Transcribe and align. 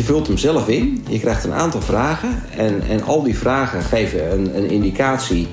je 0.00 0.06
vult 0.06 0.26
hem 0.26 0.38
zelf 0.38 0.68
in. 0.68 1.04
Je 1.08 1.20
krijgt 1.20 1.44
een 1.44 1.52
aantal 1.52 1.80
vragen. 1.80 2.42
En, 2.56 2.82
en 2.88 3.02
al 3.02 3.22
die 3.22 3.38
vragen 3.38 3.82
geven 3.82 4.32
een, 4.32 4.56
een 4.56 4.70
indicatie 4.70 5.48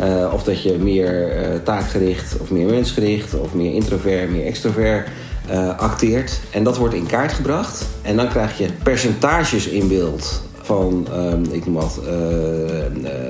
uh, 0.00 0.30
of 0.32 0.42
dat 0.42 0.62
je 0.62 0.78
meer 0.78 1.42
uh, 1.42 1.58
taakgericht 1.64 2.40
of 2.40 2.50
meer 2.50 2.66
mensgericht 2.66 3.34
of 3.34 3.54
meer 3.54 3.74
introvert, 3.74 4.30
meer 4.30 4.46
extrovert 4.46 5.08
uh, 5.50 5.78
acteert. 5.78 6.40
En 6.50 6.64
dat 6.64 6.76
wordt 6.76 6.94
in 6.94 7.06
kaart 7.06 7.32
gebracht. 7.32 7.86
En 8.02 8.16
dan 8.16 8.28
krijg 8.28 8.58
je 8.58 8.68
percentages 8.82 9.66
in 9.66 9.88
beeld 9.88 10.42
van, 10.62 11.06
um, 11.14 11.44
ik 11.50 11.66
noem 11.66 11.74
wat, 11.74 12.00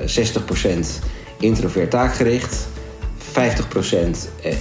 60% 0.05 1.05
introvert 1.39 1.91
taakgericht, 1.91 2.67
50% 3.31 3.33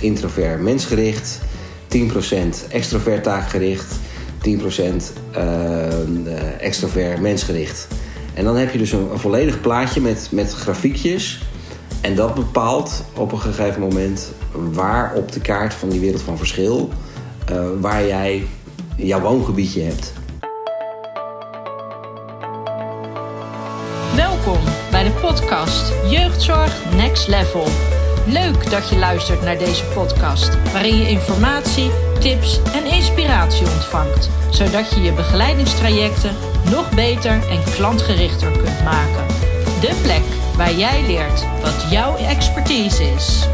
introvert 0.00 0.60
mensgericht, 0.60 1.38
10% 1.96 1.98
extrovert 2.70 3.22
taakgericht, 3.22 3.94
10% 4.48 4.48
extrovert 6.58 7.20
mensgericht. 7.20 7.88
En 8.34 8.44
dan 8.44 8.56
heb 8.56 8.72
je 8.72 8.78
dus 8.78 8.92
een, 8.92 9.08
volledig 9.14 9.60
plaatje 9.60 10.00
met, 10.00 10.28
met 10.30 10.52
grafiekjes 10.52 11.40
en 12.00 12.14
dat 12.14 12.34
bepaalt 12.34 13.04
op 13.16 13.32
een 13.32 13.40
gegeven 13.40 13.80
moment 13.80 14.32
waar 14.52 15.14
op 15.14 15.32
de 15.32 15.40
kaart 15.40 15.74
van 15.74 15.88
die 15.88 16.00
wereld 16.00 16.22
van 16.22 16.36
verschil, 16.36 16.90
uh, 17.50 17.60
waar 17.80 18.06
jij 18.06 18.46
jouw 18.96 19.20
woongebiedje 19.20 19.82
hebt. 19.82 20.12
Welkom 24.16 24.58
bij 24.90 25.02
de 25.02 25.10
podcast 25.20 25.92
Jeugdzorg 26.10 26.94
Next 26.96 27.28
Level. 27.28 27.64
Leuk 28.26 28.70
dat 28.70 28.88
je 28.88 28.96
luistert 28.96 29.42
naar 29.42 29.58
deze 29.58 29.84
podcast, 29.84 30.72
waarin 30.72 30.96
je 30.96 31.08
informatie, 31.08 31.90
tips 32.18 32.60
en 32.72 32.84
inspiratie 32.84 33.66
ontvangt, 33.66 34.30
zodat 34.50 34.94
je 34.94 35.00
je 35.00 35.12
begeleidingstrajecten 35.12 36.36
nog 36.70 36.94
beter 36.94 37.48
en 37.48 37.62
klantgerichter 37.74 38.50
kunt 38.50 38.84
maken. 38.84 39.26
De 39.80 39.98
plek 40.02 40.22
waar 40.56 40.74
jij 40.74 41.02
leert 41.06 41.44
wat 41.62 41.90
jouw 41.90 42.16
expertise 42.16 43.04
is. 43.04 43.46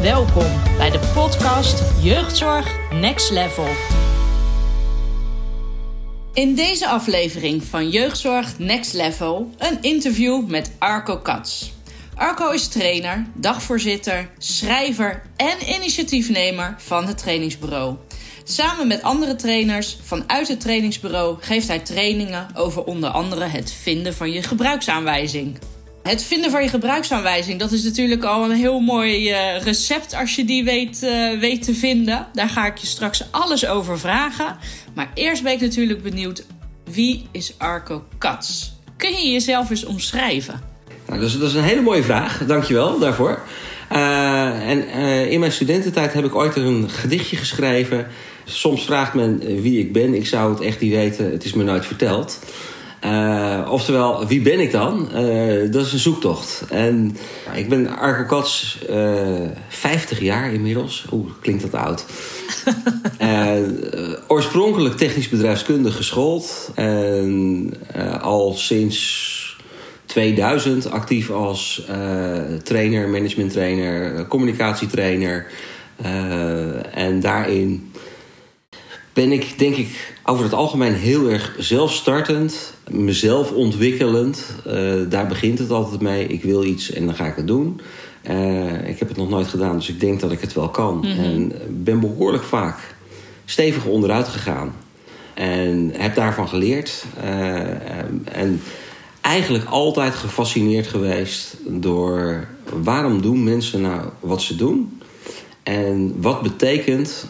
Welkom 0.00 0.50
bij 0.76 0.90
de 0.90 1.00
podcast 1.14 1.82
Jeugdzorg 2.02 2.66
Next 2.92 3.30
Level. 3.30 3.68
In 6.32 6.54
deze 6.54 6.88
aflevering 6.88 7.64
van 7.64 7.88
Jeugdzorg 7.88 8.58
Next 8.58 8.92
Level 8.92 9.50
een 9.58 9.78
interview 9.80 10.48
met 10.48 10.70
Arco 10.78 11.16
Katz. 11.18 11.72
Arco 12.14 12.50
is 12.50 12.68
trainer, 12.68 13.26
dagvoorzitter, 13.34 14.30
schrijver 14.38 15.22
en 15.36 15.74
initiatiefnemer 15.74 16.74
van 16.78 17.06
het 17.06 17.18
trainingsbureau. 17.18 17.96
Samen 18.44 18.86
met 18.86 19.02
andere 19.02 19.36
trainers 19.36 19.98
vanuit 20.02 20.48
het 20.48 20.60
trainingsbureau 20.60 21.36
geeft 21.40 21.68
hij 21.68 21.78
trainingen 21.78 22.48
over 22.54 22.84
onder 22.84 23.10
andere 23.10 23.44
het 23.44 23.72
vinden 23.72 24.14
van 24.14 24.32
je 24.32 24.42
gebruiksaanwijzing. 24.42 25.58
Het 26.02 26.22
vinden 26.22 26.50
van 26.50 26.62
je 26.62 26.68
gebruiksaanwijzing, 26.68 27.58
dat 27.58 27.72
is 27.72 27.84
natuurlijk 27.84 28.24
al 28.24 28.44
een 28.44 28.56
heel 28.56 28.80
mooi 28.80 29.30
uh, 29.30 29.62
recept 29.62 30.14
als 30.14 30.34
je 30.34 30.44
die 30.44 30.64
weet, 30.64 31.02
uh, 31.02 31.38
weet 31.38 31.62
te 31.62 31.74
vinden. 31.74 32.26
Daar 32.32 32.48
ga 32.48 32.66
ik 32.66 32.76
je 32.76 32.86
straks 32.86 33.24
alles 33.30 33.66
over 33.66 33.98
vragen. 33.98 34.56
Maar 34.94 35.10
eerst 35.14 35.42
ben 35.42 35.52
ik 35.52 35.60
natuurlijk 35.60 36.02
benieuwd, 36.02 36.44
wie 36.90 37.28
is 37.32 37.54
Arco 37.58 38.04
Katz? 38.18 38.70
Kun 38.96 39.12
je 39.12 39.30
jezelf 39.30 39.70
eens 39.70 39.84
omschrijven? 39.84 40.73
Nou, 41.06 41.20
dat, 41.20 41.28
is, 41.28 41.38
dat 41.38 41.48
is 41.48 41.54
een 41.54 41.62
hele 41.62 41.80
mooie 41.80 42.02
vraag, 42.02 42.42
dankjewel 42.46 42.98
daarvoor. 42.98 43.40
Uh, 43.92 44.68
en 44.68 44.88
in 45.28 45.40
mijn 45.40 45.52
studententijd 45.52 46.12
heb 46.12 46.24
ik 46.24 46.34
ooit 46.34 46.56
een 46.56 46.90
gedichtje 46.90 47.36
geschreven. 47.36 48.06
Soms 48.44 48.84
vraagt 48.84 49.14
men 49.14 49.38
wie 49.38 49.78
ik 49.78 49.92
ben, 49.92 50.14
ik 50.14 50.26
zou 50.26 50.52
het 50.52 50.60
echt 50.60 50.80
niet 50.80 50.92
weten, 50.92 51.30
het 51.30 51.44
is 51.44 51.52
me 51.52 51.64
nooit 51.64 51.86
verteld. 51.86 52.38
Uh, 53.04 53.68
oftewel, 53.70 54.26
wie 54.26 54.40
ben 54.40 54.60
ik 54.60 54.70
dan? 54.70 55.08
Dat 55.70 55.86
is 55.86 55.92
een 55.92 55.98
zoektocht. 55.98 56.64
En 56.70 57.16
ik 57.54 57.68
ben 57.68 57.98
Arco 57.98 58.24
Kats, 58.24 58.78
uh, 58.90 59.44
eh, 59.44 59.50
50 59.68 60.20
jaar 60.20 60.52
inmiddels. 60.52 61.04
Oeh, 61.12 61.30
klinkt 61.40 61.62
dat 61.62 61.74
oud. 61.74 62.04
oorspronkelijk 64.28 64.96
technisch 64.96 65.28
bedrijfskundig 65.28 65.96
geschoold. 65.96 66.70
En 66.74 67.74
al 68.20 68.54
sinds 68.54 69.43
2000 70.14 70.90
actief 70.90 71.30
als 71.30 71.86
trainer, 72.62 73.08
management 73.08 73.52
trainer, 73.52 74.26
communicatietrainer. 74.26 75.46
en 76.92 77.20
daarin 77.20 77.92
ben 79.14 79.32
ik 79.32 79.58
denk 79.58 79.76
ik 79.76 80.14
over 80.24 80.44
het 80.44 80.52
algemeen 80.52 80.92
heel 80.92 81.28
erg 81.28 81.54
zelfstartend, 81.58 82.74
mezelf 82.90 83.52
ontwikkelend. 83.52 84.46
Uh, 84.66 84.92
daar 85.08 85.26
begint 85.26 85.58
het 85.58 85.70
altijd 85.70 86.00
mee. 86.00 86.26
Ik 86.26 86.42
wil 86.42 86.64
iets 86.64 86.92
en 86.92 87.06
dan 87.06 87.14
ga 87.14 87.26
ik 87.26 87.36
het 87.36 87.46
doen. 87.46 87.80
Uh, 88.30 88.88
ik 88.88 88.98
heb 88.98 89.08
het 89.08 89.16
nog 89.16 89.28
nooit 89.28 89.46
gedaan, 89.46 89.76
dus 89.76 89.88
ik 89.88 90.00
denk 90.00 90.20
dat 90.20 90.32
ik 90.32 90.40
het 90.40 90.52
wel 90.52 90.68
kan. 90.68 90.96
Mm 90.96 91.02
-hmm. 91.02 91.24
En 91.24 91.52
ben 91.70 92.00
behoorlijk 92.00 92.44
vaak 92.44 92.94
stevig 93.44 93.84
onderuit 93.84 94.28
gegaan. 94.28 94.74
En 95.34 95.92
heb 95.96 96.14
daarvan 96.14 96.48
geleerd. 96.48 97.04
Uh, 97.24 97.58
en 98.24 98.60
eigenlijk 99.24 99.64
altijd 99.64 100.14
gefascineerd 100.14 100.86
geweest 100.86 101.56
door 101.66 102.46
waarom 102.82 103.22
doen 103.22 103.44
mensen 103.44 103.80
nou 103.80 104.08
wat 104.20 104.42
ze 104.42 104.56
doen? 104.56 105.00
En 105.62 106.14
wat 106.20 106.42
betekent 106.42 107.26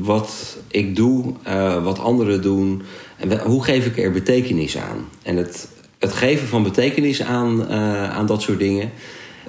wat 0.00 0.56
ik 0.68 0.96
doe, 0.96 1.34
uh, 1.46 1.84
wat 1.84 1.98
anderen 1.98 2.42
doen. 2.42 2.82
En 3.16 3.40
hoe 3.40 3.64
geef 3.64 3.86
ik 3.86 3.98
er 3.98 4.10
betekenis 4.10 4.78
aan? 4.78 5.08
En 5.22 5.36
het, 5.36 5.68
het 5.98 6.12
geven 6.12 6.48
van 6.48 6.62
betekenis 6.62 7.22
aan, 7.22 7.60
uh, 7.60 8.10
aan 8.10 8.26
dat 8.26 8.42
soort 8.42 8.58
dingen. 8.58 8.90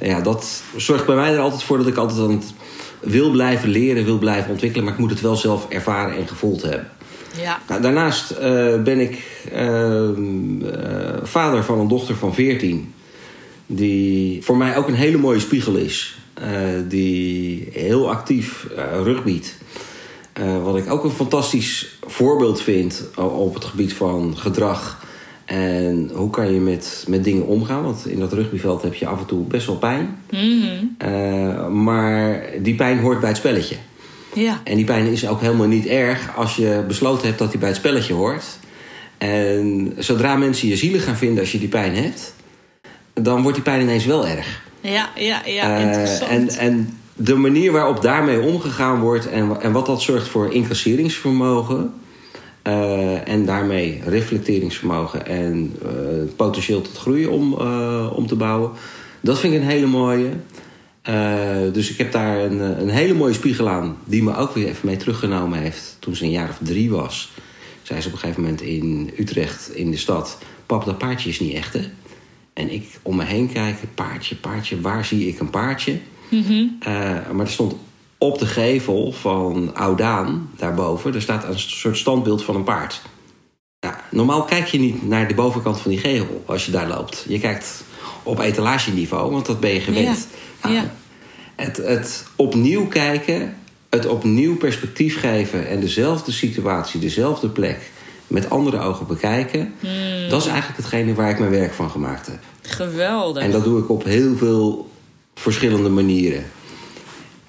Ja, 0.02 0.22
dat 0.22 0.64
zorgt 0.76 1.06
bij 1.06 1.16
mij 1.16 1.34
er 1.34 1.40
altijd 1.40 1.64
voor 1.64 1.78
dat 1.78 1.88
ik 1.88 1.98
altijd 1.98 2.20
aan 2.20 2.42
wil 3.00 3.32
blijven 3.32 3.70
leren, 3.70 4.06
wil 4.06 4.18
blijven 4.18 4.52
ontwikkelen. 4.52 4.86
Maar 4.86 4.94
ik 4.94 5.00
moet 5.00 5.10
het 5.10 5.22
wel 5.22 5.36
zelf 5.36 5.70
ervaren 5.70 6.18
en 6.18 6.28
gevoeld 6.28 6.62
hebben. 6.62 6.88
Ja. 7.38 7.62
Nou, 7.68 7.82
daarnaast 7.82 8.32
uh, 8.32 8.38
ben 8.82 9.00
ik 9.00 9.24
vader 11.24 11.64
van 11.64 11.80
een 11.80 11.88
dochter 11.88 12.16
van 12.16 12.34
14. 12.34 12.94
Die 13.66 14.44
voor 14.44 14.58
mij 14.58 14.78
ook 14.78 14.88
een 14.88 14.94
hele 14.94 15.18
mooie 15.18 15.40
spiegel 15.40 15.76
is. 15.76 16.18
die 16.88 17.68
heel 17.72 18.10
actief 18.10 18.68
rugbiet. 19.04 19.58
Uh, 20.40 20.64
wat 20.64 20.78
ik 20.78 20.92
ook 20.92 21.04
een 21.04 21.12
fantastisch 21.12 21.98
voorbeeld 22.08 22.62
vind 22.62 23.04
op 23.16 23.54
het 23.54 23.66
gebied 23.66 23.94
van 23.94 24.38
gedrag. 24.38 25.06
En 25.46 26.12
hoe 26.14 26.30
kan 26.30 26.54
je 26.54 26.60
met, 26.60 27.06
met 27.08 27.24
dingen 27.24 27.46
omgaan? 27.46 27.84
Want 27.84 28.08
in 28.08 28.20
dat 28.20 28.34
rugbyveld 28.34 28.82
heb 28.82 28.94
je 28.94 29.08
af 29.08 29.20
en 29.20 29.26
toe 29.26 29.46
best 29.46 29.68
wel 29.68 29.78
pijn. 29.78 30.18
Uh, 31.08 31.68
maar 31.68 32.44
die 32.62 32.76
pijn 32.76 33.00
hoort 33.00 33.20
bij 33.20 33.30
het 33.30 33.38
spelletje. 33.38 33.76
Ja. 34.34 34.62
En 34.64 34.76
die 34.76 34.86
pijn 34.86 35.06
is 35.06 35.28
ook 35.28 35.42
helemaal 35.42 35.68
niet 35.68 35.86
erg 35.86 36.36
als 36.36 36.56
je 36.56 36.84
besloten 36.88 37.28
hebt 37.28 37.40
dat 37.40 37.50
die 37.50 37.60
bij 37.60 37.70
het 37.70 37.78
spelletje 37.78 38.14
hoort. 38.14 38.44
En 39.18 39.94
zodra 39.98 40.36
mensen 40.36 40.68
je 40.68 40.78
zielig 40.78 41.04
gaan 41.04 41.18
vinden 41.18 41.40
als 41.40 41.52
je 41.52 41.60
die 41.60 41.68
pijn 41.68 41.96
hebt, 41.96 42.34
dan 43.14 43.42
wordt 43.42 43.56
die 43.56 43.64
pijn 43.64 43.82
ineens 43.82 44.06
wel 44.06 44.28
erg. 44.28 44.62
Ja, 44.82 45.10
ja, 45.16 45.42
ja, 45.46 45.78
uh, 45.78 45.86
interessant. 45.86 46.30
En, 46.30 46.50
en 46.50 46.98
de 47.16 47.36
manier 47.36 47.72
waarop 47.72 48.02
daarmee 48.02 48.42
omgegaan 48.42 49.00
wordt 49.00 49.30
en, 49.30 49.62
en 49.62 49.72
wat 49.72 49.86
dat 49.86 50.02
zorgt 50.02 50.28
voor 50.28 50.54
incasseringsvermogen. 50.54 51.94
Uh, 52.64 53.28
en 53.28 53.46
daarmee 53.46 54.02
reflecteringsvermogen 54.06 55.26
en 55.26 55.76
uh, 55.84 55.90
potentieel 56.36 56.82
tot 56.82 56.98
groei 56.98 57.28
om, 57.28 57.54
om 58.14 58.28
te 58.28 58.36
bouwen. 58.36 58.72
Dat 59.22 59.40
vind 59.40 59.54
ik 59.54 59.62
een 59.62 59.68
hele 59.68 59.86
mooie. 59.86 60.30
Dus 61.74 61.92
ik 61.92 61.98
heb 61.98 62.12
daar 62.12 62.38
een, 62.38 62.60
een 62.82 62.90
hele 62.90 63.14
mooie 63.14 63.34
spiegel 63.34 63.70
aan, 63.70 63.98
die 64.06 64.24
me 64.24 64.36
ook 64.36 64.54
weer 64.54 64.68
even 64.68 64.88
mee 64.88 64.98
teruggenomen 64.98 65.60
heeft 65.60 65.98
toen 66.00 66.16
ze 66.16 66.24
een 66.24 66.32
jaar 66.32 66.50
of 66.50 66.58
drie 66.62 66.92
was. 66.92 67.32
Zei 67.82 68.02
ze 68.02 68.08
op 68.08 68.14
een 68.14 68.20
gegeven 68.20 68.42
moment 68.42 68.62
in 68.62 69.14
Utrecht, 69.18 69.76
in 69.76 69.92
de 69.92 69.98
stad: 69.98 70.38
Pap, 70.66 70.86
dat 70.86 70.98
paardje 70.98 71.30
is 71.30 71.40
niet 71.40 71.54
echt, 71.54 71.74
hè? 71.74 71.90
En 72.54 72.74
ik 72.74 73.00
om 73.02 73.16
me 73.16 73.24
heen 73.24 73.52
kijken: 73.52 73.90
paardje, 73.96 74.36
paardje, 74.36 74.82
waar 74.82 75.06
zie 75.06 75.28
ik 75.28 75.40
een 75.40 75.50
paardje? 75.50 76.00
Mm-hmm. 76.30 76.78
Uh, 76.88 76.88
maar 77.32 77.46
er 77.46 77.52
stond 77.52 77.76
op 78.18 78.40
de 78.40 78.46
gevel 78.46 79.12
van 79.12 79.76
Oudaan, 79.76 80.50
daarboven, 80.56 81.14
er 81.14 81.22
staat 81.22 81.44
een 81.44 81.60
soort 81.60 81.98
standbeeld 81.98 82.44
van 82.44 82.56
een 82.56 82.64
paard. 82.64 83.02
Ja, 83.80 84.04
normaal 84.12 84.44
kijk 84.44 84.68
je 84.68 84.80
niet 84.80 85.08
naar 85.08 85.28
de 85.28 85.34
bovenkant 85.34 85.80
van 85.80 85.92
die 85.92 86.00
gevel 86.00 86.44
als 86.46 86.66
je 86.66 86.72
daar 86.72 86.88
loopt. 86.88 87.26
Je 87.28 87.40
kijkt 87.40 87.84
op 88.24 88.40
etalageniveau, 88.40 89.32
want 89.32 89.46
dat 89.46 89.60
ben 89.60 89.74
je 89.74 89.80
gewend. 89.80 90.28
Ja. 90.62 90.70
Nou, 90.70 90.76
ja. 90.76 90.94
Het, 91.60 91.78
het 91.78 92.26
opnieuw 92.36 92.88
kijken, 92.88 93.56
het 93.90 94.06
opnieuw 94.06 94.58
perspectief 94.58 95.20
geven 95.20 95.68
en 95.68 95.80
dezelfde 95.80 96.32
situatie, 96.32 97.00
dezelfde 97.00 97.50
plek 97.50 97.92
met 98.28 98.50
andere 98.50 98.80
ogen 98.80 99.08
bekijken, 99.08 99.74
mm. 99.80 100.30
dat 100.30 100.42
is 100.42 100.48
eigenlijk 100.48 100.78
hetgene 100.78 101.14
waar 101.14 101.30
ik 101.30 101.40
mijn 101.40 101.52
werk 101.52 101.74
van 101.74 101.90
gemaakt 101.90 102.26
heb. 102.26 102.40
Geweldig. 102.62 103.44
En 103.44 103.52
dat 103.52 103.64
doe 103.64 103.80
ik 103.80 103.90
op 103.90 104.04
heel 104.04 104.38
veel 104.38 104.90
verschillende 105.34 105.90
manieren. 105.90 106.46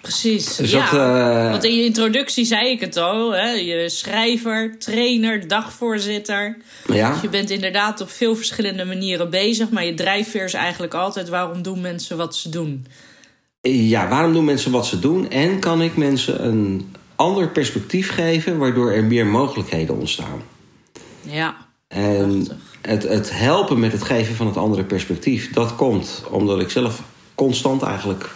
Precies. 0.00 0.56
Dus 0.56 0.70
ja. 0.70 0.90
dat, 0.90 1.00
eh, 1.00 1.50
Want 1.50 1.64
in 1.64 1.76
je 1.76 1.84
introductie 1.84 2.44
zei 2.44 2.70
ik 2.70 2.80
het 2.80 2.96
al. 2.96 3.30
Hè? 3.30 3.50
Je 3.50 3.88
schrijver, 3.88 4.78
trainer, 4.78 5.48
dagvoorzitter. 5.48 6.56
Ja. 6.86 7.12
Dus 7.12 7.20
je 7.20 7.28
bent 7.28 7.50
inderdaad 7.50 8.00
op 8.00 8.10
veel 8.10 8.36
verschillende 8.36 8.84
manieren 8.84 9.30
bezig. 9.30 9.70
Maar 9.70 9.84
je 9.84 9.94
drijfveer 9.94 10.44
is 10.44 10.54
eigenlijk 10.54 10.94
altijd 10.94 11.28
waarom 11.28 11.62
doen 11.62 11.80
mensen 11.80 12.16
wat 12.16 12.36
ze 12.36 12.48
doen. 12.48 12.86
Ja, 13.62 14.08
waarom 14.08 14.32
doen 14.32 14.44
mensen 14.44 14.72
wat 14.72 14.86
ze 14.86 14.98
doen? 14.98 15.30
En 15.30 15.58
kan 15.58 15.82
ik 15.82 15.96
mensen 15.96 16.46
een 16.46 16.94
ander 17.16 17.48
perspectief 17.48 18.10
geven, 18.10 18.58
waardoor 18.58 18.90
er 18.90 19.04
meer 19.04 19.26
mogelijkheden 19.26 19.98
ontstaan? 19.98 20.42
Ja. 21.20 21.56
En 21.88 22.46
het, 22.80 23.02
het 23.02 23.30
helpen 23.32 23.80
met 23.80 23.92
het 23.92 24.02
geven 24.02 24.34
van 24.34 24.46
het 24.46 24.56
andere 24.56 24.84
perspectief, 24.84 25.52
dat 25.52 25.74
komt 25.74 26.22
omdat 26.30 26.60
ik 26.60 26.70
zelf 26.70 27.02
constant 27.34 27.82
eigenlijk 27.82 28.30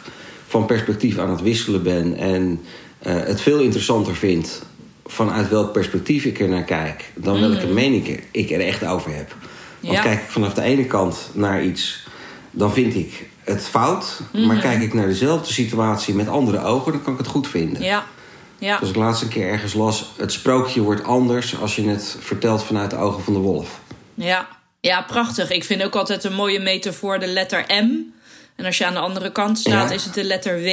van 0.46 0.66
perspectief 0.66 1.18
aan 1.18 1.30
het 1.30 1.42
wisselen 1.42 1.82
ben 1.82 2.16
en 2.16 2.60
eh, 2.98 3.14
het 3.14 3.40
veel 3.40 3.58
interessanter 3.58 4.14
vind 4.14 4.62
vanuit 5.06 5.48
welk 5.48 5.72
perspectief 5.72 6.24
ik 6.24 6.40
er 6.40 6.48
naar 6.48 6.64
kijk, 6.64 7.12
dan 7.14 7.40
welke 7.40 7.66
mening 7.66 8.20
ik 8.30 8.50
er 8.50 8.60
echt 8.60 8.84
over 8.84 9.14
heb. 9.14 9.34
Want 9.80 9.94
Ja. 9.94 10.02
kijk 10.02 10.22
ik 10.22 10.30
vanaf 10.30 10.54
de 10.54 10.62
ene 10.62 10.84
kant 10.84 11.30
naar 11.32 11.64
iets, 11.64 12.06
dan 12.50 12.72
vind 12.72 12.94
ik 12.94 13.28
het 13.44 13.62
fout. 13.66 14.20
Maar 14.32 14.58
kijk 14.58 14.82
ik 14.82 14.94
naar 14.94 15.06
dezelfde 15.06 15.52
situatie 15.52 16.14
met 16.14 16.28
andere 16.28 16.62
ogen, 16.64 16.92
dan 16.92 17.02
kan 17.02 17.12
ik 17.12 17.18
het 17.18 17.28
goed 17.28 17.48
vinden. 17.48 17.82
Ja. 17.82 18.04
Ja. 18.58 18.76
Zoals 18.76 18.90
ik 18.90 18.96
laatst 18.96 19.22
een 19.22 19.28
keer 19.28 19.48
ergens 19.48 19.74
las, 19.74 20.12
het 20.16 20.32
sprookje 20.32 20.80
wordt 20.80 21.04
anders 21.04 21.60
als 21.60 21.76
je 21.76 21.88
het 21.88 22.16
vertelt 22.20 22.62
vanuit 22.64 22.90
de 22.90 22.96
ogen 22.96 23.22
van 23.22 23.32
de 23.32 23.38
wolf. 23.38 23.80
Ja. 24.14 24.48
ja, 24.80 25.02
prachtig. 25.02 25.50
Ik 25.50 25.64
vind 25.64 25.82
ook 25.82 25.94
altijd 25.94 26.24
een 26.24 26.34
mooie 26.34 26.60
metafoor 26.60 27.18
de 27.18 27.26
letter 27.26 27.64
M. 27.68 27.90
En 28.56 28.64
als 28.64 28.78
je 28.78 28.86
aan 28.86 28.92
de 28.92 28.98
andere 28.98 29.32
kant 29.32 29.58
staat, 29.58 29.88
Ja. 29.88 29.94
is 29.94 30.04
het 30.04 30.14
de 30.14 30.24
letter 30.24 30.60
W. 30.62 30.68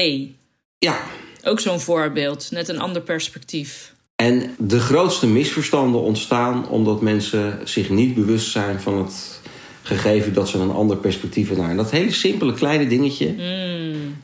Ja, 0.78 0.98
Ook 1.44 1.60
zo'n 1.60 1.80
voorbeeld. 1.80 2.48
Net 2.52 2.70
een 2.70 2.80
ander 2.80 3.02
perspectief. 3.02 3.94
En 4.16 4.56
de 4.58 4.80
grootste 4.80 5.28
misverstanden 5.28 6.02
ontstaan 6.02 6.68
omdat 6.68 7.02
mensen 7.02 7.60
zich 7.64 7.90
niet 7.90 8.16
bewust 8.16 8.52
zijn 8.52 8.82
van 8.82 8.98
het 8.98 9.40
gegeven 9.82 10.34
dat 10.34 10.50
ze 10.50 10.58
een 10.58 10.72
ander 10.72 10.98
perspectief 10.98 11.48
hebben. 11.48 11.70
En 11.70 11.78
dat 11.78 11.92
hele 11.92 12.12
simpele 12.12 12.54
kleine 12.54 12.88
dingetje, 12.88 13.36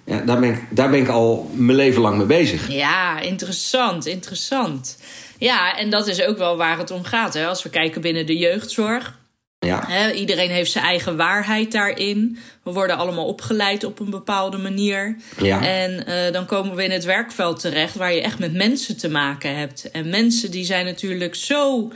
ja, 0.06 0.22
daar, 0.22 0.40
ben 0.40 0.50
ik, 0.50 0.64
daar 0.70 0.90
ben 0.90 1.00
ik 1.00 1.08
al 1.08 1.52
mijn 1.54 1.78
leven 1.78 2.02
lang 2.02 2.18
mee 2.18 2.26
bezig. 2.26 2.72
Ja, 2.72 3.20
interessant, 3.20 4.06
interessant. 4.06 4.98
Ja, 5.38 5.78
en 5.78 5.90
dat 5.90 6.08
is 6.08 6.22
ook 6.24 6.38
wel 6.38 6.58
waar 6.58 6.78
het 6.78 6.92
om 6.92 7.04
gaat. 7.04 7.34
Hè? 7.34 7.48
Als 7.48 7.64
we 7.64 7.70
kijken 7.70 8.02
binnen 8.02 8.26
de 8.26 8.38
jeugdzorg. 8.38 9.18
Ja, 9.60 9.84
Hè, 9.88 10.12
iedereen 10.12 10.50
heeft 10.50 10.72
zijn 10.72 10.84
eigen 10.84 11.18
waarheid 11.18 11.72
daarin. 11.72 12.38
We 12.64 12.72
worden 12.72 12.98
allemaal 12.98 13.26
opgeleid 13.26 13.84
op 13.84 14.00
een 14.00 14.10
bepaalde 14.10 14.58
manier. 14.58 15.16
Ja. 15.42 15.66
En 15.66 16.06
eh, 16.06 16.34
dan 16.34 16.46
komen 16.46 16.76
we 16.76 16.84
in 16.84 16.92
het 16.92 17.04
werkveld 17.04 17.60
terecht 17.60 17.96
waar 17.96 18.14
je 18.14 18.22
echt 18.22 18.40
met 18.40 18.54
mensen 18.54 18.98
te 18.98 19.10
maken 19.10 19.56
hebt. 19.56 19.92
En 19.92 20.10
mensen 20.10 20.52
die 20.52 20.66
zijn 20.66 20.86
natuurlijk 20.86 21.36
zo 21.36 21.92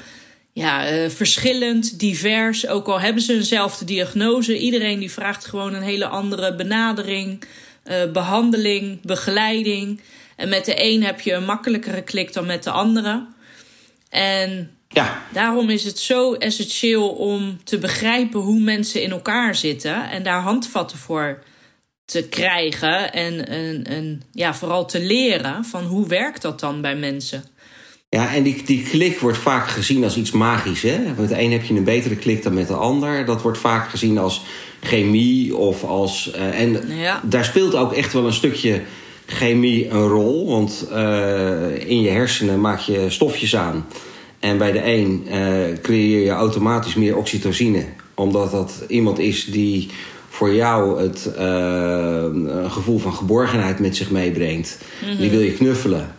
ja, 0.53 0.85
eh, 0.85 1.09
verschillend, 1.09 1.99
divers. 1.99 2.67
Ook 2.67 2.87
al 2.87 2.99
hebben 2.99 3.21
ze 3.21 3.33
eenzelfde 3.33 3.85
diagnose. 3.85 4.57
Iedereen 4.57 4.99
die 4.99 5.11
vraagt 5.11 5.45
gewoon 5.45 5.73
een 5.73 5.81
hele 5.81 6.07
andere 6.07 6.55
benadering, 6.55 7.43
eh, 7.83 8.11
behandeling, 8.11 9.01
begeleiding. 9.01 10.01
En 10.35 10.49
met 10.49 10.65
de 10.65 10.83
een 10.83 11.03
heb 11.03 11.21
je 11.21 11.33
een 11.33 11.45
makkelijkere 11.45 12.01
klik 12.01 12.33
dan 12.33 12.45
met 12.45 12.63
de 12.63 12.71
andere. 12.71 13.27
En 14.09 14.71
ja, 14.87 15.21
Daarom 15.33 15.69
is 15.69 15.83
het 15.83 15.99
zo 15.99 16.33
essentieel 16.33 17.09
om 17.09 17.63
te 17.63 17.77
begrijpen 17.77 18.39
hoe 18.39 18.59
mensen 18.59 19.01
in 19.01 19.11
elkaar 19.11 19.55
zitten 19.55 20.09
en 20.09 20.23
daar 20.23 20.41
handvatten 20.41 20.97
voor 20.97 21.43
te 22.05 22.27
krijgen 22.27 23.13
en, 23.13 23.47
en, 23.47 23.83
en 23.83 24.21
ja, 24.31 24.53
vooral 24.53 24.85
te 24.85 24.99
leren 24.99 25.65
van 25.65 25.83
hoe 25.83 26.07
werkt 26.07 26.41
dat 26.41 26.59
dan 26.59 26.81
bij 26.81 26.95
mensen. 26.95 27.43
Ja 28.15 28.33
en 28.33 28.43
die, 28.43 28.61
die 28.65 28.83
klik 28.83 29.19
wordt 29.19 29.37
vaak 29.37 29.67
gezien 29.67 30.03
als 30.03 30.17
iets 30.17 30.31
magisch. 30.31 30.81
Hè? 30.81 30.97
Met 31.17 31.29
de 31.29 31.41
een 31.41 31.51
heb 31.51 31.63
je 31.63 31.73
een 31.73 31.83
betere 31.83 32.15
klik 32.15 32.43
dan 32.43 32.53
met 32.53 32.67
de 32.67 32.73
ander. 32.73 33.25
Dat 33.25 33.41
wordt 33.41 33.57
vaak 33.57 33.89
gezien 33.89 34.17
als 34.17 34.41
chemie 34.81 35.55
of 35.55 35.83
als. 35.83 36.31
eh, 36.31 36.59
en 36.59 36.81
Ja. 36.87 37.21
daar 37.23 37.45
speelt 37.45 37.75
ook 37.75 37.93
echt 37.93 38.13
wel 38.13 38.25
een 38.25 38.33
stukje 38.33 38.81
chemie 39.25 39.89
een 39.89 40.07
rol. 40.07 40.47
Want 40.47 40.87
eh, 40.91 41.89
in 41.89 42.01
je 42.01 42.09
hersenen 42.09 42.61
maak 42.61 42.79
je 42.79 43.05
stofjes 43.09 43.55
aan. 43.55 43.85
En 44.39 44.57
bij 44.57 44.71
de 44.71 44.85
een 44.85 45.27
eh, 45.29 45.39
creëer 45.81 46.23
je 46.23 46.29
automatisch 46.31 46.95
meer 46.95 47.17
oxytocine. 47.17 47.85
Omdat 48.15 48.51
dat 48.51 48.83
iemand 48.87 49.19
is 49.19 49.45
die 49.45 49.89
voor 50.29 50.53
jou 50.53 51.01
het 51.01 51.31
een 51.35 52.71
gevoel 52.71 52.99
van 52.99 53.13
geborgenheid 53.13 53.79
met 53.79 53.95
zich 53.95 54.11
meebrengt. 54.11 54.77
Die 55.19 55.29
wil 55.29 55.39
je 55.39 55.53
knuffelen. 55.53 56.15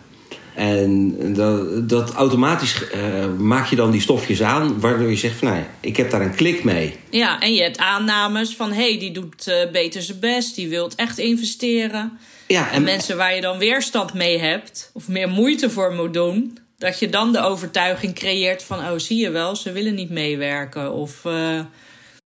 En 0.55 1.15
dat, 1.33 1.89
dat 1.89 2.11
automatisch 2.11 2.89
eh, 2.89 2.99
maak 3.37 3.67
je 3.67 3.75
dan 3.75 3.91
die 3.91 4.01
stofjes 4.01 4.41
aan, 4.43 4.79
waardoor 4.79 5.09
je 5.09 5.15
zegt 5.15 5.37
van 5.37 5.47
nou, 5.47 5.63
ik 5.79 5.97
heb 5.97 6.11
daar 6.11 6.21
een 6.21 6.35
klik 6.35 6.63
mee. 6.63 6.95
Ja, 7.09 7.39
en 7.39 7.53
je 7.53 7.61
hebt 7.61 7.77
aannames 7.77 8.55
van 8.55 8.71
hé, 8.71 8.89
hey, 8.89 8.99
die 8.99 9.11
doet 9.11 9.47
eh, 9.47 9.71
beter 9.71 10.01
zijn 10.01 10.19
best, 10.19 10.55
die 10.55 10.69
wil 10.69 10.91
echt 10.95 11.17
investeren. 11.17 12.17
Ja, 12.47 12.71
En 12.71 12.83
mensen 12.83 13.17
waar 13.17 13.35
je 13.35 13.41
dan 13.41 13.57
weerstand 13.57 14.13
mee 14.13 14.39
hebt, 14.39 14.91
of 14.93 15.07
meer 15.07 15.29
moeite 15.29 15.69
voor 15.69 15.93
moet 15.93 16.13
doen, 16.13 16.57
dat 16.77 16.99
je 16.99 17.09
dan 17.09 17.31
de 17.31 17.39
overtuiging 17.39 18.13
creëert 18.13 18.63
van 18.63 18.79
oh, 18.79 18.91
zie 18.97 19.17
je 19.17 19.29
wel, 19.29 19.55
ze 19.55 19.71
willen 19.71 19.95
niet 19.95 20.09
meewerken. 20.09 20.93
Of 20.93 21.25
eh, 21.25 21.59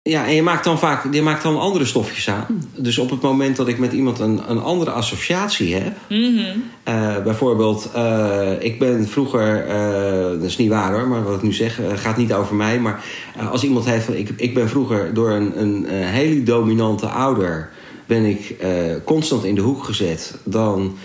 Ja, 0.10 0.26
en 0.26 0.34
je 0.34 0.42
maakt 0.42 0.64
dan 0.64 0.80
vaak 0.80 1.14
je 1.14 1.22
maakt 1.22 1.44
dan 1.44 1.60
andere 1.60 1.86
stofjes 1.86 2.30
aan. 2.30 2.70
Dus 2.76 2.98
op 2.98 3.10
het 3.10 3.22
moment 3.22 3.56
dat 3.56 3.68
ik 3.68 3.78
met 3.78 3.94
iemand 3.94 4.20
een, 4.20 4.42
een 4.48 4.62
andere 4.62 4.92
associatie 4.92 5.76
heb. 5.76 5.94
eh, 6.84 7.24
bijvoorbeeld, 7.24 7.90
eh, 7.94 8.52
ik 8.60 8.80
ben 8.80 9.08
vroeger, 9.08 9.68
eh, 9.68 10.30
dat 10.30 10.44
is 10.44 10.58
niet 10.58 10.70
waar 10.70 10.94
hoor, 10.94 11.08
maar 11.08 11.24
wat 11.24 11.36
ik 11.36 11.42
nu 11.42 11.54
zeg, 11.54 11.80
gaat 11.96 12.18
niet 12.18 12.34
over 12.34 12.56
mij. 12.56 12.80
Maar 12.80 13.04
als 13.52 13.64
iemand 13.64 13.86
heeft 13.86 14.06
van, 14.06 14.14
ik, 14.16 14.30
ik 14.36 14.54
ben 14.54 14.70
vroeger 14.70 15.14
door 15.14 15.32
een, 15.32 15.62
een, 15.62 15.86
hele 15.88 16.44
dominante 16.44 17.08
ouder, 17.08 17.70
ben 18.06 18.26
ik 18.26 18.56
constant 19.04 19.44
in 19.44 19.56
de 19.56 19.62
hoek 19.62 19.84
gezet. 19.84 20.36
Dan 20.44 20.98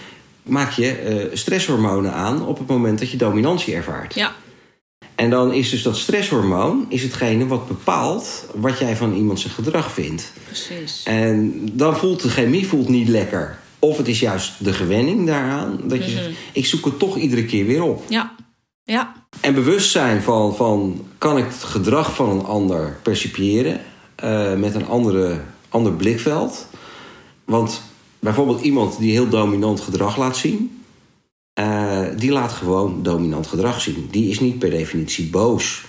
maak 0.42 0.70
je 0.70 1.30
stresshormonen 1.32 2.12
aan 2.12 2.46
op 2.46 2.58
het 2.58 2.66
moment 2.66 2.98
dat 2.98 3.10
je 3.10 3.16
dominantie 3.16 3.74
ervaart. 3.74 4.14
ja, 4.14 4.32
En 5.18 5.30
dan 5.30 5.52
is 5.52 5.70
dus 5.70 5.82
dat 5.82 5.96
stresshormoon 5.96 6.86
is 6.88 7.02
hetgene 7.02 7.46
wat 7.46 7.68
bepaalt 7.68 8.44
wat 8.54 8.78
jij 8.78 8.96
van 8.96 9.14
iemand 9.14 9.40
zijn 9.40 9.52
gedrag 9.52 9.92
vindt. 9.92 10.32
precies. 10.44 11.02
En 11.04 11.68
dan 11.72 11.96
voelt 11.96 12.22
de 12.22 12.28
chemie 12.28 12.66
voelt 12.66 12.88
niet 12.88 13.08
lekker. 13.08 13.58
Of 13.78 13.96
het 13.96 14.08
is 14.08 14.20
juist 14.20 14.64
de 14.64 14.72
gewenning 14.72 15.26
daaraan. 15.26 15.80
Dat 15.84 16.04
je 16.04 16.10
zegt, 16.10 16.28
ik 16.52 16.66
zoek 16.66 16.84
het 16.84 16.98
toch 16.98 17.16
iedere 17.16 17.44
keer 17.44 17.66
weer 17.66 17.82
op. 17.82 18.04
Ja, 18.08 18.34
ja, 18.84 19.12
En 19.40 19.54
bewustzijn 19.54 20.22
van, 20.22 20.56
van 20.56 21.04
kan 21.18 21.38
ik 21.38 21.44
het 21.44 21.64
gedrag 21.64 22.14
van 22.14 22.30
een 22.30 22.44
ander 22.44 22.98
percipiëren. 23.02 23.80
eh, 24.14 24.54
met 24.54 24.74
een 24.74 24.86
andere, 24.86 25.40
ander 25.68 25.92
blikveld. 25.92 26.66
Want 27.44 27.82
bijvoorbeeld 28.18 28.60
iemand 28.60 28.98
die 28.98 29.12
heel 29.12 29.28
dominant 29.28 29.80
gedrag 29.80 30.16
laat 30.16 30.36
zien. 30.36 30.77
Eh, 31.58 32.00
die 32.16 32.30
laat 32.30 32.52
gewoon 32.52 33.02
dominant 33.02 33.46
gedrag 33.46 33.80
zien. 33.80 34.08
Die 34.10 34.30
is 34.30 34.40
niet 34.40 34.58
per 34.58 34.70
definitie 34.70 35.26
boos. 35.26 35.84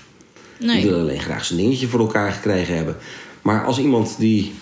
Die 0.58 0.68
nee. 0.68 0.86
wil 0.86 1.00
alleen 1.00 1.20
graag 1.20 1.46
zijn 1.46 1.60
dingetje 1.60 1.88
voor 1.88 2.00
elkaar 2.00 2.32
gekregen 2.32 2.76
hebben. 2.76 2.98
Maar 3.42 3.66
als 3.66 3.80
iemand 3.80 4.16
die 4.18 4.54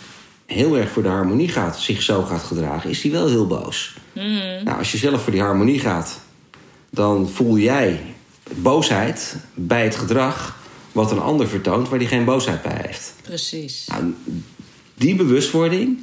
heel 0.45 0.77
erg 0.77 0.89
voor 0.89 1.03
de 1.03 1.09
harmonie 1.09 1.47
gaat, 1.47 1.79
zich 1.79 2.01
zo 2.01 2.23
gaat 2.23 2.43
gedragen, 2.43 2.89
is 2.89 3.01
die 3.01 3.11
wel 3.11 3.27
heel 3.27 3.47
boos. 3.47 3.95
Nou, 4.13 4.77
als 4.77 4.91
je 4.91 4.97
zelf 4.97 5.23
voor 5.23 5.31
die 5.31 5.41
harmonie 5.41 5.79
gaat, 5.79 6.19
dan 6.89 7.29
voel 7.29 7.57
jij 7.57 8.01
boosheid 8.55 9.35
bij 9.53 9.83
het 9.83 9.95
gedrag 9.95 10.57
wat 10.91 11.11
een 11.11 11.19
ander 11.19 11.47
vertoont 11.47 11.89
waar 11.89 11.99
die 11.99 12.07
geen 12.07 12.25
boosheid 12.25 12.61
bij 12.61 12.81
heeft. 12.85 13.13
Precies. 13.21 13.87
Nou, 13.87 14.13
die 14.93 15.15
bewustwording 15.15 15.99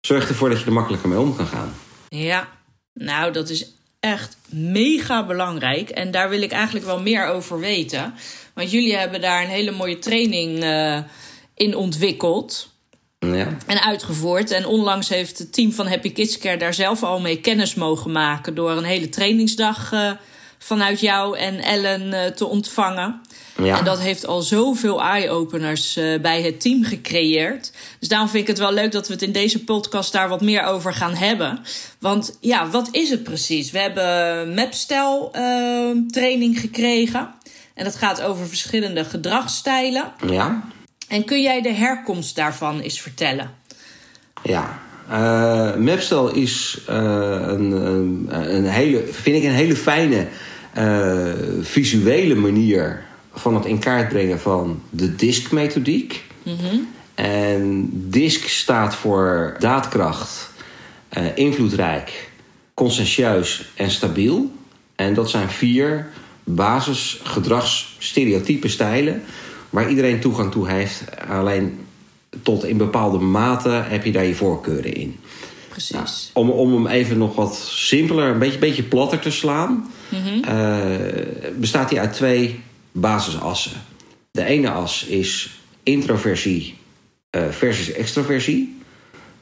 zorgt 0.00 0.28
ervoor 0.28 0.48
dat 0.48 0.60
je 0.60 0.66
er 0.66 0.72
makkelijker 0.72 1.08
mee 1.08 1.18
om 1.18 1.36
kan 1.36 1.46
gaan. 1.46 1.74
Ja, 2.08 2.48
nou, 2.92 3.32
dat 3.32 3.48
is 3.48 3.74
echt 4.04 4.36
mega 4.48 5.26
belangrijk. 5.26 5.88
En 5.90 6.10
daar 6.10 6.28
wil 6.28 6.42
ik 6.42 6.52
eigenlijk 6.52 6.86
wel 6.86 7.00
meer 7.00 7.26
over 7.26 7.58
weten. 7.58 8.14
Want 8.54 8.70
jullie 8.70 8.96
hebben 8.96 9.20
daar 9.20 9.42
een 9.42 9.48
hele 9.48 9.70
mooie 9.70 9.98
training 9.98 10.62
eh, 10.62 10.98
in 11.54 11.76
ontwikkeld 11.76 12.72
Ja. 13.18 13.56
en 13.66 13.82
uitgevoerd. 13.82 14.50
En 14.50 14.66
onlangs 14.66 15.08
heeft 15.08 15.38
het 15.38 15.52
team 15.52 15.72
van 15.72 15.86
Happy 15.86 16.12
Kids 16.12 16.38
Care 16.38 16.56
daar 16.56 16.74
zelf 16.74 17.02
al 17.02 17.20
mee 17.20 17.40
kennis 17.40 17.74
mogen 17.74 18.12
maken. 18.12 18.54
door 18.54 18.70
een 18.70 18.84
hele 18.84 19.08
trainingsdag 19.08 19.92
eh, 19.92 20.10
vanuit 20.58 21.00
jou 21.00 21.38
en 21.38 21.58
Ellen 21.58 22.12
eh, 22.12 22.30
te 22.30 22.46
ontvangen. 22.46 23.20
Ja. 23.62 23.78
En 23.78 23.84
dat 23.84 24.00
heeft 24.00 24.26
al 24.26 24.42
zoveel 24.42 25.02
eye-openers 25.02 25.96
eh, 25.96 26.20
bij 26.20 26.42
het 26.42 26.60
team 26.60 26.84
gecreëerd. 26.84 27.72
Dus 27.98 28.08
daarom 28.08 28.28
vind 28.28 28.42
ik 28.42 28.48
het 28.48 28.58
wel 28.58 28.72
leuk 28.72 28.92
dat 28.92 29.06
we 29.06 29.12
het 29.12 29.22
in 29.22 29.32
deze 29.32 29.64
podcast 29.64 30.12
daar 30.12 30.28
wat 30.28 30.40
meer 30.40 30.64
over 30.64 30.94
gaan 30.94 31.14
hebben. 31.14 31.60
Want 31.98 32.38
ja, 32.40 32.68
wat 32.68 32.88
is 32.90 33.10
het 33.10 33.22
precies? 33.22 33.70
We 33.70 33.78
hebben 33.78 34.54
mapstijl 34.54 35.28
eh, 35.32 35.90
training 36.10 36.60
gekregen. 36.60 37.34
En 37.74 37.84
dat 37.84 37.96
gaat 37.96 38.22
over 38.22 38.46
verschillende 38.46 39.04
gedragsstijlen. 39.04 40.12
Ja. 40.26 40.64
En 41.08 41.24
kun 41.24 41.42
jij 41.42 41.62
de 41.62 41.72
herkomst 41.72 42.36
daarvan 42.36 42.80
eens 42.80 43.00
vertellen? 43.00 43.50
Ja, 44.42 44.82
Uh, 45.10 45.74
Mapstel 45.74 46.30
is 46.30 46.78
uh, 46.90 46.96
een, 46.96 47.70
een, 47.72 48.28
een, 48.30 48.64
hele, 48.64 49.04
vind 49.10 49.36
ik 49.36 49.44
een 49.44 49.50
hele 49.50 49.76
fijne 49.76 50.26
uh, 50.78 51.32
visuele 51.60 52.34
manier 52.34 53.04
van 53.34 53.54
het 53.54 53.64
in 53.64 53.78
kaart 53.78 54.08
brengen 54.08 54.40
van 54.40 54.82
de 54.90 55.16
DISC-methodiek. 55.16 56.24
Mm 56.42 56.88
En 57.14 57.88
DISC 57.92 58.48
staat 58.48 58.94
voor 58.94 59.56
daadkracht, 59.58 60.50
invloedrijk, 61.34 62.30
conscientieus 62.74 63.70
en 63.74 63.90
stabiel. 63.90 64.52
En 64.96 65.14
dat 65.14 65.30
zijn 65.30 65.48
vier 65.48 66.06
basis 66.44 67.20
gedragsstereotype 67.22 68.68
stijlen 68.68 69.22
waar 69.70 69.88
iedereen 69.90 70.20
toegang 70.20 70.50
toe 70.52 70.68
heeft. 70.68 71.04
Alleen 71.28 71.78
tot 72.42 72.64
in 72.64 72.76
bepaalde 72.76 73.18
mate 73.18 73.68
heb 73.68 74.04
je 74.04 74.12
daar 74.12 74.24
je 74.24 74.34
voorkeuren 74.34 74.94
in. 74.94 75.16
Precies. 75.68 75.90
Nou, 75.94 76.06
om, 76.32 76.50
om 76.50 76.72
hem 76.72 76.86
even 76.86 77.18
nog 77.18 77.34
wat 77.34 77.56
simpeler, 77.56 78.28
een 78.30 78.38
beetje, 78.38 78.58
beetje 78.58 78.82
platter 78.82 79.18
te 79.18 79.30
slaan, 79.30 79.90
Mhm. 80.08 80.56
uh, 80.56 80.84
bestaat 81.56 81.90
hij 81.90 82.00
uit 82.00 82.12
twee 82.12 82.60
basisassen. 82.94 83.72
De 84.30 84.44
ene 84.44 84.70
as 84.70 85.04
is 85.04 85.60
introversie 85.82 86.78
uh, 87.30 87.42
versus 87.50 87.92
extroversie. 87.92 88.82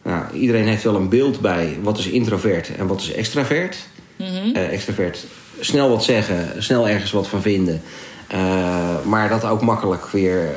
Nou, 0.03 0.25
iedereen 0.33 0.67
heeft 0.67 0.83
wel 0.83 0.95
een 0.95 1.09
beeld 1.09 1.41
bij 1.41 1.79
wat 1.83 1.99
is 1.99 2.07
introvert 2.07 2.77
en 2.77 2.87
wat 2.87 3.01
is 3.01 3.13
extravert. 3.13 3.77
Mhm. 4.17 4.57
Uh, 4.57 4.73
extravert, 4.73 5.27
snel 5.61 5.89
wat 5.89 6.05
zeggen, 6.05 6.63
snel 6.63 6.89
ergens 6.89 7.11
wat 7.11 7.29
van 7.29 7.43
vinden. 7.43 7.83
maar 9.05 9.29
dat 9.29 9.45
ook 9.45 9.63
makkelijk 9.63 10.07
weer 10.07 10.49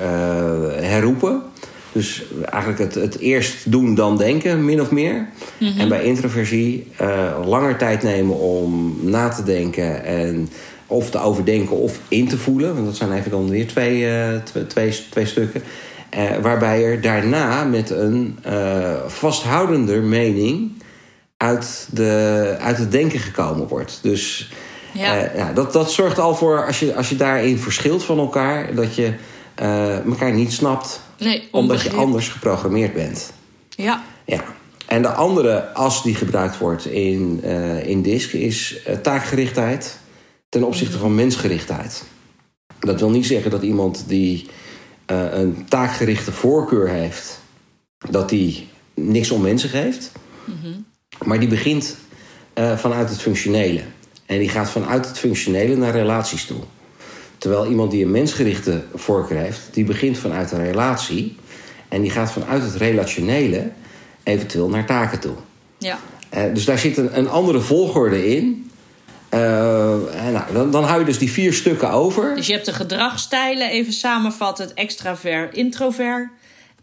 herroepen. 0.81 1.41
Dus 1.91 2.23
eigenlijk 2.45 2.79
het, 2.79 2.95
het 3.03 3.19
eerst 3.19 3.71
doen 3.71 3.95
dan 3.95 4.17
denken, 4.17 4.65
min 4.65 4.81
of 4.81 4.91
meer. 4.91 5.29
Mhm. 5.57 5.79
En 5.79 5.89
bij 5.89 6.03
introversie 6.03 6.87
langer 7.45 7.77
tijd 7.77 8.03
nemen 8.03 8.39
om 8.39 8.97
na 9.01 9.29
te 9.29 9.43
denken 9.43 10.03
en 10.03 10.49
of 10.87 11.09
te 11.09 11.19
overdenken 11.19 11.75
of 11.75 11.99
in 12.07 12.27
te 12.27 12.37
voelen. 12.37 12.73
Want 12.73 12.85
dat 12.85 12.95
zijn 12.95 13.13
even 13.13 13.31
dan 13.31 13.49
weer 13.49 13.67
twee, 13.67 13.99
uh, 14.01 14.37
twee, 14.43 14.67
twee, 14.67 14.95
twee, 15.09 15.25
stukken. 15.25 15.63
Uh, 16.17 16.37
waarbij 16.41 16.83
er 16.83 17.01
daarna 17.01 17.63
met 17.63 17.89
een 17.89 18.39
vasthoudender 19.07 20.03
mening 20.03 20.71
uit, 21.37 21.87
de, 21.91 22.55
uit 22.59 22.77
het 22.77 22.91
denken 22.91 23.19
gekomen 23.19 23.67
wordt. 23.67 23.99
Dus 24.01 24.51
ja. 24.91 25.29
ja, 25.35 25.53
dat, 25.53 25.73
dat 25.73 25.91
zorgt 25.91 26.19
al 26.19 26.35
voor, 26.35 26.65
als 26.65 26.79
je, 26.79 26.95
als 26.95 27.09
je 27.09 27.15
daarin 27.15 27.57
verschilt 27.57 28.03
van 28.03 28.19
elkaar, 28.19 28.75
dat 28.75 28.95
je 28.95 29.13
elkaar 30.05 30.33
niet 30.33 30.53
snapt. 30.53 31.01
Nee, 31.17 31.47
omdat 31.51 31.81
je 31.81 31.91
anders 31.91 32.29
geprogrammeerd 32.29 32.93
bent. 32.93 33.33
Ja. 33.69 34.03
ja. 34.25 34.43
En 34.85 35.01
de 35.01 35.09
andere 35.09 35.73
as 35.73 36.03
die 36.03 36.15
gebruikt 36.15 36.57
wordt 36.57 36.85
in, 36.85 37.41
uh, 37.43 37.87
in 37.87 38.01
DISC 38.01 38.33
is 38.33 38.81
uh, 38.87 38.95
taakgerichtheid 38.95 39.99
ten 40.55 40.63
opzichte 40.63 40.97
van 40.97 41.15
mensgerichtheid. 41.15 42.03
Dat 42.79 42.99
wil 42.99 43.09
niet 43.09 43.25
zeggen 43.25 43.51
dat 43.51 43.61
iemand 43.61 44.03
die 44.07 44.47
uh, 45.11 45.33
een 45.33 45.65
taakgerichte 45.69 46.31
voorkeur 46.31 46.89
heeft, 46.89 47.39
dat 48.09 48.29
die 48.29 48.67
niks 48.93 49.31
om 49.31 49.41
mensen 49.41 49.69
geeft. 49.69 50.11
Mm 50.45 50.57
-hmm. 50.61 50.85
Maar 51.25 51.39
die 51.39 51.49
begint 51.49 51.95
vanuit 52.75 53.09
het 53.09 53.21
functionele. 53.21 53.81
En 54.25 54.39
die 54.39 54.49
gaat 54.49 54.69
vanuit 54.69 55.07
het 55.07 55.17
functionele 55.19 55.75
naar 55.75 55.91
relaties 55.91 56.45
toe. 56.45 56.61
Terwijl 57.37 57.69
iemand 57.69 57.91
die 57.91 58.03
een 58.03 58.11
mensgerichte 58.11 58.83
voorkeur 58.93 59.37
heeft, 59.37 59.61
die 59.71 59.83
begint 59.83 60.17
vanuit 60.17 60.51
een 60.51 60.65
relatie. 60.65 61.35
En 61.87 62.01
die 62.01 62.11
gaat 62.11 62.31
vanuit 62.31 62.63
het 62.63 62.75
relationele 62.75 63.71
eventueel 64.23 64.69
naar 64.69 64.85
taken 64.85 65.19
toe. 65.19 65.35
Ja. 65.77 65.99
Uh, 66.33 66.53
dus 66.53 66.65
daar 66.65 66.79
zit 66.79 66.97
een, 66.97 67.17
een 67.17 67.29
andere 67.29 67.59
volgorde 67.59 68.35
in. 68.35 68.64
Uh, 69.35 70.25
en 70.25 70.33
nou, 70.33 70.53
dan, 70.53 70.71
dan 70.71 70.83
hou 70.83 70.99
je 70.99 71.05
dus 71.05 71.17
die 71.17 71.31
vier 71.31 71.53
stukken 71.53 71.91
over. 71.91 72.35
Dus 72.35 72.47
je 72.47 72.53
hebt 72.53 72.65
de 72.65 72.73
gedragsstijlen, 72.73 73.69
even 73.69 73.93
samenvatten: 73.93 74.75
extravert, 74.75 75.53
introvert. 75.53 76.29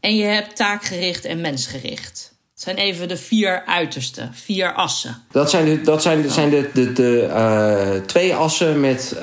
En 0.01 0.17
je 0.17 0.25
hebt 0.25 0.57
taakgericht 0.57 1.25
en 1.25 1.41
mensgericht. 1.41 2.33
Het 2.63 2.63
zijn 2.63 2.77
even 2.77 3.09
de 3.09 3.17
vier 3.17 3.63
uitersten, 3.67 4.31
vier 4.35 4.73
assen. 4.73 5.23
Dat 5.31 5.51
zijn 5.51 5.65
de, 5.65 5.81
dat 5.81 6.03
zijn, 6.03 6.31
zijn 6.31 6.51
de, 6.51 6.71
de, 6.75 6.93
de 6.93 7.27
uh, 7.29 8.07
twee 8.07 8.35
assen 8.35 8.81
met 8.81 9.13
uh, 9.15 9.21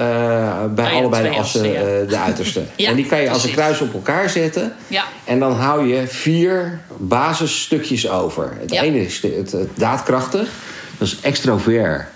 bij 0.75 0.85
oh 0.85 0.91
ja, 0.91 0.97
allebei 0.97 1.29
de 1.29 1.37
assen, 1.37 1.61
assen 1.61 1.71
ja. 1.71 2.01
uh, 2.01 2.09
de 2.09 2.17
uiterste. 2.17 2.63
ja, 2.75 2.89
en 2.89 2.95
die 2.95 3.05
kan 3.05 3.21
je 3.21 3.29
als 3.29 3.43
een 3.43 3.51
kruis 3.51 3.81
op 3.81 3.93
elkaar 3.93 4.29
zetten. 4.29 4.73
Ja. 4.87 5.05
En 5.23 5.39
dan 5.39 5.53
hou 5.53 5.87
je 5.87 6.07
vier 6.07 6.79
basisstukjes 6.97 8.09
over. 8.09 8.57
Het 8.59 8.71
ene 8.71 9.05
is 9.05 9.21
het, 9.21 9.51
het 9.51 9.69
daadkrachtig. 9.73 10.49
Dat 10.97 11.07
is 11.07 11.19
extrovert, 11.19 12.07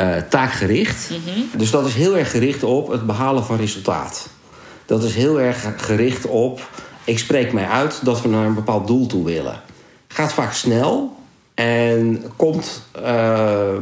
eh, 0.00 0.16
taakgericht. 0.28 1.10
Mhm. 1.10 1.58
Dus 1.58 1.70
dat 1.70 1.86
is 1.86 1.94
heel 1.94 2.16
erg 2.16 2.30
gericht 2.30 2.62
op 2.62 2.88
het 2.88 3.06
behalen 3.06 3.44
van 3.44 3.56
resultaat. 3.56 4.28
Dat 4.86 5.04
is 5.04 5.14
heel 5.14 5.40
erg 5.40 5.66
gericht 5.76 6.26
op... 6.26 6.68
ik 7.04 7.18
spreek 7.18 7.52
mij 7.52 7.66
uit 7.66 8.00
dat 8.04 8.22
we 8.22 8.28
naar 8.28 8.46
een 8.46 8.54
bepaald 8.54 8.86
doel 8.86 9.06
toe 9.06 9.24
willen. 9.24 9.60
Gaat 10.08 10.32
vaak 10.32 10.52
snel 10.52 11.16
en 11.54 12.24
komt 12.36 12.82
eh, 13.04 13.74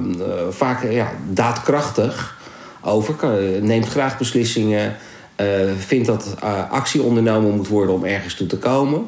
vaak 0.51 0.91
ja, 0.91 1.13
daadkrachtig 1.31 2.39
over. 2.83 3.15
Neemt 3.63 3.89
graag 3.89 4.19
beslissingen. 4.19 4.97
eh, 5.37 5.47
vindt 5.79 6.07
dat 6.07 6.37
actie 6.71 7.03
ondernomen 7.03 7.57
moet 7.57 7.69
worden 7.69 7.95
om 7.95 8.05
ergens 8.05 8.35
toe 8.35 8.47
te 8.47 8.59
komen. 8.59 9.05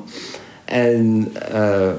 En 0.65 1.33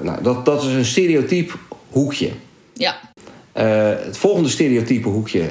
nou, 0.02 0.24
dat, 0.24 0.46
dat 0.46 0.64
is 0.64 0.74
een 0.74 0.86
stereotyp 0.86 1.58
hoekje. 1.90 2.32
Ja. 2.74 3.11
Eh, 3.54 3.90
het 4.06 4.18
volgende 4.18 4.50
stereotype 4.50 5.08
hoekje 5.08 5.42
eh, 5.42 5.48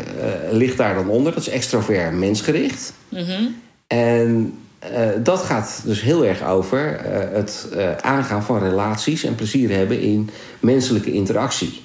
ligt 0.50 0.76
daar 0.76 0.94
dan 0.94 1.08
onder. 1.08 1.32
Dat 1.32 1.40
is 1.40 1.48
extrovert 1.48 2.12
mensgericht. 2.12 2.92
Mhm. 3.08 3.42
En 3.86 4.54
eh, 4.78 5.08
dat 5.22 5.38
gaat 5.38 5.80
dus 5.84 6.02
heel 6.02 6.24
erg 6.24 6.44
over 6.44 7.00
het 7.32 7.68
aangaan 8.00 8.42
van 8.42 8.58
relaties 8.58 9.24
en 9.24 9.34
plezier 9.34 9.70
hebben 9.70 10.00
in 10.00 10.30
menselijke 10.60 11.12
interactie. 11.12 11.80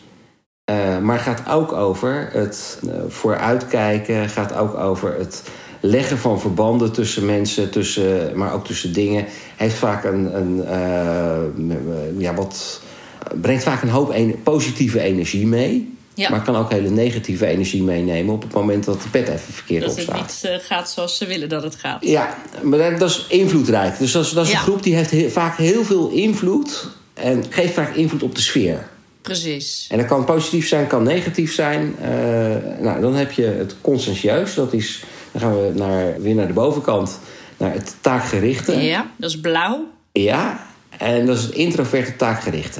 Eh, 0.63 0.99
maar 0.99 1.19
gaat 1.19 1.49
ook 1.49 1.71
over 1.73 2.29
het 2.31 2.79
vooruitkijken, 3.07 4.29
gaat 4.29 4.55
ook 4.55 4.75
over 4.75 5.15
het 5.17 5.43
leggen 5.79 6.17
van 6.17 6.39
verbanden 6.39 6.91
tussen 6.91 7.25
mensen, 7.25 7.69
tussen, 7.69 8.37
maar 8.37 8.53
ook 8.53 8.65
tussen 8.65 8.93
dingen. 8.93 9.25
Heeft 9.55 9.75
vaak 9.75 10.03
een, 10.03 10.37
een 10.37 12.17
ja, 12.17 12.33
wat, 12.33 12.81
brengt 13.41 13.63
vaak 13.63 13.81
een 13.81 13.89
hoop 13.89 14.11
en- 14.11 14.43
positieve 14.43 14.99
energie 14.99 15.47
mee. 15.47 15.94
Ja. 16.15 16.29
Maar 16.29 16.41
kan 16.41 16.55
ook 16.55 16.71
hele 16.71 16.89
negatieve 16.89 17.45
energie 17.45 17.83
meenemen 17.83 18.33
op 18.33 18.41
het 18.41 18.53
moment 18.53 18.83
dat 18.85 19.01
de 19.01 19.09
pet 19.09 19.27
even 19.27 19.53
verkeerd 19.53 19.81
Dat 19.83 19.95
het 19.95 20.07
opstaat. 20.07 20.21
niet 20.43 20.51
eh, 20.51 20.57
gaat 20.67 20.89
zoals 20.89 21.17
ze 21.17 21.25
willen 21.25 21.49
dat 21.49 21.63
het 21.63 21.75
gaat. 21.75 22.05
Ja, 22.05 22.37
maar 22.63 22.79
dat, 22.79 22.99
dat 22.99 23.09
is 23.09 23.25
invloedrijk. 23.29 23.97
Dus 23.99 24.11
dat 24.11 24.25
is, 24.25 24.31
dat 24.31 24.45
is 24.45 24.51
Ja. 24.51 24.57
een 24.57 24.63
groep 24.63 24.83
die 24.83 24.95
heeft 24.95 25.09
heel- 25.09 25.29
vaak 25.29 25.57
heel 25.57 25.83
veel 25.83 26.09
invloed. 26.09 26.87
En 27.13 27.43
geeft 27.49 27.73
vaak 27.73 27.95
invloed 27.95 28.23
op 28.23 28.35
de 28.35 28.41
sfeer. 28.41 28.87
Precies. 29.21 29.87
En 29.91 29.97
dat 29.97 30.07
kan 30.07 30.25
positief 30.25 30.67
zijn, 30.67 30.87
kan 30.87 31.03
negatief 31.03 31.53
zijn. 31.53 31.95
Eh, 32.01 32.09
nou, 32.79 33.01
dan 33.01 33.15
heb 33.15 33.31
je 33.31 33.43
het 33.45 33.75
conscientieus. 33.81 34.53
Dat 34.53 34.73
is, 34.73 35.03
dan 35.31 35.41
gaan 35.41 35.55
we 35.61 35.71
naar, 35.75 36.21
weer 36.21 36.35
naar 36.35 36.47
de 36.47 36.53
bovenkant. 36.53 37.19
Naar 37.57 37.73
het 37.73 37.95
taakgerichte. 38.01 38.71
Ja, 38.81 39.11
dat 39.17 39.29
is 39.29 39.39
blauw. 39.39 39.87
Ja, 40.11 40.67
en 40.97 41.25
dat 41.25 41.37
is 41.37 41.43
het 41.43 41.51
introverte 41.53 42.15
taakgerichte. 42.15 42.79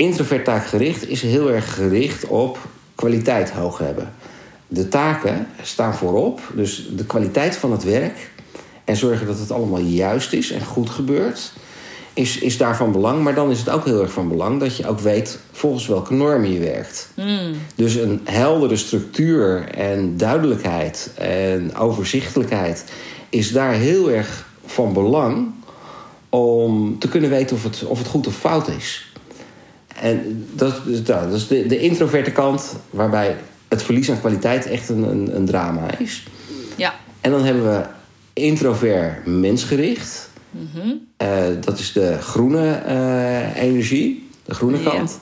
Introvert 0.00 0.44
taakgericht 0.44 1.08
is 1.08 1.22
heel 1.22 1.50
erg 1.50 1.74
gericht 1.74 2.26
op 2.26 2.58
kwaliteit 2.94 3.50
hoog 3.50 3.78
hebben. 3.78 4.12
De 4.68 4.88
taken 4.88 5.46
staan 5.62 5.94
voorop, 5.94 6.40
dus 6.54 6.88
de 6.96 7.04
kwaliteit 7.04 7.56
van 7.56 7.72
het 7.72 7.84
werk 7.84 8.30
en 8.84 8.96
zorgen 8.96 9.26
dat 9.26 9.38
het 9.38 9.50
allemaal 9.50 9.80
juist 9.80 10.32
is 10.32 10.50
en 10.50 10.64
goed 10.64 10.90
gebeurt, 10.90 11.52
is, 12.14 12.38
is 12.38 12.56
daarvan 12.56 12.92
belang. 12.92 13.22
Maar 13.22 13.34
dan 13.34 13.50
is 13.50 13.58
het 13.58 13.68
ook 13.70 13.84
heel 13.84 14.02
erg 14.02 14.12
van 14.12 14.28
belang 14.28 14.60
dat 14.60 14.76
je 14.76 14.88
ook 14.88 15.00
weet 15.00 15.38
volgens 15.52 15.86
welke 15.86 16.14
normen 16.14 16.52
je 16.52 16.60
werkt. 16.60 17.08
Dus 17.74 17.94
een 17.94 18.20
heldere 18.24 18.76
structuur 18.76 19.68
en 19.68 20.16
duidelijkheid 20.16 21.10
en 21.18 21.76
overzichtelijkheid 21.76 22.84
is 23.28 23.52
daar 23.52 23.72
heel 23.72 24.10
erg 24.10 24.46
van 24.66 24.92
belang 24.92 25.50
om 26.28 26.98
te 26.98 27.08
kunnen 27.08 27.30
weten 27.30 27.56
of 27.56 27.62
het, 27.62 27.84
of 27.84 27.98
het 27.98 28.08
goed 28.08 28.26
of 28.26 28.36
fout 28.36 28.68
is. 28.68 29.09
En 30.00 30.46
dat, 30.54 30.74
is- 30.86 31.02
nou, 31.02 31.26
dat 31.30 31.36
is 31.38 31.48
de, 31.48 31.66
de 31.66 31.78
introverte 31.78 32.30
kant, 32.32 32.76
waarbij 32.90 33.36
het 33.68 33.82
verlies 33.82 34.10
aan 34.10 34.20
kwaliteit 34.20 34.66
echt 34.66 34.88
een, 34.88 35.02
een, 35.02 35.36
een 35.36 35.44
drama 35.46 35.98
is. 35.98 36.26
Ja. 36.76 36.94
En 37.20 37.30
dan 37.30 37.44
hebben 37.44 37.64
we 37.64 37.84
introvert 38.32 39.26
mensgericht. 39.26 40.30
Eh, 41.16 41.28
dat 41.60 41.78
is 41.78 41.92
de 41.92 42.16
groene 42.20 42.70
eh, 42.72 43.62
energie, 43.62 44.28
de 44.44 44.54
groene 44.54 44.82
kant. 44.82 45.18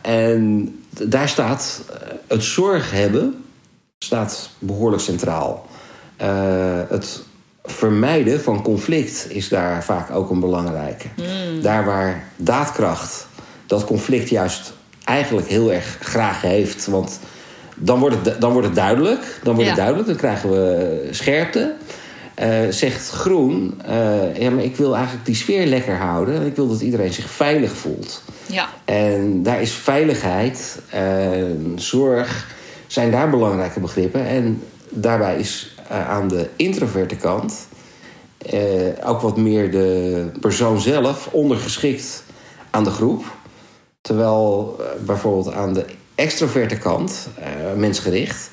En 0.00 0.68
daar 1.02 1.28
staat 1.28 1.82
eh, 1.90 2.08
het 2.26 2.42
zorg 2.42 2.90
hebben 2.90 3.34
staat 3.98 4.50
behoorlijk 4.58 5.02
centraal. 5.02 5.66
Het 6.88 7.22
vermijden 7.64 8.40
van 8.40 8.62
conflict 8.62 9.26
is 9.28 9.48
daar 9.48 9.84
vaak 9.84 10.10
ook 10.10 10.30
een 10.30 10.40
belangrijke. 10.40 11.06
Daar 11.62 11.84
waar 11.84 12.28
daadkracht, 12.36 13.26
dat 13.72 13.84
conflict 13.84 14.28
juist 14.28 14.72
eigenlijk 15.04 15.48
heel 15.48 15.72
erg 15.72 15.96
graag 16.00 16.40
heeft. 16.40 16.86
Want 16.86 17.18
dan 17.74 17.98
wordt 18.00 18.16
het, 18.24 18.40
dan 18.40 18.52
wordt 18.52 18.66
het 18.66 18.76
duidelijk. 18.76 19.40
Dan 19.42 19.54
wordt 19.54 19.60
Ja. 19.60 19.66
het 19.66 19.76
duidelijk, 19.76 20.06
dan 20.08 20.16
krijgen 20.16 20.50
we 20.50 21.08
scherpte. 21.10 21.74
Eh, 22.34 22.60
zegt 22.70 23.10
Groen, 23.10 23.80
eh, 23.84 24.36
ja, 24.36 24.50
maar 24.50 24.64
ik 24.64 24.76
wil 24.76 24.94
eigenlijk 24.94 25.26
die 25.26 25.34
sfeer 25.34 25.66
lekker 25.66 25.96
houden. 25.96 26.46
Ik 26.46 26.56
wil 26.56 26.68
dat 26.68 26.80
iedereen 26.80 27.12
zich 27.12 27.30
veilig 27.30 27.72
voelt. 27.72 28.22
Ja, 28.46 28.68
En 28.84 29.42
daar 29.42 29.60
is 29.60 29.72
veiligheid 29.72 30.78
en 30.90 31.72
zorg 31.76 32.46
zijn 32.86 33.10
daar 33.10 33.30
belangrijke 33.30 33.80
begrippen. 33.80 34.26
En 34.26 34.62
daarbij 34.88 35.38
is 35.38 35.74
eh, 35.88 36.08
aan 36.10 36.28
de 36.28 36.48
introverte 36.56 37.16
kant 37.16 37.66
ook 39.04 39.20
wat 39.20 39.36
meer 39.36 39.70
de 39.70 40.30
persoon 40.40 40.80
zelf 40.80 41.28
ondergeschikt 41.30 42.22
aan 42.70 42.84
de 42.84 42.90
groep. 42.90 43.24
Terwijl 44.02 44.76
eh, 44.80 44.86
bijvoorbeeld 45.04 45.54
aan 45.54 45.72
de 45.72 45.84
extroverte 46.14 46.76
kant, 46.76 47.28
eh, 47.38 47.50
mensgericht, 47.76 48.48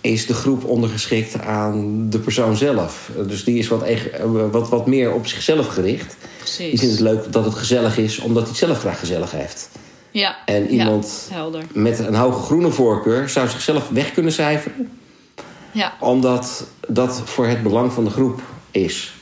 is 0.00 0.26
de 0.26 0.34
groep 0.34 0.64
ondergeschikt 0.64 1.40
aan 1.40 2.06
de 2.10 2.18
persoon 2.18 2.56
zelf. 2.56 3.10
Dus 3.26 3.44
die 3.44 3.58
is 3.58 3.68
wat, 3.68 3.82
eh, 3.82 3.98
wat, 4.50 4.68
wat 4.68 4.86
meer 4.86 5.12
op 5.12 5.26
zichzelf 5.26 5.66
gericht. 5.66 6.16
Die 6.18 6.28
precies. 6.38 6.80
vindt 6.80 6.94
het 6.94 7.00
leuk 7.00 7.32
dat 7.32 7.44
het 7.44 7.54
gezellig 7.54 7.98
is, 7.98 8.18
omdat 8.18 8.42
hij 8.42 8.50
het 8.50 8.60
zelf 8.60 8.78
graag 8.78 8.98
gezellig 8.98 9.30
heeft. 9.30 9.68
Ja, 10.10 10.36
En 10.44 10.68
iemand 10.68 11.28
ja, 11.30 11.48
met 11.72 11.98
een 11.98 12.14
hoge 12.14 12.42
groene 12.42 12.70
voorkeur 12.70 13.28
zou 13.28 13.48
zichzelf 13.48 13.88
weg 13.88 14.12
kunnen 14.12 14.32
cijferen, 14.32 14.98
Ja, 15.72 15.96
omdat 16.00 16.66
dat 16.88 17.22
voor 17.24 17.46
het 17.46 17.62
belang 17.62 17.92
van 17.92 18.04
de 18.04 18.10
groep 18.10 18.40
is. 18.70 19.14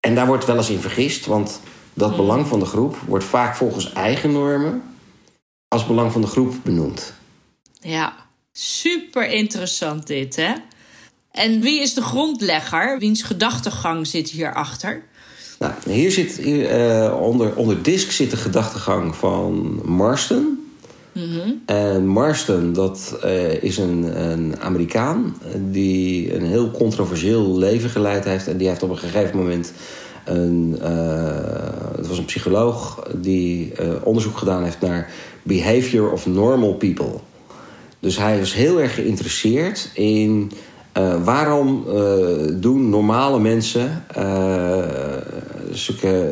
En 0.00 0.14
daar 0.14 0.26
wordt 0.26 0.44
wel 0.44 0.56
eens 0.56 0.70
in 0.70 0.80
vergist, 0.80 1.26
want 1.26 1.60
dat 1.94 2.10
Mm. 2.10 2.16
belang 2.16 2.46
van 2.46 2.58
de 2.58 2.66
groep 2.66 2.96
wordt 3.06 3.24
vaak 3.24 3.56
volgens 3.56 3.92
eigen 3.92 4.32
normen 4.32 4.82
als 5.68 5.86
belang 5.86 6.12
van 6.12 6.20
de 6.20 6.26
groep 6.26 6.54
benoemd. 6.62 7.12
ja. 7.80 8.22
Super 8.56 9.28
interessant 9.30 10.06
dit, 10.06 10.36
hè? 10.36 10.52
En 11.30 11.60
wie 11.60 11.80
is 11.80 11.94
de 11.94 12.02
grondlegger? 12.02 12.98
Wiens 12.98 13.22
gedachtegang 13.22 14.06
zit 14.06 14.30
hierachter? 14.30 15.02
Nou, 15.58 15.72
hier 15.88 16.10
zit 16.10 16.36
hier, 16.36 16.66
eh, 16.68 17.20
onder, 17.20 17.56
onder 17.56 17.82
disk 17.82 18.10
zit 18.10 18.30
de 18.30 18.36
gedachtegang 18.36 19.16
van 19.16 19.80
Marston. 19.84 20.58
En 21.66 22.06
Marston, 22.06 22.72
dat 22.72 23.18
eh, 23.22 23.62
is 23.62 23.78
een, 23.78 24.22
een 24.30 24.60
Amerikaan 24.60 25.36
die 25.70 26.34
een 26.34 26.44
heel 26.46 26.70
controversieel 26.70 27.58
leven 27.58 27.90
geleid 27.90 28.24
heeft. 28.24 28.46
En 28.46 28.56
die 28.56 28.68
heeft 28.68 28.82
op 28.82 28.90
een 28.90 28.98
gegeven 28.98 29.36
moment 29.36 29.72
een, 30.24 30.78
eh, 30.82 31.96
het 31.96 32.08
was 32.08 32.18
een 32.18 32.24
psycholoog 32.24 33.06
die 33.14 33.72
eh, 33.72 33.88
onderzoek 34.02 34.36
gedaan 34.36 34.62
heeft 34.64 34.80
naar 34.80 35.10
behavior 35.42 36.10
of 36.12 36.26
normal 36.26 36.74
people. 36.74 37.12
Dus 38.00 38.18
hij 38.18 38.38
was 38.38 38.54
heel 38.54 38.80
erg 38.80 38.94
geïnteresseerd 38.94 39.90
in 39.94 40.52
eh, 40.92 41.14
waarom 41.24 41.84
doen 42.60 42.88
normale 42.88 43.40
mensen, 43.40 44.04
zulke, 45.70 46.30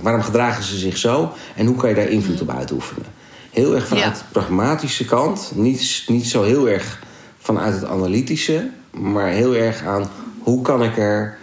waarom 0.00 0.22
gedragen 0.22 0.64
ze 0.64 0.78
zich 0.78 0.96
zo 0.96 1.32
en 1.56 1.66
hoe 1.66 1.76
kan 1.76 1.88
je 1.88 1.94
daar 1.94 2.08
invloed 2.08 2.40
op 2.40 2.50
uitoefenen? 2.50 3.06
Heel 3.50 3.74
erg 3.74 3.86
vanuit 3.86 4.06
Ja. 4.06 4.12
de 4.12 4.24
pragmatische 4.32 5.04
kant, 5.04 5.52
niet, 5.54 6.04
niet 6.06 6.26
zo 6.26 6.42
heel 6.42 6.68
erg 6.68 7.02
vanuit 7.38 7.74
het 7.74 7.84
analytische, 7.84 8.70
maar 8.90 9.28
heel 9.28 9.54
erg 9.54 9.82
aan 9.84 10.08
hoe 10.38 10.62
kan 10.62 10.82
ik 10.82 10.96
er 10.98 11.38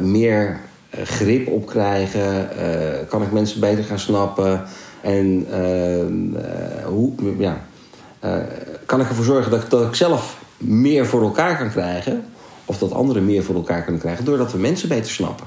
meer 0.00 0.60
grip 1.04 1.48
op 1.48 1.66
krijgen, 1.66 2.56
eh, 2.56 3.08
kan 3.08 3.22
ik 3.22 3.32
mensen 3.32 3.60
beter 3.60 3.84
gaan 3.84 3.98
snappen 3.98 4.64
en 5.00 5.46
eh, 5.50 6.00
eh, 6.00 6.84
hoe, 6.86 7.12
ja, 7.38 7.64
eh, 8.18 8.36
kan 8.86 9.00
ik 9.00 9.08
ervoor 9.08 9.24
zorgen 9.24 9.50
dat, 9.50 9.62
ik- 9.62 9.70
dat 9.70 9.86
ik 9.88 9.94
zelf 9.94 10.38
meer 10.56 11.06
voor 11.06 11.22
elkaar 11.22 11.58
kan 11.58 11.70
krijgen. 11.70 12.24
Of 12.64 12.78
dat 12.78 12.92
anderen 12.92 13.24
meer 13.24 13.42
voor 13.42 13.54
elkaar 13.54 13.82
kunnen 13.82 14.00
krijgen. 14.00 14.24
Doordat 14.24 14.52
we 14.52 14.58
mensen 14.58 14.88
beter 14.88 15.10
snappen. 15.10 15.46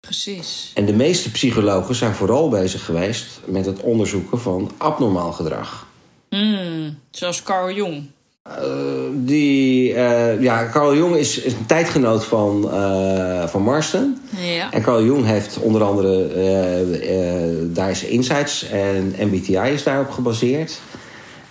Precies. 0.00 0.70
En 0.74 0.84
de 0.86 0.92
meeste 0.92 1.30
psychologen 1.30 1.94
zijn 1.94 2.14
vooral 2.14 2.48
bezig 2.48 2.84
geweest 2.84 3.40
met 3.44 3.66
het 3.66 3.80
onderzoeken 3.80 4.40
van 4.40 4.70
abnormaal 4.76 5.32
gedrag. 5.32 5.86
Hmm, 6.28 6.98
zoals 7.10 7.42
Carl 7.42 7.70
Jung. 7.74 8.10
Eh, 8.48 8.64
die, 9.12 9.94
eh, 9.94 10.40
ja, 10.40 10.68
Carl 10.72 10.96
Jung 10.96 11.16
is, 11.16 11.38
is 11.38 11.52
een 11.52 11.66
tijdgenoot 11.66 12.24
van, 12.24 12.70
eh, 12.72 13.46
van 13.46 13.62
Marston. 13.62 14.20
Ja. 14.36 14.72
En 14.72 14.82
Carl 14.82 15.04
Jung 15.04 15.26
heeft 15.26 15.58
onder 15.58 15.82
andere, 15.82 16.28
daar 17.72 17.90
is 17.90 18.04
Insights 18.04 18.68
en 18.70 19.14
MBTI 19.18 19.72
is 19.72 19.82
daarop 19.82 20.10
gebaseerd. 20.10 20.80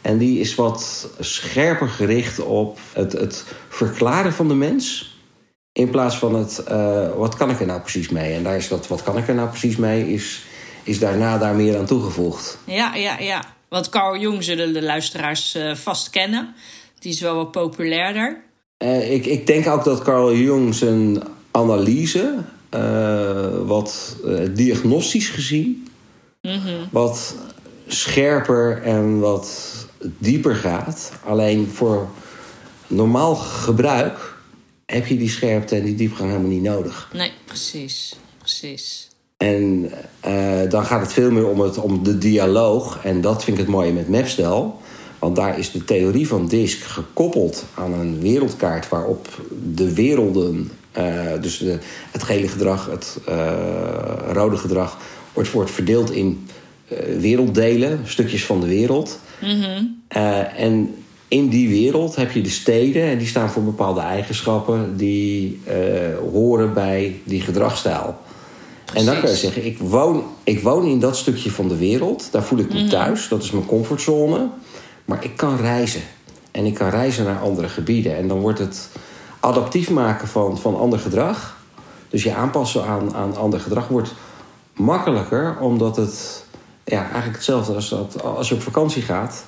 En 0.01 0.17
die 0.17 0.39
is 0.39 0.55
wat 0.55 1.09
scherper 1.19 1.87
gericht 1.87 2.39
op 2.39 2.79
het, 2.93 3.11
het 3.11 3.45
verklaren 3.69 4.33
van 4.33 4.47
de 4.47 4.55
mens. 4.55 5.15
In 5.73 5.89
plaats 5.89 6.17
van 6.17 6.35
het, 6.35 6.63
wat 7.17 7.35
kan 7.35 7.49
ik 7.49 7.59
er 7.59 7.65
nou 7.65 7.81
precies 7.81 8.09
mee? 8.09 8.33
En 8.33 8.43
daar 8.43 8.55
is 8.55 8.67
dat, 8.67 8.87
wat 8.87 9.03
kan 9.03 9.17
ik 9.17 9.27
er 9.27 9.35
nou 9.35 9.49
precies 9.49 9.75
mee, 9.75 10.13
is, 10.13 10.45
is 10.83 10.99
daarna 10.99 11.37
daar 11.37 11.55
meer 11.55 11.77
aan 11.77 11.85
toegevoegd. 11.85 12.57
Ja, 12.65 12.95
ja, 12.95 13.19
ja. 13.19 13.43
Want 13.69 13.89
Carl 13.89 14.17
Jung 14.17 14.43
zullen 14.43 14.73
de 14.73 14.81
luisteraars 14.81 15.55
eh, 15.55 15.75
vast 15.75 16.09
kennen. 16.09 16.55
Die 16.99 17.11
is 17.11 17.21
wel 17.21 17.35
wat 17.35 17.51
populairder. 17.51 18.45
Eh, 18.77 19.13
ik, 19.13 19.25
ik 19.25 19.47
denk 19.47 19.67
ook 19.67 19.83
dat 19.83 20.01
Carl 20.01 20.35
Jung 20.35 20.75
zijn 20.75 21.23
analyse, 21.51 22.35
eh, 22.69 23.57
wat 23.65 24.17
eh, 24.25 24.39
diagnostisch 24.53 25.29
gezien, 25.29 25.87
wat 26.91 27.35
scherper 27.87 28.81
en 28.83 29.19
wat 29.19 29.71
dieper 30.17 30.55
gaat. 30.55 31.11
Alleen 31.25 31.67
voor 31.67 32.07
normaal 32.87 33.35
gebruik 33.35 34.35
heb 34.85 35.05
je 35.07 35.17
die 35.17 35.29
scherpte 35.29 35.75
en 35.75 35.83
die 35.83 35.95
diepgang 35.95 36.29
helemaal 36.29 36.51
niet 36.51 36.61
nodig. 36.61 37.09
Nee, 37.13 37.31
precies. 37.45 38.15
Precies. 38.37 39.09
En 39.37 39.91
dan 40.69 40.85
gaat 40.85 41.01
het 41.01 41.13
veel 41.13 41.31
meer 41.31 41.47
om, 41.47 41.59
het, 41.59 41.77
om 41.77 42.03
de 42.03 42.17
dialoog. 42.17 42.99
En 43.03 43.21
dat 43.21 43.43
vind 43.43 43.57
ik 43.57 43.63
het 43.63 43.73
mooie 43.73 43.93
met 43.93 44.09
Mapstel. 44.09 44.81
Want 45.19 45.35
daar 45.35 45.59
is 45.59 45.71
de 45.71 45.83
theorie 45.83 46.27
van 46.27 46.47
DISC 46.47 46.83
gekoppeld 46.83 47.65
aan 47.73 47.93
een 47.93 48.19
wereldkaart 48.21 48.89
waarop 48.89 49.27
de 49.73 49.93
werelden, 49.93 50.71
eh, 50.91 51.05
dus 51.41 51.57
de, 51.57 51.77
het 52.11 52.23
gele 52.23 52.47
gedrag, 52.47 52.89
het 52.91 53.17
eh, 53.25 53.53
rode 54.31 54.57
gedrag, 54.57 54.97
wordt, 55.33 55.51
wordt 55.51 55.71
verdeeld 55.71 56.11
in 56.11 56.47
eh, 56.87 56.97
werelddelen, 57.19 57.99
stukjes 58.05 58.45
van 58.45 58.59
de 58.59 58.67
wereld. 58.67 59.19
Eh, 60.07 60.61
en 60.61 60.95
in 61.27 61.47
die 61.47 61.69
wereld 61.69 62.15
heb 62.15 62.31
je 62.31 62.41
de 62.41 62.49
steden 62.49 63.03
en 63.03 63.17
die 63.17 63.27
staan 63.27 63.49
voor 63.49 63.63
bepaalde 63.63 64.01
eigenschappen 64.01 64.97
die 64.97 65.59
horen 66.31 66.73
bij 66.73 67.19
die 67.23 67.41
gedragsstijl. 67.41 68.15
En 68.93 69.05
dan 69.05 69.19
kan 69.19 69.29
je 69.29 69.35
zeggen, 69.35 69.65
ik 69.65 69.77
woon, 69.77 70.23
ik 70.43 70.59
woon 70.59 70.85
in 70.85 70.99
dat 70.99 71.17
stukje 71.17 71.51
van 71.51 71.67
de 71.67 71.77
wereld. 71.77 72.27
Daar 72.31 72.43
voel 72.43 72.59
ik 72.59 72.73
me 72.73 72.87
thuis. 72.87 73.27
Dat 73.27 73.43
is 73.43 73.51
mijn 73.51 73.65
comfortzone. 73.65 74.49
Maar 75.07 75.23
ik 75.23 75.37
kan 75.37 75.57
reizen. 75.57 76.01
En 76.51 76.65
ik 76.65 76.73
kan 76.73 76.89
reizen 76.89 77.25
naar 77.25 77.39
andere 77.39 77.69
gebieden. 77.69 78.15
En 78.15 78.27
dan 78.27 78.39
wordt 78.39 78.59
het 78.59 78.89
adaptief 79.39 79.89
maken 79.89 80.27
van, 80.27 80.57
van 80.57 80.77
ander 80.77 80.99
gedrag. 80.99 81.57
Dus 82.09 82.23
je 82.23 82.33
aanpassen 82.33 82.85
aan, 82.85 83.15
aan 83.15 83.37
ander 83.37 83.59
gedrag 83.59 83.87
wordt 83.87 84.13
makkelijker. 84.73 85.57
Omdat 85.59 85.95
het 85.95 86.45
ja, 86.83 87.01
eigenlijk 87.01 87.35
hetzelfde 87.35 87.73
als 87.73 87.89
dat, 87.89 88.23
als 88.23 88.49
je 88.49 88.55
op 88.55 88.61
vakantie 88.61 89.01
gaat. 89.01 89.45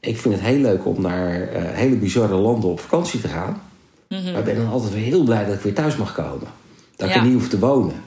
Ik 0.00 0.18
vind 0.18 0.34
het 0.34 0.44
heel 0.44 0.60
leuk 0.60 0.86
om 0.86 1.00
naar 1.00 1.42
eh, 1.42 1.62
hele 1.62 1.96
bizarre 1.96 2.34
landen 2.34 2.70
op 2.70 2.80
vakantie 2.80 3.20
te 3.20 3.28
gaan. 3.28 3.62
Maar 4.08 4.38
ik 4.38 4.44
ben 4.44 4.56
dan 4.56 4.68
altijd 4.68 4.92
weer 4.92 5.04
heel 5.04 5.24
blij 5.24 5.44
dat 5.44 5.54
ik 5.54 5.60
weer 5.60 5.74
thuis 5.74 5.96
mag 5.96 6.14
komen. 6.14 6.48
Dat 6.96 7.08
ik 7.08 7.14
er 7.14 7.22
niet 7.22 7.32
hoef 7.32 7.48
te 7.48 7.58
wonen. 7.58 8.02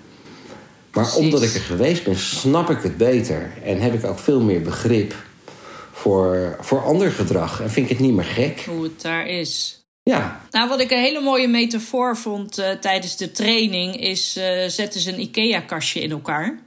Maar 0.94 1.04
Precies. 1.04 1.20
omdat 1.20 1.42
ik 1.42 1.54
er 1.54 1.62
geweest 1.62 2.04
ben, 2.04 2.18
snap 2.18 2.70
ik 2.70 2.82
het 2.82 2.98
beter. 2.98 3.52
En 3.64 3.80
heb 3.80 3.94
ik 3.94 4.06
ook 4.06 4.20
veel 4.20 4.42
meer 4.42 4.62
begrip 4.62 5.14
voor, 6.02 6.58
voor 6.60 6.84
ander 6.84 7.12
gedrag. 7.12 7.62
En 7.62 7.70
vind 7.72 7.90
ik 7.90 7.98
het 7.98 8.06
niet 8.08 8.16
meer 8.16 8.26
gek. 8.26 8.64
Hoe 8.68 8.84
het 8.84 9.02
daar 9.02 9.28
is. 9.28 9.80
Ja, 10.04 10.42
Nou, 10.52 10.70
wat 10.70 10.80
ik 10.80 10.92
een 10.92 10.98
hele 10.98 11.22
mooie 11.22 11.48
metafoor 11.48 12.18
vond 12.18 12.58
eh, 12.58 12.72
tijdens 12.72 13.18
de 13.18 13.32
training... 13.32 14.00
is 14.02 14.36
eh, 14.36 14.68
zetten 14.68 15.02
ze 15.02 15.14
een 15.14 15.20
IKEA-kastje 15.22 16.02
in 16.02 16.12
elkaar. 16.12 16.60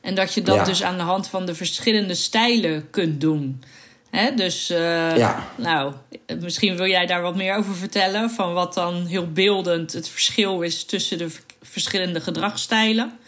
En 0.00 0.14
dat 0.14 0.34
je 0.34 0.42
dat 0.42 0.54
Ja. 0.54 0.64
dus 0.64 0.82
aan 0.82 0.96
de 0.96 1.02
hand 1.02 1.28
van 1.28 1.46
de 1.46 1.54
verschillende 1.54 2.14
stijlen 2.14 2.90
kunt 2.90 3.20
doen. 3.20 3.62
Hè? 4.10 4.34
Dus, 4.34 4.70
eh, 4.70 5.16
Ja. 5.16 5.48
nou, 5.56 5.92
misschien 6.40 6.76
wil 6.76 6.86
jij 6.86 7.06
daar 7.06 7.22
wat 7.22 7.36
meer 7.36 7.56
over 7.56 7.74
vertellen... 7.74 8.30
van 8.30 8.52
wat 8.52 8.74
dan 8.74 9.06
heel 9.06 9.32
beeldend 9.32 9.92
het 9.92 10.08
verschil 10.08 10.60
is 10.60 10.84
tussen 10.84 11.18
de 11.18 11.28
verschillende 11.62 12.20
gedragsstijlen. 12.20 13.18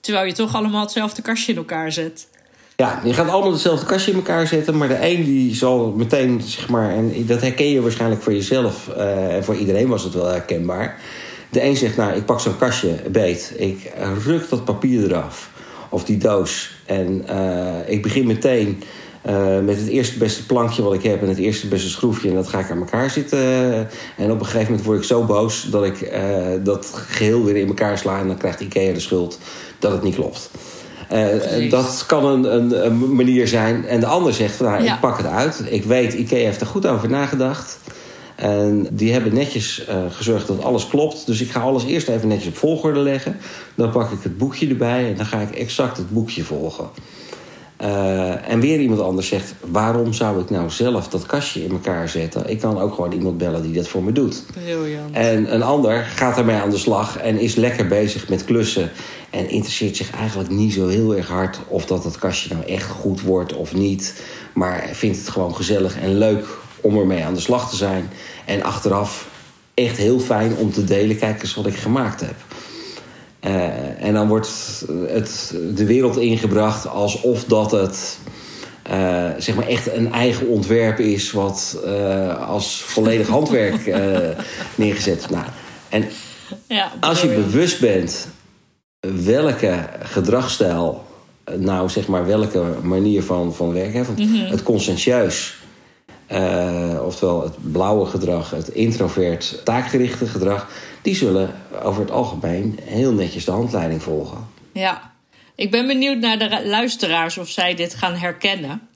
Terwijl 0.00 0.26
je 0.26 0.32
toch 0.32 0.54
allemaal 0.54 0.80
hetzelfde 0.80 1.22
kastje 1.22 1.52
in 1.52 1.58
elkaar 1.58 1.92
zet. 1.92 2.28
Ja, 2.80 3.00
je 3.04 3.14
gaat 3.14 3.28
allemaal 3.28 3.52
hetzelfde 3.52 3.86
kastje 3.86 4.10
in 4.10 4.16
elkaar 4.16 4.46
zetten. 4.46 4.76
Maar 4.76 4.88
de 4.88 5.08
een 5.08 5.24
die 5.24 5.54
zal 5.54 5.92
meteen, 5.96 6.40
zeg 6.44 6.68
maar... 6.68 6.90
En 6.94 7.26
dat 7.26 7.40
herken 7.40 7.70
je 7.70 7.80
waarschijnlijk 7.82 8.22
voor 8.22 8.32
jezelf. 8.32 8.88
eh, 8.88 9.34
en 9.34 9.44
voor 9.44 9.56
iedereen 9.56 9.88
was 9.88 10.02
het 10.02 10.14
wel 10.14 10.26
herkenbaar. 10.26 11.00
De 11.50 11.64
een 11.64 11.76
zegt, 11.76 11.96
nou, 11.96 12.16
ik 12.16 12.24
pak 12.24 12.40
zo'n 12.40 12.58
kastje 12.58 12.94
beet. 13.10 13.54
Ik 13.56 13.92
ruk 14.24 14.48
dat 14.48 14.64
papier 14.64 15.04
eraf. 15.04 15.50
of 15.90 16.04
die 16.04 16.16
doos. 16.16 16.70
En 16.86 17.24
ik 17.86 18.02
begin 18.02 18.26
meteen 18.26 18.82
met 19.64 19.78
het 19.78 19.88
eerste 19.88 20.18
beste 20.18 20.46
plankje 20.46 20.82
wat 20.82 20.94
ik 20.94 21.02
heb 21.02 21.22
en 21.22 21.28
het 21.28 21.38
eerste 21.38 21.68
beste 21.68 21.88
schroefje. 21.88 22.28
En 22.28 22.34
dat 22.34 22.48
ga 22.48 22.58
ik 22.58 22.70
aan 22.70 22.78
elkaar 22.78 23.10
zitten. 23.10 23.38
en 24.16 24.30
op 24.30 24.40
een 24.40 24.46
gegeven 24.46 24.66
moment 24.66 24.84
word 24.84 24.98
ik 24.98 25.04
zo 25.04 25.24
boos 25.24 25.66
dat 25.70 25.84
ik 25.84 26.12
dat 26.64 26.92
geheel 26.94 27.44
weer 27.44 27.56
in 27.56 27.66
elkaar 27.66 27.98
sla. 27.98 28.20
En 28.20 28.26
dan 28.26 28.38
krijgt 28.38 28.60
Ikea 28.60 28.92
de 28.92 29.00
schuld 29.00 29.38
dat 29.78 29.92
het 29.92 30.02
niet 30.02 30.14
klopt. 30.14 30.50
Uh, 31.12 31.70
dat 31.70 32.04
kan 32.06 32.24
een, 32.24 32.54
een, 32.54 32.86
een, 32.86 33.14
manier 33.14 33.48
zijn. 33.48 33.86
En 33.86 34.00
de 34.00 34.06
ander 34.06 34.34
zegt 34.34 34.54
van 34.54 34.66
nou, 34.66 34.84
ik 34.84 35.00
pak 35.00 35.16
het 35.16 35.26
uit. 35.26 35.62
Ik 35.68 35.84
weet, 35.84 36.12
Ikea 36.14 36.44
heeft 36.44 36.60
er 36.60 36.66
goed 36.66 36.86
over 36.86 37.08
nagedacht. 37.08 37.78
En 38.36 38.86
die 38.90 39.12
hebben 39.12 39.34
netjes 39.34 39.86
uh, 39.88 39.96
gezorgd 40.10 40.46
dat 40.46 40.62
alles 40.62 40.88
klopt. 40.88 41.26
Dus 41.26 41.40
ik 41.40 41.50
ga 41.50 41.60
alles 41.60 41.84
eerst 41.84 42.08
even 42.08 42.28
netjes 42.28 42.48
op 42.48 42.56
volgorde 42.56 43.00
leggen. 43.00 43.36
Dan 43.74 43.90
pak 43.90 44.10
ik 44.10 44.22
het 44.22 44.38
boekje 44.38 44.68
erbij 44.68 45.08
en 45.08 45.16
dan 45.16 45.26
ga 45.26 45.40
ik 45.40 45.50
exact 45.50 45.96
het 45.96 46.10
boekje 46.10 46.44
volgen. 46.44 46.88
Uh, 47.82 48.50
en 48.50 48.60
weer 48.60 48.80
iemand 48.80 49.00
anders 49.00 49.28
zegt: 49.28 49.54
waarom 49.60 50.12
zou 50.12 50.40
ik 50.40 50.50
nou 50.50 50.70
zelf 50.70 51.08
dat 51.08 51.26
kastje 51.26 51.64
in 51.64 51.70
elkaar 51.70 52.08
zetten? 52.08 52.50
Ik 52.50 52.60
kan 52.60 52.80
ook 52.80 52.94
gewoon 52.94 53.12
iemand 53.12 53.38
bellen 53.38 53.62
die 53.62 53.72
dat 53.72 53.88
voor 53.88 54.02
me 54.02 54.12
doet. 54.12 54.44
Briljant. 54.52 55.14
En 55.14 55.54
een 55.54 55.62
ander 55.62 56.02
gaat 56.02 56.36
daarmee 56.36 56.56
aan 56.56 56.70
de 56.70 56.78
slag 56.78 57.16
en 57.16 57.38
is 57.38 57.54
lekker 57.54 57.86
bezig 57.86 58.28
met 58.28 58.44
klussen. 58.44 58.90
En 59.30 59.50
interesseert 59.50 59.96
zich 59.96 60.10
eigenlijk 60.10 60.50
niet 60.50 60.72
zo 60.72 60.88
heel 60.88 61.16
erg 61.16 61.28
hard 61.28 61.58
of 61.68 61.86
dat 61.86 62.04
het 62.04 62.18
kastje 62.18 62.54
nou 62.54 62.66
echt 62.66 62.90
goed 62.90 63.20
wordt 63.20 63.54
of 63.56 63.74
niet. 63.74 64.22
Maar 64.52 64.88
vindt 64.92 65.18
het 65.18 65.28
gewoon 65.28 65.54
gezellig 65.54 66.00
en 66.00 66.18
leuk 66.18 66.46
om 66.80 66.98
ermee 66.98 67.24
aan 67.24 67.34
de 67.34 67.40
slag 67.40 67.70
te 67.70 67.76
zijn. 67.76 68.10
En 68.44 68.62
achteraf 68.62 69.28
echt 69.74 69.96
heel 69.96 70.20
fijn 70.20 70.56
om 70.56 70.72
te 70.72 70.84
delen. 70.84 71.18
Kijk 71.18 71.42
eens 71.42 71.54
wat 71.54 71.66
ik 71.66 71.76
gemaakt 71.76 72.20
heb. 72.20 72.34
Uh, 73.46 74.04
en 74.04 74.14
dan 74.14 74.28
wordt 74.28 74.84
het 75.06 75.54
de 75.74 75.86
wereld 75.86 76.16
ingebracht 76.16 76.88
alsof 76.88 77.44
dat 77.44 77.70
het 77.70 78.18
uh, 78.90 79.30
zeg 79.38 79.54
maar 79.54 79.66
echt 79.66 79.92
een 79.92 80.12
eigen 80.12 80.48
ontwerp 80.48 80.98
is, 80.98 81.32
wat 81.32 81.78
uh, 81.86 82.48
als 82.48 82.82
volledig 82.82 83.28
handwerk 83.38 83.94
neergezet. 84.74 85.30
Nou, 85.30 85.44
en 85.88 86.04
ja, 86.66 86.92
als 87.00 87.20
je 87.20 87.28
bewust 87.28 87.80
bent 87.80 88.28
welke 89.24 89.88
gedragsstijl, 90.02 91.04
nou 91.56 91.88
zeg 91.88 92.06
maar 92.06 92.26
welke 92.26 92.62
manier 92.82 93.22
van, 93.22 93.54
van 93.54 93.72
werken, 93.72 94.06
mm 94.16 94.34
-hmm. 94.34 94.46
het 94.50 94.62
conscientieus 94.62 95.59
uh, 96.32 97.00
oftewel 97.04 97.42
het 97.42 97.72
blauwe 97.72 98.06
gedrag, 98.06 98.50
het 98.50 98.68
introvert, 98.68 99.60
taakgerichte 99.64 100.26
gedrag, 100.26 100.68
die 101.02 101.14
zullen 101.14 101.54
over 101.82 102.00
het 102.00 102.10
algemeen 102.10 102.78
heel 102.82 103.12
netjes 103.12 103.44
de 103.44 103.50
handleiding 103.50 104.02
volgen. 104.02 104.48
Ja, 104.72 105.12
ik 105.54 105.70
ben 105.70 105.86
benieuwd 105.86 106.18
naar 106.18 106.38
de 106.38 106.62
luisteraars 106.66 107.38
of 107.38 107.48
zij 107.48 107.74
dit 107.74 107.94
gaan 107.94 108.14
herkennen. 108.14 108.88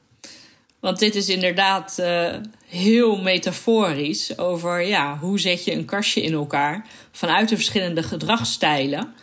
Want 0.80 0.98
dit 0.98 1.14
is 1.14 1.28
inderdaad 1.28 1.96
uh, 2.00 2.34
heel 2.68 3.16
metaforisch 3.16 4.38
over 4.38 4.86
ja, 4.86 5.18
hoe 5.20 5.40
zet 5.40 5.64
je 5.64 5.72
een 5.72 5.84
kastje 5.84 6.22
in 6.22 6.32
elkaar 6.32 6.86
vanuit 7.12 7.48
de 7.48 7.54
verschillende 7.54 8.02
gedragsstijlen. 8.02 9.14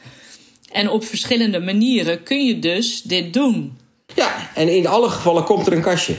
En 0.71 0.89
op 0.89 1.06
verschillende 1.06 1.60
manieren 1.60 2.24
kun 2.24 2.45
je 2.45 2.60
dus 2.60 3.02
dit 3.02 3.34
doen. 3.34 3.78
Ja, 4.15 4.50
en 4.56 4.76
in 4.76 4.88
alle 4.88 5.10
gevallen 5.10 5.43
komt 5.43 5.67
er 5.67 5.74
een 5.74 5.82
kastje. 5.82 6.15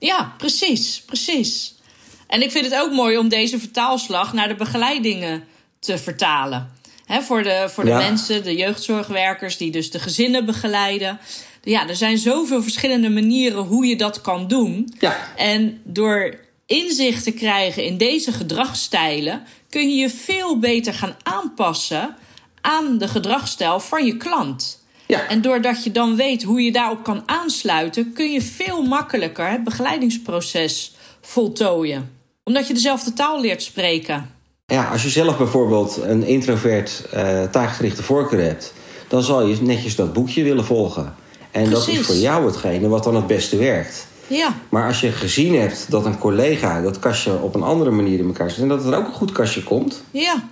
Ja, 0.00 0.34
precies, 0.38 1.02
precies. 1.06 1.74
En 2.26 2.42
ik 2.42 2.50
vind 2.50 2.64
het 2.64 2.74
ook 2.74 2.92
mooi 2.92 3.18
om 3.18 3.28
deze 3.28 3.58
vertaalslag 3.58 4.32
naar 4.32 4.48
de 4.48 4.54
begeleidingen 4.54 5.44
te 5.78 5.98
vertalen. 5.98 6.70
voor 7.06 7.42
de, 7.42 7.68
voor 7.68 7.84
de 7.84 7.90
mensen, 7.90 8.42
de 8.42 8.54
jeugdzorgwerkers 8.54 9.56
die 9.56 9.70
dus 9.70 9.90
de 9.90 9.98
gezinnen 9.98 10.44
begeleiden. 10.44 11.20
Ja, 11.62 11.88
er 11.88 11.96
zijn 11.96 12.18
zoveel 12.18 12.62
verschillende 12.62 13.08
manieren 13.10 13.62
hoe 13.62 13.86
je 13.86 13.96
dat 13.96 14.20
kan 14.20 14.48
doen. 14.48 14.94
Ja. 14.98 15.28
En 15.36 15.80
door 15.84 16.38
inzicht 16.66 17.24
te 17.24 17.32
krijgen 17.32 17.84
in 17.84 17.96
deze 17.96 18.32
gedragsstijlen 18.32 19.42
kun 19.68 19.88
je 19.88 19.96
je 19.96 20.10
veel 20.10 20.58
beter 20.58 20.94
gaan 20.94 21.16
aanpassen 21.22 22.16
aan 22.60 22.98
de 22.98 23.08
gedragsstijl 23.08 23.80
van 23.80 24.06
je 24.06 24.16
klant. 24.16 24.79
Ja. 25.10 25.28
En 25.28 25.40
doordat 25.40 25.84
je 25.84 25.92
dan 25.92 26.16
weet 26.16 26.42
hoe 26.42 26.62
je 26.62 26.72
daarop 26.72 27.02
kan 27.02 27.22
aansluiten, 27.26 28.12
kun 28.12 28.32
je 28.32 28.42
veel 28.42 28.82
makkelijker 28.82 29.50
het 29.50 29.64
begeleidingsproces 29.64 30.94
voltooien. 31.20 32.10
Omdat 32.44 32.66
je 32.66 32.74
dezelfde 32.74 33.12
taal 33.12 33.40
leert 33.40 33.62
spreken. 33.62 34.30
Ja, 34.66 34.84
als 34.84 35.02
je 35.02 35.08
zelf 35.08 35.36
bijvoorbeeld 35.36 36.00
een 36.02 36.22
introvert 36.22 37.02
uh, 37.14 37.42
taakgerichte 37.42 38.02
voorkeur 38.02 38.40
hebt, 38.40 38.72
dan 39.08 39.22
zal 39.22 39.46
je 39.46 39.56
netjes 39.60 39.96
dat 39.96 40.12
boekje 40.12 40.42
willen 40.42 40.64
volgen. 40.64 41.14
En 41.50 41.70
dat 41.70 41.88
is 41.88 42.00
voor 42.00 42.14
jou 42.14 42.46
hetgene 42.46 42.88
wat 42.88 43.04
dan 43.04 43.14
het 43.14 43.26
beste 43.26 43.56
werkt. 43.56 44.06
Ja. 44.26 44.54
Maar 44.68 44.86
als 44.86 45.00
je 45.00 45.12
gezien 45.12 45.54
hebt 45.54 45.86
dat 45.88 46.04
een 46.04 46.18
collega 46.18 46.80
dat 46.82 46.98
kastje 46.98 47.38
op 47.38 47.54
een 47.54 47.62
andere 47.62 47.90
manier 47.90 48.18
in 48.18 48.26
elkaar 48.26 48.50
zet 48.50 48.62
en 48.62 48.68
dat 48.68 48.84
er 48.84 48.96
ook 48.96 49.06
een 49.06 49.12
goed 49.12 49.32
kastje 49.32 49.62
komt, 49.62 50.02
ja. 50.10 50.48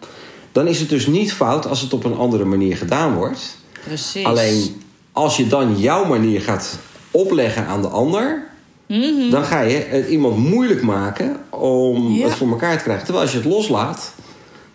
dan 0.53 0.67
is 0.67 0.81
het 0.81 0.89
dus 0.89 1.07
niet 1.07 1.33
fout 1.33 1.67
als 1.67 1.81
het 1.81 1.93
op 1.93 2.05
een 2.05 2.17
andere 2.17 2.45
manier 2.45 2.77
gedaan 2.77 3.15
wordt. 3.15 3.57
Precies. 3.85 4.25
Alleen 4.25 4.83
als 5.13 5.37
je 5.37 5.47
dan 5.47 5.79
jouw 5.79 6.05
manier 6.05 6.41
gaat 6.41 6.79
opleggen 7.11 7.67
aan 7.67 7.83
de 7.83 7.89
ander, 7.89 8.47
mhm. 8.87 9.31
dan 9.31 9.45
ga 9.45 9.61
je 9.61 9.77
het 9.77 10.09
iemand 10.09 10.37
moeilijk 10.37 10.83
maken 10.83 11.37
om 11.51 12.21
het 12.23 12.35
voor 12.35 12.49
elkaar 12.49 12.77
te 12.77 12.83
krijgen. 12.83 13.05
Terwijl 13.05 13.25
als 13.25 13.33
je 13.33 13.39
het 13.39 13.49
loslaat, 13.49 14.13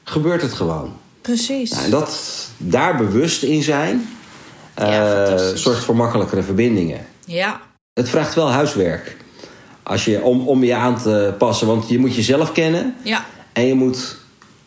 gebeurt 0.04 0.42
het 0.42 0.54
gewoon. 0.54 0.94
Precies. 1.22 1.72
Nou, 1.72 1.84
en 1.84 1.90
dat 1.90 2.20
daar 2.58 2.98
bewust 2.98 3.44
in 3.44 3.64
zijn, 3.64 4.10
uh, 4.82 5.48
zorgt 5.54 5.84
voor 5.84 5.96
makkelijkere 5.96 6.44
verbindingen. 6.44 7.06
Ja. 7.26 7.62
Het 7.94 8.10
vraagt 8.10 8.36
wel 8.36 8.52
huiswerk. 8.52 9.18
Als 9.84 10.06
je, 10.06 10.22
om, 10.22 10.48
om 10.48 10.64
je 10.64 10.76
aan 10.76 11.02
te 11.02 11.34
passen, 11.38 11.68
want 11.68 11.90
je 11.90 12.00
moet 12.00 12.16
jezelf 12.16 12.52
kennen. 12.52 12.96
Ja. 13.04 13.26
En 13.54 13.66
je 13.66 13.74
moet 13.74 14.18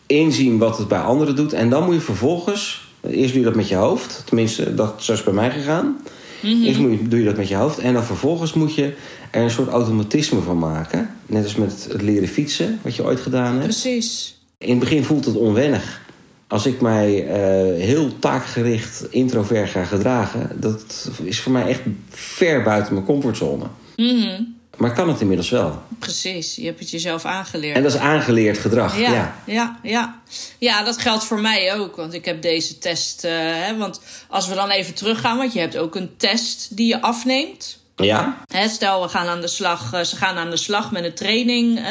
inzien 0.05 0.57
wat 0.57 0.77
het 0.77 0.87
bij 0.87 0.99
anderen 0.99 1.35
doet. 1.35 1.53
En 1.53 1.69
dan 1.69 1.83
moet 1.83 1.93
je 1.93 2.01
vervolgens 2.01 2.86
Eerst 3.09 3.31
doe 3.31 3.39
je 3.39 3.45
dat 3.45 3.55
met 3.55 3.67
je 3.67 3.75
hoofd. 3.75 4.21
Tenminste, 4.25 4.75
dat 4.75 5.03
zo 5.03 5.13
is 5.13 5.23
bij 5.23 5.33
mij 5.33 5.51
gegaan. 5.51 5.97
Mm 6.41 6.63
Eerst 6.63 6.79
doe 7.09 7.19
je 7.19 7.25
dat 7.25 7.37
met 7.37 7.47
je 7.47 7.55
hoofd. 7.55 7.79
En 7.79 7.93
dan 7.93 8.03
vervolgens 8.03 8.53
moet 8.53 8.75
je 8.75 8.93
er 9.31 9.41
een 9.41 9.51
soort 9.51 9.69
automatisme 9.69 10.41
van 10.41 10.59
maken. 10.59 11.09
Net 11.25 11.43
als 11.43 11.55
met 11.55 11.87
het 11.91 12.01
leren 12.01 12.27
fietsen, 12.27 12.79
wat 12.81 12.95
je 12.95 13.03
ooit 13.03 13.19
gedaan 13.19 13.53
hebt. 13.53 13.63
Precies. 13.63 14.37
In 14.57 14.69
het 14.69 14.79
begin 14.79 15.03
voelt 15.03 15.25
het 15.25 15.35
onwennig. 15.35 16.01
Als 16.47 16.65
ik 16.65 16.81
mij 16.81 17.23
uh, 17.23 17.83
heel 17.83 18.19
taakgericht 18.19 19.05
introvert 19.09 19.69
ga 19.69 19.83
gedragen... 19.83 20.49
dat 20.59 21.09
is 21.23 21.39
voor 21.39 21.51
mij 21.51 21.67
echt 21.67 21.81
ver 22.09 22.63
buiten 22.63 22.93
mijn 22.93 23.05
comfortzone. 23.05 23.65
Mm 23.95 24.56
maar 24.77 24.93
kan 24.93 25.07
het 25.07 25.21
inmiddels 25.21 25.49
wel. 25.49 25.81
Precies, 25.99 26.55
je 26.55 26.65
hebt 26.65 26.79
het 26.79 26.89
jezelf 26.89 27.25
aangeleerd. 27.25 27.75
En 27.75 27.83
dat 27.83 27.93
is 27.93 27.99
aangeleerd 27.99 28.57
gedrag. 28.57 28.99
Ja, 28.99 29.11
ja, 29.11 29.35
ja. 29.45 29.79
ja, 29.83 30.19
ja. 30.57 30.83
dat 30.83 30.97
geldt 30.97 31.23
voor 31.23 31.39
mij 31.39 31.75
ook. 31.75 31.95
Want 31.95 32.13
ik 32.13 32.25
heb 32.25 32.41
deze 32.41 32.77
test. 32.77 33.25
Uh, 33.25 33.31
hè, 33.35 33.77
want 33.77 34.01
als 34.29 34.47
we 34.47 34.55
dan 34.55 34.69
even 34.69 34.93
teruggaan, 34.93 35.37
want 35.37 35.53
je 35.53 35.59
hebt 35.59 35.77
ook 35.77 35.95
een 35.95 36.17
test 36.17 36.77
die 36.77 36.87
je 36.87 37.01
afneemt. 37.01 37.79
Ja. 37.95 38.37
Hè, 38.47 38.67
stel, 38.67 39.01
we 39.01 39.07
gaan 39.07 39.27
aan 39.27 39.41
de 39.41 39.47
slag, 39.47 39.93
uh, 39.93 40.01
ze 40.01 40.15
gaan 40.15 40.37
aan 40.37 40.49
de 40.49 40.57
slag 40.57 40.91
met 40.91 41.03
een 41.03 41.13
training 41.13 41.79
uh, 41.79 41.85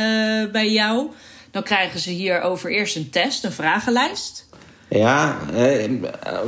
bij 0.52 0.70
jou. 0.70 1.10
Dan 1.50 1.62
krijgen 1.62 2.00
ze 2.00 2.10
hierover 2.10 2.70
eerst 2.70 2.96
een 2.96 3.10
test, 3.10 3.44
een 3.44 3.52
vragenlijst. 3.52 4.46
Ja, 4.88 5.38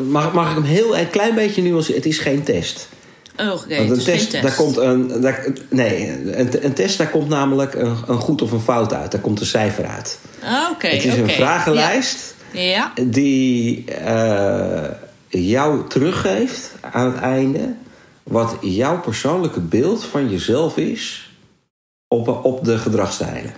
mag, 0.09 0.33
mag 0.33 0.49
ik 0.49 0.55
hem 0.55 0.65
heel 0.65 0.99
een 0.99 1.11
klein 1.11 1.35
beetje 1.35 1.63
nuanceren? 1.63 1.97
Het 1.97 2.07
is 2.07 2.19
geen 2.19 2.43
test. 2.43 2.89
Oh, 3.41 3.53
oké. 3.53 3.63
Okay, 3.65 3.89
een 3.89 4.05
test, 4.05 4.43
Daar 4.43 4.55
komt 4.55 4.77
een, 4.77 5.21
daar, 5.21 5.47
nee, 5.71 6.11
een, 6.39 6.65
een, 6.65 6.73
test, 6.73 6.99
daar 6.99 7.11
komt 7.11 7.29
namelijk 7.29 7.75
een, 7.75 7.97
een, 8.07 8.19
goed 8.19 8.43
of 8.43 8.53
een 8.53 8.61
fout 8.61 8.93
uit. 8.93 9.13
Daar 9.13 9.21
komt 9.21 9.41
een 9.41 9.47
cijfer 9.47 9.87
uit. 9.87 10.19
Ah, 10.43 10.71
oké. 10.71 10.87
het 10.87 11.05
is 11.05 11.17
een 11.17 11.29
vragenlijst 11.29 12.35
ja. 12.53 12.93
die 13.03 13.85
uh, 14.01 14.85
jou 15.29 15.89
teruggeeft 15.89 16.73
aan 16.81 17.13
het 17.13 17.21
einde 17.21 17.75
wat 18.23 18.57
jouw 18.61 19.01
persoonlijke 19.01 19.61
beeld 19.61 20.05
van 20.05 20.31
jezelf 20.31 20.77
is 20.77 21.33
op, 22.09 22.45
op 22.45 22.65
de 22.65 22.79
gedragsstijlen. 22.79 23.53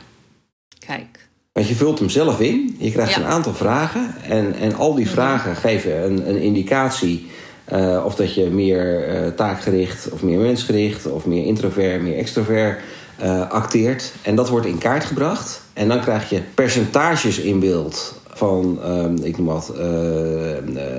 Kijk. 0.87 1.29
Want 1.53 1.69
je 1.69 1.75
vult 1.75 1.99
hem 1.99 2.09
zelf 2.09 2.40
in, 2.40 2.77
je 2.79 2.93
krijgt 2.93 3.16
een 3.16 3.25
aantal 3.25 3.55
vragen 3.55 4.14
en, 4.23 4.55
en 4.55 4.75
al 4.75 4.95
die 4.95 5.05
mhm. 5.05 5.14
vragen 5.14 5.57
geven 5.57 6.05
een, 6.05 6.29
een 6.29 6.40
indicatie 6.43 7.31
uh, 7.72 8.02
of 8.04 8.14
dat 8.14 8.35
je 8.35 8.44
meer 8.44 9.09
uh, 9.09 9.26
taakgericht 9.28 10.11
of 10.11 10.22
meer 10.22 10.38
mensgericht 10.38 11.06
of 11.06 11.26
meer 11.26 11.44
introvert, 11.44 12.02
meer 12.02 12.16
extrovert 12.16 12.80
uh, 13.22 13.50
acteert. 13.50 14.12
En 14.22 14.35
dat 14.35 14.48
wordt 14.48 14.66
in 14.66 14.78
kaart 14.78 15.04
gebracht. 15.04 15.62
En 15.72 15.88
dan 15.88 16.00
krijg 16.00 16.30
je 16.30 16.40
percentages 16.54 17.38
in 17.38 17.61
beeld 17.61 18.20
van, 18.28 18.78
um, 18.87 19.16
ik 19.22 19.38
noem 19.38 19.46
wat, 19.46 19.72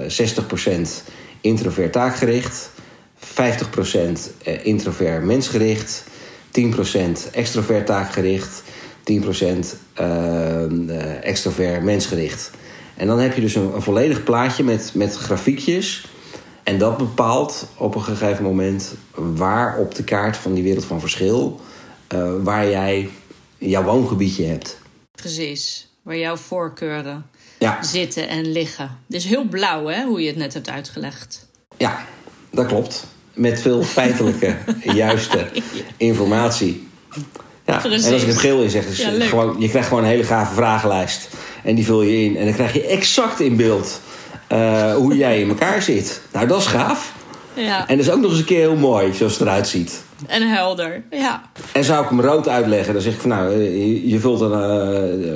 60% 0.08 0.72
introvert 1.42 1.92
taakgericht, 1.92 2.70
50% 3.20 3.32
introvert 4.64 5.24
mensgericht, 5.24 6.04
10% 6.48 7.32
extrovert 7.32 7.86
taakgericht, 7.86 8.64
10% 9.04 9.14
extrovert 11.22 11.84
mensgericht. 11.84 12.52
En 12.96 13.08
dan 13.08 13.20
heb 13.20 13.36
je 13.36 13.42
dus 13.42 13.56
een, 13.56 13.74
een 13.76 13.82
volledig 13.82 14.24
plaatje 14.24 14.64
met, 14.64 14.92
met 14.94 15.16
grafiekjes 15.16 16.06
En 16.64 16.78
dat 16.78 16.98
bepaalt 16.98 17.68
op 17.78 17.96
een 17.96 18.04
gegeven 18.04 18.44
moment 18.44 18.94
waar 19.16 19.78
op 19.78 19.96
de 19.96 20.04
kaart 20.04 20.38
van 20.38 20.54
die 20.54 20.64
wereld 20.64 20.86
van 20.86 21.00
verschil, 21.00 21.62
uh, 22.14 22.32
waar 22.44 22.70
jij 22.70 23.10
jouw 23.58 23.84
woongebiedje 23.84 24.46
hebt. 24.46 24.78
Precies, 25.12 25.88
waar 26.02 26.18
jouw 26.18 26.36
voorkeuren 26.36 27.26
ja. 27.60 27.84
zitten 27.84 28.28
en 28.28 28.52
liggen. 28.52 28.98
Dus 29.08 29.24
heel 29.24 29.44
blauw, 29.44 29.88
hè, 29.88 30.04
hoe 30.04 30.22
je 30.22 30.28
het 30.28 30.36
net 30.36 30.54
hebt 30.54 30.70
uitgelegd. 30.70 31.48
Ja, 31.78 32.06
dat 32.50 32.66
klopt. 32.66 33.08
Met 33.34 33.62
veel 33.62 33.84
feitelijke, 33.98 34.56
juiste 34.84 35.48
informatie. 35.98 36.88
Ja. 37.66 37.84
En 37.84 37.92
als 37.92 38.22
ik 38.22 38.28
het 38.28 38.38
geel 38.38 38.62
in 38.62 38.70
zeg, 38.70 38.86
is 38.86 39.06
gewoon, 39.28 39.56
je 39.60 39.70
krijgt 39.70 39.88
gewoon 39.88 40.04
een 40.04 40.10
hele 40.10 40.24
gave 40.24 40.54
vragenlijst. 40.54 41.30
En 41.64 41.76
die 41.76 41.86
vul 41.86 42.02
je 42.02 42.24
in. 42.24 42.38
En 42.38 42.46
dan 42.46 42.54
krijg 42.54 42.74
je 42.74 42.86
exact 42.86 43.40
in 43.40 43.56
beeld 43.56 44.02
uh, 44.52 44.94
hoe 44.96 45.18
jij 45.18 45.42
in 45.42 45.50
elkaar 45.50 45.82
zit. 45.82 46.22
Nou, 46.32 46.48
dat 46.48 46.60
is 46.60 46.66
gaaf. 46.66 47.14
Ja. 47.54 47.88
En 47.88 47.98
dat 47.98 48.06
is 48.06 48.12
ook 48.12 48.22
nog 48.22 48.30
eens 48.30 48.40
een 48.40 48.46
keer 48.46 48.60
heel 48.60 48.76
mooi, 48.76 49.14
zoals 49.14 49.34
het 49.34 49.42
eruit 49.42 49.68
ziet. 49.68 50.04
En 50.28 50.50
helder, 50.50 51.04
ja. 51.10 51.42
En 51.74 51.84
zou 51.84 52.04
ik 52.04 52.10
hem 52.10 52.22
rood 52.22 52.48
uitleggen, 52.48 52.94
dan 52.94 53.02
zeg 53.02 53.14
ik 53.14 53.20
van 53.20 53.30
nou, 53.30 53.54
eh, 53.54 54.10
je 54.10 54.20
vult 54.20 54.42
een, 54.42 54.52
uh, 54.52 55.34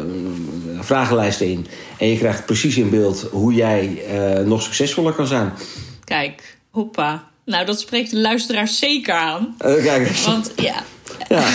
een 0.76 0.84
vragenlijst 0.84 1.42
in. 1.42 1.68
En 1.98 2.08
je 2.08 2.18
krijgt 2.18 2.46
precies 2.46 2.78
in 2.78 2.90
beeld 2.90 3.28
hoe 3.32 3.54
jij 3.54 4.04
uh, 4.12 4.46
nog 4.46 4.62
succesvoller 4.62 5.14
kan 5.14 5.28
zijn. 5.28 5.54
Kijk, 6.04 6.58
hoppa. 6.72 7.24
Nou, 7.46 7.66
dat 7.66 7.80
spreekt 7.80 8.12
de 8.12 8.18
luisteraar 8.18 8.68
zeker 8.68 9.14
aan. 9.14 9.56
kijk 9.58 10.08
eens. 10.08 10.26
Want 10.26 10.52
ja. 10.56 10.84
Ja. 11.28 11.48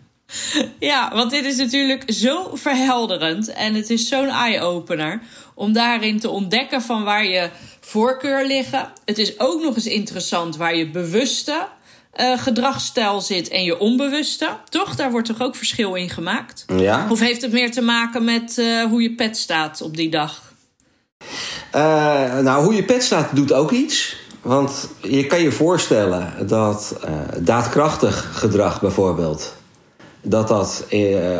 ja, 0.90 1.10
want 1.14 1.30
dit 1.30 1.44
is 1.44 1.56
natuurlijk 1.56 2.02
zo 2.06 2.50
verhelderend. 2.54 3.52
En 3.52 3.74
het 3.74 3.90
is 3.90 4.08
zo'n 4.08 4.28
eye-opener 4.28 5.20
om 5.58 5.72
daarin 5.72 6.20
te 6.20 6.30
ontdekken 6.30 6.82
van 6.82 7.04
waar 7.04 7.26
je 7.26 7.50
voorkeur 7.80 8.46
liggen. 8.46 8.88
Het 9.04 9.18
is 9.18 9.40
ook 9.40 9.62
nog 9.62 9.74
eens 9.74 9.86
interessant 9.86 10.56
waar 10.56 10.76
je 10.76 10.90
bewuste 10.90 11.66
uh, 12.20 12.38
gedragsstijl 12.38 13.20
zit 13.20 13.48
en 13.48 13.64
je 13.64 13.78
onbewuste. 13.78 14.48
Toch? 14.68 14.96
Daar 14.96 15.10
wordt 15.10 15.26
toch 15.26 15.40
ook 15.40 15.56
verschil 15.56 15.94
in 15.94 16.10
gemaakt? 16.10 16.64
Ja. 16.76 17.06
Of 17.10 17.20
heeft 17.20 17.42
het 17.42 17.52
meer 17.52 17.70
te 17.70 17.80
maken 17.80 18.24
met 18.24 18.56
uh, 18.58 18.84
hoe 18.84 19.02
je 19.02 19.14
pet 19.14 19.36
staat 19.36 19.82
op 19.82 19.96
die 19.96 20.10
dag? 20.10 20.52
Uh, 21.74 22.38
nou, 22.38 22.64
hoe 22.64 22.74
je 22.74 22.84
pet 22.84 23.02
staat 23.02 23.36
doet 23.36 23.52
ook 23.52 23.70
iets. 23.70 24.16
Want 24.42 24.88
je 25.02 25.26
kan 25.26 25.42
je 25.42 25.52
voorstellen 25.52 26.46
dat 26.46 26.96
daadkrachtig 27.38 28.30
gedrag 28.32 28.80
bijvoorbeeld... 28.80 29.54
dat 30.22 30.48
dat 30.48 30.84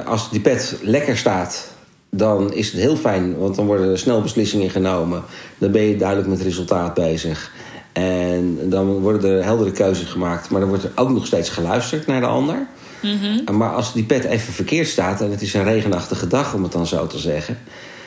als 0.07 0.31
die 0.31 0.41
pet 0.41 0.79
lekker 0.83 1.17
staat 1.17 1.77
dan 2.11 2.53
is 2.53 2.73
het 2.73 2.81
heel 2.81 2.97
fijn, 2.97 3.39
want 3.39 3.55
dan 3.55 3.67
worden 3.67 3.91
er 3.91 3.99
snel 3.99 4.23
beslissingen 4.23 4.71
genomen. 4.71 5.23
Dan 5.59 5.71
ben 5.71 5.83
je 5.83 5.97
duidelijk 5.97 6.29
met 6.29 6.41
resultaat 6.41 6.95
bezig. 6.95 7.53
En 7.93 8.59
dan 8.71 8.87
worden 8.87 9.31
er 9.31 9.45
heldere 9.45 9.73
keuzes 9.73 10.09
gemaakt, 10.09 10.51
maar 10.51 10.61
dan 10.61 10.69
wordt 10.69 10.85
er 10.85 10.93
ook 10.95 11.11
nog 11.11 11.27
steeds 11.27 11.49
geluisterd 11.49 12.07
naar 12.07 12.21
de 12.21 12.27
ander. 12.27 12.67
Mhm. 13.03 13.57
Maar 13.57 13.75
als 13.75 13.93
die 13.93 14.05
pet 14.05 14.25
even 14.25 14.53
verkeerd 14.53 14.89
staat 14.89 15.21
en 15.21 15.31
het 15.31 15.43
is 15.43 15.55
een 15.55 15.65
regenachtige 15.65 16.27
dag, 16.27 16.55
om 16.55 16.63
het 16.63 16.73
dan 16.73 16.87
zo 16.87 17.07
te 17.07 17.19
zeggen. 17.19 17.59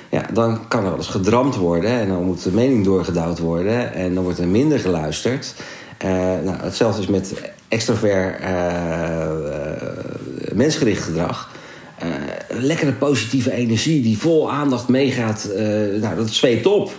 Ja, 0.09 0.25
dan 0.33 0.67
kan 0.67 0.83
er 0.83 0.89
wel 0.89 0.97
eens 0.97 1.07
gedramd 1.07 1.55
worden 1.55 1.91
en 1.91 2.07
dan 2.07 2.23
moet 2.23 2.43
de 2.43 2.51
mening 2.51 2.85
doorgedouwd 2.85 3.39
worden 3.39 3.93
en 3.93 4.13
dan 4.13 4.23
wordt 4.23 4.39
er 4.39 4.47
minder 4.47 4.79
geluisterd. 4.79 5.53
Uh, 6.05 6.09
nou, 6.43 6.57
hetzelfde 6.61 7.01
is 7.01 7.07
met 7.07 7.33
extrovert 7.67 8.41
uh, 8.41 8.47
mensgericht 10.53 11.03
gedrag. 11.03 11.49
Uh, 12.03 12.61
lekkere 12.61 12.93
positieve 12.93 13.51
energie 13.51 14.01
die 14.01 14.17
vol 14.17 14.51
aandacht 14.51 14.87
meegaat, 14.87 15.49
nou, 15.99 16.15
dat 16.15 16.29
zweept 16.29 16.65
op. 16.65 16.91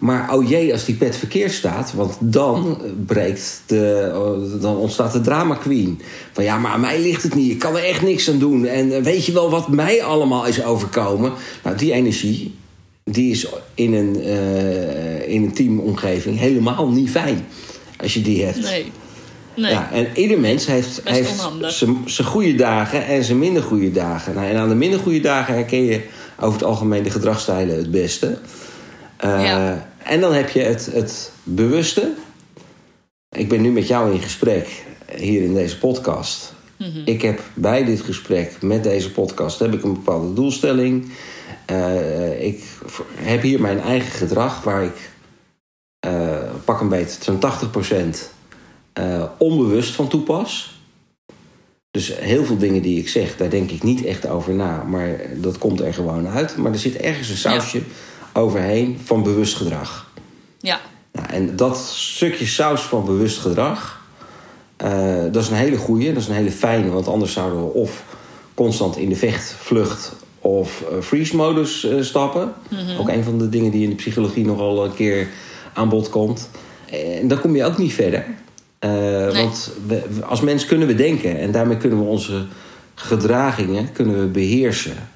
Maar 0.00 0.34
oh 0.34 0.48
jee, 0.48 0.72
als 0.72 0.84
die 0.84 0.94
pet 0.94 1.16
verkeerd 1.16 1.52
staat, 1.52 1.92
want 1.92 2.16
dan 2.20 2.78
breekt 3.06 3.62
de, 3.66 4.58
dan 4.60 4.76
ontstaat 4.76 5.12
de 5.12 5.20
drama 5.20 5.54
queen. 5.54 6.00
Van 6.32 6.44
ja, 6.44 6.58
maar 6.58 6.72
aan 6.72 6.80
mij 6.80 7.00
ligt 7.00 7.22
het 7.22 7.34
niet. 7.34 7.50
Ik 7.50 7.58
kan 7.58 7.76
er 7.76 7.84
echt 7.84 8.02
niks 8.02 8.30
aan 8.30 8.38
doen. 8.38 8.66
En 8.66 9.02
weet 9.02 9.26
je 9.26 9.32
wel 9.32 9.50
wat 9.50 9.68
mij 9.68 10.02
allemaal 10.02 10.46
is 10.46 10.64
overkomen? 10.64 11.32
Nou, 11.64 11.76
die 11.76 11.92
energie, 11.92 12.54
die 13.04 13.30
is 13.30 13.46
in 13.74 13.92
een, 13.94 14.16
uh, 14.16 15.28
in 15.28 15.42
een 15.42 15.52
teamomgeving 15.52 16.38
helemaal 16.38 16.88
niet 16.88 17.10
fijn. 17.10 17.46
Als 17.96 18.14
je 18.14 18.20
die 18.20 18.44
hebt. 18.44 18.62
Nee. 18.62 18.92
Nee. 19.54 19.70
Ja, 19.70 19.92
en 19.92 20.08
ieder 20.14 20.40
mens 20.40 20.66
heeft, 20.66 21.00
heeft 21.04 21.48
zijn 22.04 22.28
goede 22.28 22.54
dagen 22.54 23.06
en 23.06 23.24
zijn 23.24 23.38
minder 23.38 23.62
goede 23.62 23.90
dagen. 23.90 24.34
Nou, 24.34 24.46
en 24.46 24.56
aan 24.56 24.68
de 24.68 24.74
minder 24.74 25.00
goede 25.00 25.20
dagen 25.20 25.54
herken 25.54 25.84
je 25.84 26.00
over 26.38 26.52
het 26.52 26.64
algemeen 26.64 27.02
de 27.02 27.10
gedragsstijlen 27.10 27.76
het 27.76 27.90
beste. 27.90 28.38
Uh, 29.24 29.44
ja. 29.44 29.88
En 30.02 30.20
dan 30.20 30.32
heb 30.32 30.50
je 30.50 30.60
het, 30.60 30.88
het 30.92 31.32
bewuste. 31.42 32.12
Ik 33.36 33.48
ben 33.48 33.60
nu 33.60 33.70
met 33.70 33.86
jou 33.86 34.12
in 34.12 34.20
gesprek 34.20 34.84
hier 35.16 35.42
in 35.42 35.54
deze 35.54 35.78
podcast. 35.78 36.52
Mhm. 36.76 37.00
Ik 37.04 37.22
heb 37.22 37.40
bij 37.54 37.84
dit 37.84 38.00
gesprek 38.00 38.62
met 38.62 38.82
deze 38.82 39.12
podcast 39.12 39.58
heb 39.58 39.74
ik 39.74 39.82
een 39.82 39.92
bepaalde 39.92 40.32
doelstelling. 40.32 41.12
Uh, 41.70 42.42
ik 42.42 42.64
heb 43.14 43.42
hier 43.42 43.60
mijn 43.60 43.80
eigen 43.80 44.10
gedrag 44.10 44.62
waar 44.62 44.84
ik 44.84 45.10
uh, 46.06 46.38
pak 46.64 46.80
een 46.80 46.88
beetje 46.88 47.22
zo'n 47.22 47.40
80% 48.14 48.39
uh, 48.98 49.24
onbewust 49.38 49.94
van 49.94 50.08
toepas. 50.08 50.78
Dus 51.90 52.12
heel 52.18 52.44
veel 52.44 52.58
dingen 52.58 52.82
die 52.82 52.98
ik 52.98 53.08
zeg, 53.08 53.36
daar 53.36 53.50
denk 53.50 53.70
ik 53.70 53.82
niet 53.82 54.04
echt 54.04 54.28
over 54.28 54.54
na. 54.54 54.82
Maar 54.82 55.20
dat 55.36 55.58
komt 55.58 55.80
er 55.80 55.94
gewoon 55.94 56.28
uit. 56.28 56.56
Maar 56.56 56.72
er 56.72 56.78
zit 56.78 56.96
ergens 56.96 57.28
een 57.28 57.36
sausje 57.36 57.82
overheen 58.32 58.98
van 59.04 59.22
bewust 59.22 59.54
gedrag. 59.54 60.12
Ja. 60.58 60.80
Nou, 61.12 61.28
en 61.28 61.56
dat 61.56 61.78
stukje 61.78 62.46
saus 62.46 62.80
van 62.80 63.04
bewust 63.04 63.38
gedrag, 63.38 64.04
uh, 64.84 65.22
dat 65.32 65.42
is 65.42 65.48
een 65.48 65.56
hele 65.56 65.76
goede, 65.76 66.12
dat 66.12 66.22
is 66.22 66.28
een 66.28 66.34
hele 66.34 66.50
fijne, 66.50 66.90
want 66.90 67.08
anders 67.08 67.32
zouden 67.32 67.64
we 67.64 67.72
of 67.72 68.04
constant 68.54 68.96
in 68.96 69.08
de 69.08 69.16
vecht, 69.16 69.54
vlucht 69.58 70.12
of 70.38 70.84
uh, 70.92 71.02
freeze-modus 71.02 71.84
uh, 71.84 72.02
stappen. 72.02 72.52
Mm-hmm. 72.68 72.98
Ook 72.98 73.08
een 73.08 73.24
van 73.24 73.38
de 73.38 73.48
dingen 73.48 73.70
die 73.70 73.82
in 73.82 73.88
de 73.90 73.94
psychologie 73.94 74.44
nogal 74.44 74.84
een 74.84 74.94
keer 74.94 75.28
aan 75.74 75.88
bod 75.88 76.08
komt. 76.08 76.50
En 76.90 77.28
dan 77.28 77.40
kom 77.40 77.56
je 77.56 77.64
ook 77.64 77.78
niet 77.78 77.92
verder. 77.92 78.24
Nee. 78.80 79.42
Want 79.42 79.70
we, 79.86 80.02
als 80.24 80.40
mens 80.40 80.66
kunnen 80.66 80.86
we 80.88 80.94
denken 80.94 81.38
en 81.38 81.52
daarmee 81.52 81.76
kunnen 81.76 81.98
we 81.98 82.04
onze 82.04 82.46
gedragingen 82.94 83.92
kunnen 83.92 84.20
we 84.20 84.26
beheersen. 84.26 85.08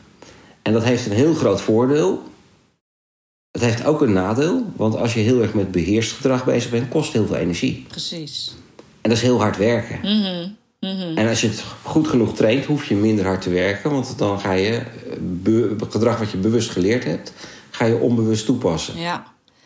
En 0.62 0.72
dat 0.72 0.85
heeft 0.85 1.07
een 1.07 1.12
heel 1.12 1.35
groot 1.35 1.61
voordeel. 1.61 2.22
Het 3.50 3.62
heeft 3.62 3.85
ook 3.85 4.00
een 4.00 4.12
nadeel, 4.12 4.66
want 4.77 4.96
als 4.96 5.14
je 5.14 5.20
heel 5.20 5.42
erg 5.42 5.55
met 5.55 5.72
beheerst 5.72 6.12
gedrag 6.12 6.44
bezig 6.44 6.70
bent, 6.70 6.88
kost 6.88 7.12
heel 7.12 7.27
veel 7.27 7.37
energie. 7.37 7.85
Precies. 7.88 8.55
En 8.77 9.11
dat 9.11 9.18
is 9.18 9.22
heel 9.22 9.40
hard 9.40 9.57
werken. 9.57 9.98
Mm 10.03 10.22
-hmm. 10.22 10.57
En 11.14 11.29
als 11.29 11.40
je 11.40 11.48
het 11.48 11.64
goed 11.83 12.09
genoeg 12.09 12.35
traint, 12.35 12.64
hoef 12.64 12.85
je 12.85 12.94
minder 12.94 13.24
hard 13.24 13.42
te 13.42 13.50
werken, 13.50 13.90
want 13.90 14.18
dan 14.18 14.40
ga 14.40 14.53
je 14.53 14.83
het 15.81 15.92
gedrag 15.92 16.18
wat 16.18 16.31
je 16.31 16.37
bewust 16.37 16.70
geleerd 16.70 17.05
hebt, 17.05 17.33
ga 17.70 17.85
je 17.85 17.96
onbewust 17.96 18.44
toepassen. 18.44 18.98
Ja, 18.98 19.24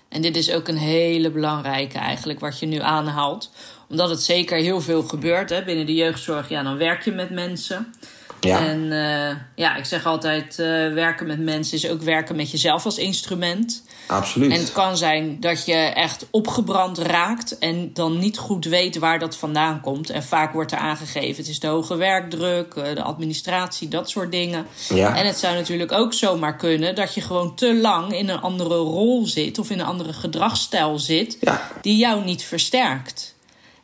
en 0.09 0.23
dit 0.23 0.37
is 0.37 0.53
ook 0.53 0.69
een 0.69 0.77
hele 0.77 1.31
belangrijke 1.31 1.99
eigenlijk, 1.99 2.41
wat 2.41 2.59
je 2.59 2.67
nu 2.67 2.79
aanhaalt. 2.79 3.51
Omdat 3.89 4.11
het 4.11 4.23
zeker 4.23 4.59
heel 4.59 4.81
veel 4.81 5.03
gebeurt 5.03 5.51
hè, 5.51 5.65
binnen 5.65 5.87
de 5.87 5.95
jeugdzorg. 5.95 6.49
Ja, 6.49 6.63
dan 6.63 6.77
werk 6.77 7.05
je 7.05 7.13
met 7.13 7.31
mensen. 7.31 7.95
Ja. 8.41 8.67
En 8.67 8.79
uh, 8.83 9.37
ja, 9.55 9.77
ik 9.77 9.85
zeg 9.85 10.07
altijd: 10.07 10.59
uh, 10.59 10.67
werken 10.93 11.27
met 11.27 11.41
mensen 11.41 11.77
is 11.77 11.89
ook 11.89 12.03
werken 12.03 12.37
met 12.37 12.51
jezelf 12.51 12.85
als 12.85 12.99
instrument. 12.99 13.83
Absoluut. 14.07 14.53
En 14.53 14.59
het 14.59 14.73
kan 14.73 14.97
zijn 14.97 15.41
dat 15.41 15.67
je 15.67 15.75
echt 15.75 16.27
opgebrand 16.31 16.99
raakt 16.99 17.59
en 17.59 17.91
dan 17.93 18.19
niet 18.19 18.39
goed 18.39 18.65
weet 18.65 18.99
waar 18.99 19.19
dat 19.19 19.37
vandaan 19.37 19.81
komt. 19.81 20.11
En 20.11 20.23
vaak 20.23 20.53
wordt 20.53 20.73
er 20.73 20.79
aangegeven: 20.79 21.37
het 21.37 21.49
is 21.49 21.61
de 21.61 21.67
hoge 21.67 21.97
werkdruk, 21.97 22.75
uh, 22.75 22.85
de 22.95 23.03
administratie, 23.03 23.89
dat 23.89 24.11
soort 24.11 24.31
dingen. 24.31 24.67
Ja. 24.89 25.17
En 25.17 25.27
het 25.27 25.39
zou 25.39 25.55
natuurlijk 25.55 25.93
ook 25.93 26.15
zomaar 26.15 26.57
kunnen 26.57 26.95
dat 26.95 27.15
je 27.15 27.21
gewoon 27.21 27.55
te 27.55 27.75
lang 27.75 28.13
in 28.13 28.29
een 28.29 28.41
andere 28.41 28.77
rol 28.77 29.27
zit 29.27 29.59
of 29.59 29.71
in 29.71 29.79
een 29.79 29.87
andere 29.87 30.13
gedragsstijl 30.13 30.99
zit, 30.99 31.37
ja. 31.41 31.71
die 31.83 31.97
jou 31.97 32.25
niet 32.25 32.43
versterkt. 32.43 33.37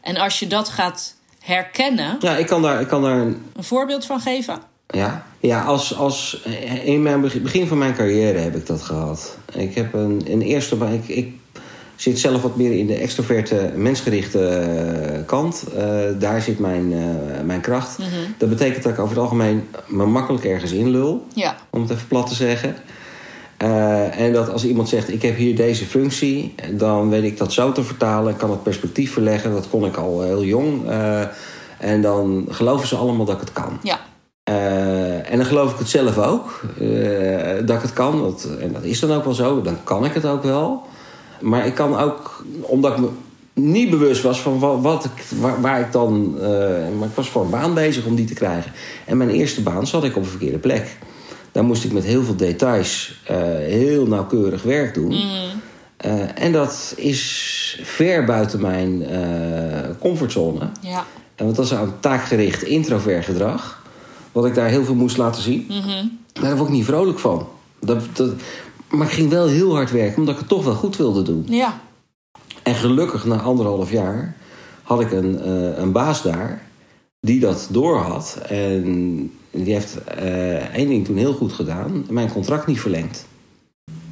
En 0.04 0.16
als 0.16 0.38
je 0.38 0.46
dat 0.46 0.68
gaat 0.68 1.14
herkennen. 1.40 2.16
Ja, 2.20 2.36
ik 2.36 2.46
kan 2.46 2.62
daar, 2.62 2.80
ik 2.80 2.88
kan 2.88 3.02
daar 3.02 3.18
een... 3.18 3.42
een 3.56 3.64
voorbeeld 3.64 4.06
van 4.06 4.20
geven. 4.20 4.58
Ja, 4.86 5.26
ja 5.40 5.62
als, 5.62 5.96
als, 5.96 6.42
in 6.84 7.02
mijn 7.02 7.20
begin 7.20 7.66
van 7.66 7.78
mijn 7.78 7.94
carrière 7.94 8.38
heb 8.38 8.56
ik 8.56 8.66
dat 8.66 8.82
gehad. 8.82 9.38
Ik 9.54 9.74
heb 9.74 9.94
een, 9.94 10.22
een 10.26 10.42
eerste. 10.42 10.76
Ik, 10.76 11.08
ik 11.08 11.32
zit 11.96 12.18
zelf 12.18 12.42
wat 12.42 12.56
meer 12.56 12.72
in 12.72 12.86
de 12.86 12.94
extroverte, 12.94 13.72
mensgerichte 13.74 14.48
eh, 14.48 15.26
kant. 15.26 15.64
Uh, 15.76 16.00
daar 16.18 16.42
zit 16.42 16.58
mijn, 16.58 16.92
uh, 16.92 17.00
mijn 17.44 17.60
kracht. 17.60 17.98
Mm 17.98 18.04
-hmm. 18.04 18.34
Dat 18.38 18.48
betekent 18.48 18.82
dat 18.82 18.92
ik 18.92 18.98
over 18.98 19.14
het 19.14 19.24
algemeen 19.24 19.68
me 19.86 20.06
makkelijk 20.06 20.44
ergens 20.44 20.72
inlul. 20.72 21.26
Ja. 21.34 21.56
Om 21.70 21.80
het 21.82 21.90
even 21.90 22.08
plat 22.08 22.26
te 22.26 22.34
zeggen. 22.34 22.76
Uh, 23.64 24.20
en 24.20 24.32
dat 24.32 24.50
als 24.50 24.64
iemand 24.64 24.88
zegt: 24.88 25.12
Ik 25.12 25.22
heb 25.22 25.36
hier 25.36 25.56
deze 25.56 25.84
functie, 25.84 26.54
dan 26.70 27.10
weet 27.10 27.24
ik 27.24 27.38
dat 27.38 27.52
zo 27.52 27.72
te 27.72 27.82
vertalen. 27.82 28.36
kan 28.36 28.50
het 28.50 28.62
perspectief 28.62 29.12
verleggen. 29.12 29.52
Dat 29.52 29.68
kon 29.68 29.84
ik 29.84 29.96
al 29.96 30.22
heel 30.22 30.44
jong. 30.44 30.90
Uh, 30.90 31.20
en 31.78 32.02
dan 32.02 32.46
geloven 32.48 32.88
ze 32.88 32.96
allemaal 32.96 33.24
dat 33.24 33.34
ik 33.34 33.40
het 33.40 33.52
kan. 33.52 33.78
Ja. 33.82 34.00
Uh, 34.50 35.30
en 35.30 35.36
dan 35.36 35.46
geloof 35.46 35.72
ik 35.72 35.78
het 35.78 35.88
zelf 35.88 36.18
ook, 36.18 36.60
dat 37.66 37.76
ik 37.76 37.82
het 37.82 37.92
kan. 37.92 38.22
Dat, 38.22 38.48
en 38.60 38.72
dat 38.72 38.82
is 38.82 39.00
dan 39.00 39.12
ook 39.12 39.24
wel 39.24 39.34
zo, 39.34 39.62
dan 39.62 39.76
kan 39.84 40.04
ik 40.04 40.14
het 40.14 40.26
ook 40.26 40.42
wel. 40.42 40.82
Maar 41.40 41.66
ik 41.66 41.74
kan 41.74 41.98
ook, 41.98 42.44
omdat 42.60 42.92
ik 42.92 42.98
me 42.98 43.08
niet 43.54 43.90
bewust 43.90 44.22
was 44.22 44.40
van 44.40 44.58
wat, 44.58 44.80
wat 44.80 45.04
ik, 45.04 45.24
waar, 45.40 45.60
waar 45.60 45.80
ik 45.80 45.92
dan. 45.92 46.34
eh, 46.40 46.48
maar 46.98 47.08
ik 47.08 47.14
was 47.14 47.28
voor 47.28 47.42
een 47.42 47.50
baan 47.50 47.74
bezig 47.74 48.04
om 48.04 48.14
die 48.14 48.26
te 48.26 48.34
krijgen. 48.34 48.72
En 49.04 49.16
mijn 49.16 49.30
eerste 49.30 49.62
baan 49.62 49.86
zat 49.86 50.04
ik 50.04 50.16
op 50.16 50.22
een 50.22 50.28
verkeerde 50.28 50.58
plek. 50.58 50.96
Daar 51.54 51.64
moest 51.64 51.84
ik 51.84 51.92
met 51.92 52.04
heel 52.04 52.22
veel 52.22 52.36
details 52.36 53.20
eh, 53.24 53.36
heel 53.58 54.06
nauwkeurig 54.06 54.62
werk 54.62 54.94
doen. 54.94 55.12
Eh, 55.96 56.42
en 56.42 56.52
dat 56.52 56.94
is 56.96 57.80
ver 57.82 58.24
buiten 58.24 58.60
mijn 58.60 59.02
eh, 59.06 59.90
comfortzone. 60.00 60.70
Ja. 60.80 61.04
En 61.34 61.44
want 61.44 61.56
dat 61.56 61.64
is 61.64 61.70
een 61.70 62.00
taakgericht 62.00 62.62
introvert 62.62 63.24
gedrag. 63.24 63.82
Wat 64.32 64.46
ik 64.46 64.54
daar 64.54 64.68
heel 64.68 64.84
veel 64.84 64.94
moest 64.94 65.16
laten 65.16 65.42
zien. 65.42 65.66
Maar 65.68 66.42
daar 66.42 66.56
word 66.56 66.68
ik 66.68 66.74
niet 66.74 66.84
vrolijk 66.84 67.18
van. 67.18 67.48
Dat, 67.80 68.02
dat, 68.12 68.30
maar 68.88 69.06
ik 69.06 69.12
ging 69.12 69.30
wel 69.30 69.46
heel 69.46 69.74
hard 69.74 69.90
werken, 69.90 70.18
omdat 70.18 70.34
ik 70.34 70.40
het 70.40 70.48
toch 70.48 70.64
wel 70.64 70.74
goed 70.74 70.96
wilde 70.96 71.22
doen. 71.22 71.44
Ja. 71.48 71.80
En 72.62 72.74
gelukkig, 72.74 73.24
na 73.24 73.40
anderhalf 73.40 73.90
jaar, 73.90 74.36
had 74.82 75.00
ik 75.00 75.12
een, 75.12 75.48
een 75.80 75.92
baas 75.92 76.22
daar 76.22 76.62
die 77.20 77.40
dat 77.40 77.68
doorhad. 77.70 78.38
En 78.48 79.30
die 79.62 79.72
heeft 79.72 80.04
eh, 80.04 80.74
één 80.74 80.88
ding 80.88 81.04
toen 81.04 81.16
heel 81.16 81.32
goed 81.32 81.52
gedaan: 81.52 82.06
mijn 82.10 82.32
contract 82.32 82.66
niet 82.66 82.80
verlengd. 82.80 83.26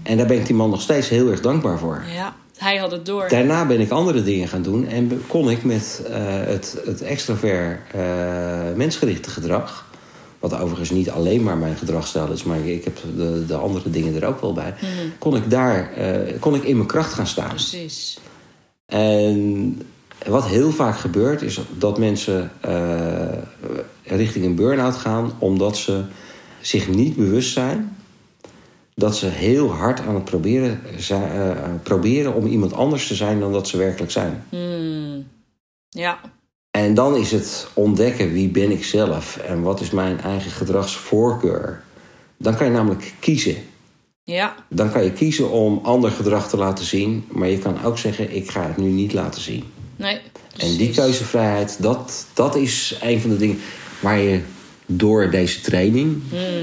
En 0.03 0.17
daar 0.17 0.27
ben 0.27 0.39
ik 0.39 0.47
die 0.47 0.55
man 0.55 0.71
nog 0.71 0.81
steeds 0.81 1.09
heel 1.09 1.31
erg 1.31 1.41
dankbaar 1.41 1.79
voor. 1.79 2.03
Ja. 2.15 2.35
Hij 2.57 2.77
had 2.77 2.91
het 2.91 3.07
door. 3.07 3.29
Daarna 3.29 3.67
ben 3.67 3.81
ik 3.81 3.91
andere 3.91 4.23
dingen 4.23 4.49
gaan 4.49 4.63
doen 4.63 4.87
en 4.87 5.23
kon 5.27 5.51
ik 5.51 5.65
met 5.65 6.03
eh, 6.07 6.15
het, 6.27 6.81
het 6.85 7.03
extravert 7.03 7.81
eh, 7.93 8.01
mensgerichte 8.75 9.31
gedrag, 9.31 9.87
wat 10.39 10.55
overigens 10.59 10.91
niet 10.91 11.11
alleen 11.11 11.43
maar 11.43 11.57
mijn 11.57 11.77
gedragsstijl 11.77 12.33
is, 12.33 12.43
maar 12.43 12.67
ik 12.67 12.85
heb 12.85 12.99
de, 13.17 13.45
de 13.47 13.57
andere 13.57 13.91
dingen 13.91 14.15
er 14.15 14.29
ook 14.29 14.41
wel 14.41 14.53
bij, 14.53 14.75
kon 15.19 15.37
ik 15.37 15.51
daar 15.51 15.91
kon 16.39 16.55
ik 16.55 16.63
in 16.63 16.77
mijn 16.77 16.89
kracht 16.89 17.13
gaan 17.13 17.27
staan. 17.27 17.49
Precies. 17.49 18.19
En 18.87 19.83
wat 20.27 20.47
heel 20.47 20.71
vaak 20.71 20.99
gebeurt, 20.99 21.43
is 21.43 21.61
dat 21.79 21.99
mensen 21.99 22.51
eh, 22.61 23.39
richting 24.05 24.45
een 24.45 24.55
burn-out 24.55 24.97
gaan 24.97 25.33
omdat 25.39 25.77
ze 25.77 26.05
zich 26.61 26.89
niet 26.89 27.17
bewust 27.17 27.53
zijn 27.53 27.97
dat 28.95 29.17
ze 29.17 29.27
heel 29.27 29.71
hard 29.71 30.01
aan 30.01 30.15
het 30.15 30.25
proberen, 30.25 30.81
eh, 31.09 31.51
proberen 31.83 32.35
om 32.35 32.47
iemand 32.47 32.73
anders 32.73 33.07
te 33.07 33.15
zijn 33.15 33.41
dan 33.41 33.53
dat 33.53 33.69
ze 33.69 33.77
werkelijk 33.77 34.13
zijn. 34.13 34.45
Hmm. 34.49 35.27
Ja. 35.89 36.21
En 36.71 36.95
dan 36.95 37.17
is 37.17 37.33
het 37.33 37.69
ontdekken 37.75 38.33
wie 38.33 38.49
ben 38.49 38.71
ik 38.71 38.85
zelf 38.85 39.37
en 39.37 39.63
wat 39.63 39.81
is 39.81 39.91
mijn 39.91 40.21
eigen 40.21 40.51
gedragsvoorkeur. 40.51 41.83
Dan 42.37 42.57
kan 42.57 42.67
je 42.67 42.73
namelijk 42.73 43.15
kiezen. 43.21 43.57
Ja. 44.23 44.55
Dan 44.69 44.91
kan 44.93 45.05
je 45.05 45.13
kiezen 45.13 45.51
om 45.51 45.81
ander 45.83 46.11
gedrag 46.11 46.49
te 46.49 46.57
laten 46.57 46.85
zien, 46.85 47.25
maar 47.29 47.49
je 47.49 47.59
kan 47.59 47.85
ook 47.85 47.99
zeggen: 47.99 48.35
ik 48.35 48.51
ga 48.51 48.67
het 48.67 48.77
nu 48.77 48.89
niet 48.89 49.13
laten 49.13 49.41
zien. 49.41 49.65
Nee. 50.03 50.21
En 50.57 50.77
die 50.77 50.91
keuzevrijheid, 50.91 51.83
dat, 51.83 52.27
dat 52.35 52.57
is 52.57 52.97
een 53.01 53.21
van 53.21 53.31
de 53.31 53.37
dingen 53.37 53.61
waar 54.01 54.19
je 54.19 54.41
door 54.87 55.31
deze 55.31 55.61
training 55.61 56.23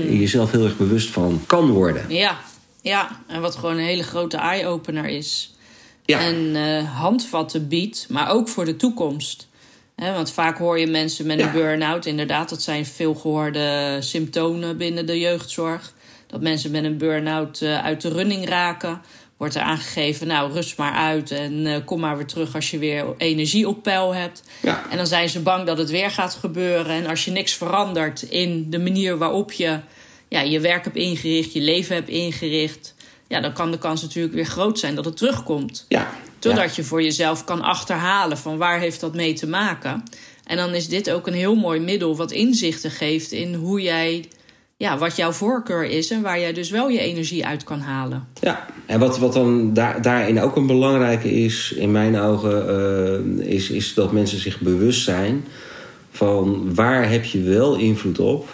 jezelf 0.10 0.52
heel 0.52 0.64
erg 0.64 0.78
bewust 0.78 1.10
van 1.10 1.42
kan 1.46 1.70
worden. 1.70 2.06
Ja. 2.08 2.38
Ja. 2.82 3.22
En 3.28 3.42
wat 3.42 3.56
gewoon 3.56 3.78
een 3.78 3.86
hele 3.86 4.04
grote 4.04 4.38
eye-opener 4.38 5.06
is. 5.06 5.54
Ja. 6.06 6.20
En 6.20 6.56
eh, 6.56 6.96
handvatten 7.00 7.68
biedt, 7.68 8.06
maar 8.10 8.30
ook 8.30 8.48
voor 8.48 8.66
de 8.66 8.76
toekomst. 8.76 9.48
Want 9.96 10.32
vaak 10.32 10.58
hoor 10.58 10.80
je 10.80 10.88
mensen 10.88 11.26
met 11.26 11.40
een 11.40 11.52
burn-out. 11.52 12.06
Inderdaad, 12.06 12.50
dat 12.50 12.62
zijn 12.62 12.86
veel 12.86 13.16
gehoorde 13.16 13.98
symptomen 14.00 14.78
binnen 14.78 15.06
de 15.06 15.20
jeugdzorg. 15.20 15.94
Dat 16.28 16.42
mensen 16.42 16.72
met 16.72 16.84
een 16.84 16.98
burn-out 16.98 17.62
eh, 17.62 17.84
uit 17.84 18.02
de 18.02 18.10
running 18.10 18.50
raken. 18.50 19.02
Wordt 19.40 19.56
er 19.56 19.62
aangegeven, 19.62 20.28
nou 20.28 20.52
rust 20.52 20.78
maar 20.78 20.94
uit 20.94 21.32
en 21.32 21.66
eh, 21.66 21.76
kom 21.86 22.00
maar 22.00 22.18
weer 22.18 22.26
terug 22.26 22.56
als 22.56 22.72
je 22.72 22.78
weer 22.78 23.06
energie 23.18 23.68
op 23.68 23.84
peil 23.84 24.16
hebt. 24.16 24.44
Ja. 24.62 24.86
En 24.90 24.98
dan 24.98 25.08
zijn 25.08 25.30
ze 25.30 25.40
bang 25.40 25.66
dat 25.66 25.78
het 25.78 25.90
weer 25.90 26.12
gaat 26.12 26.34
gebeuren. 26.34 26.96
En 26.96 27.08
als 27.08 27.26
je 27.26 27.32
niks 27.32 27.54
verandert 27.54 28.22
in 28.22 28.70
de 28.70 28.80
manier 28.80 29.18
waarop 29.18 29.52
je 29.52 29.80
ja, 30.28 30.42
je 30.42 30.60
werk 30.60 30.84
hebt 30.84 30.96
ingericht, 30.96 31.54
je 31.54 31.62
leven 31.62 31.96
hebt 31.96 32.10
ingericht, 32.10 32.96
ja, 33.28 33.40
dan 33.40 33.54
kan 33.54 33.72
de 33.72 33.78
kans 33.78 34.02
natuurlijk 34.02 34.34
weer 34.34 34.46
groot 34.46 34.80
zijn 34.80 34.96
dat 34.96 35.06
het 35.06 35.18
terugkomt. 35.18 35.86
Ja. 35.88 36.10
Totdat 36.40 36.76
je 36.76 36.84
voor 36.84 37.04
jezelf 37.04 37.44
kan 37.44 37.62
achterhalen 37.62 38.38
van 38.38 38.58
waar 38.58 38.80
heeft 38.80 39.00
dat 39.00 39.16
mee 39.16 39.34
te 39.34 39.48
maken. 39.48 40.04
En 40.44 40.58
dan 40.58 40.74
is 40.74 40.88
dit 40.88 41.12
ook 41.12 41.28
een 41.28 41.34
heel 41.34 41.56
mooi 41.56 41.80
middel 41.80 42.16
wat 42.16 42.32
inzichten 42.32 42.92
geeft 42.92 43.32
in 43.32 43.54
hoe 43.54 43.82
jij, 43.82 44.26
ja, 44.80 44.98
wat 44.98 45.16
jouw 45.16 45.32
voorkeur 45.32 45.86
is 45.86 46.12
en 46.12 46.22
waar 46.22 46.40
jij 46.40 46.54
dus 46.54 46.70
wel 46.70 46.90
je 46.90 47.00
energie 47.00 47.46
uit 47.46 47.64
kan 47.64 47.80
halen. 47.80 48.28
Ja, 48.42 48.66
en 48.86 49.00
wat, 49.00 49.18
wat 49.18 49.34
dan 49.34 49.74
daar, 49.74 50.02
daarin 50.02 50.42
ook 50.42 50.56
een 50.56 50.68
belangrijke 50.68 51.32
is, 51.32 51.74
in 51.78 51.92
mijn 51.92 52.18
ogen, 52.20 52.70
eh, 53.40 53.54
is, 53.54 53.70
is 53.70 53.94
dat 53.94 54.12
mensen 54.12 54.40
zich 54.40 54.60
bewust 54.60 55.04
zijn 55.04 55.46
van 56.12 56.76
waar 56.76 57.10
heb 57.10 57.24
je 57.24 57.42
wel 57.42 57.76
invloed 57.76 58.20
op 58.20 58.50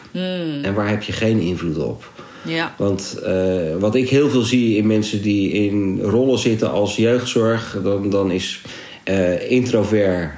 en 0.61 0.73
waar 0.73 0.89
heb 0.89 1.03
je 1.03 1.11
geen 1.11 1.39
invloed 1.39 1.77
op. 1.77 2.11
Ja, 2.45 2.75
Want 2.77 3.19
eh, 3.23 3.75
wat 3.79 3.95
ik 3.95 4.09
heel 4.09 4.29
veel 4.29 4.41
zie 4.41 4.77
in 4.77 4.88
mensen 4.88 5.21
die 5.21 5.51
in 5.51 6.01
rollen 6.01 6.39
zitten 6.39 6.71
als 6.71 6.95
jeugdzorg, 6.95 7.77
dan, 7.83 8.09
dan 8.09 8.31
is 8.31 8.61
eh, 9.03 9.51
introvert, 9.51 10.31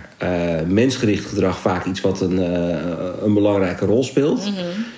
mensgericht 0.68 1.26
gedrag 1.26 1.60
vaak 1.60 1.86
iets 1.86 2.02
wat 2.02 2.22
een, 2.22 2.40
eh, 2.40 2.80
een 3.24 3.34
belangrijke 3.34 3.86
rol 3.86 4.04
speelt. 4.04 4.42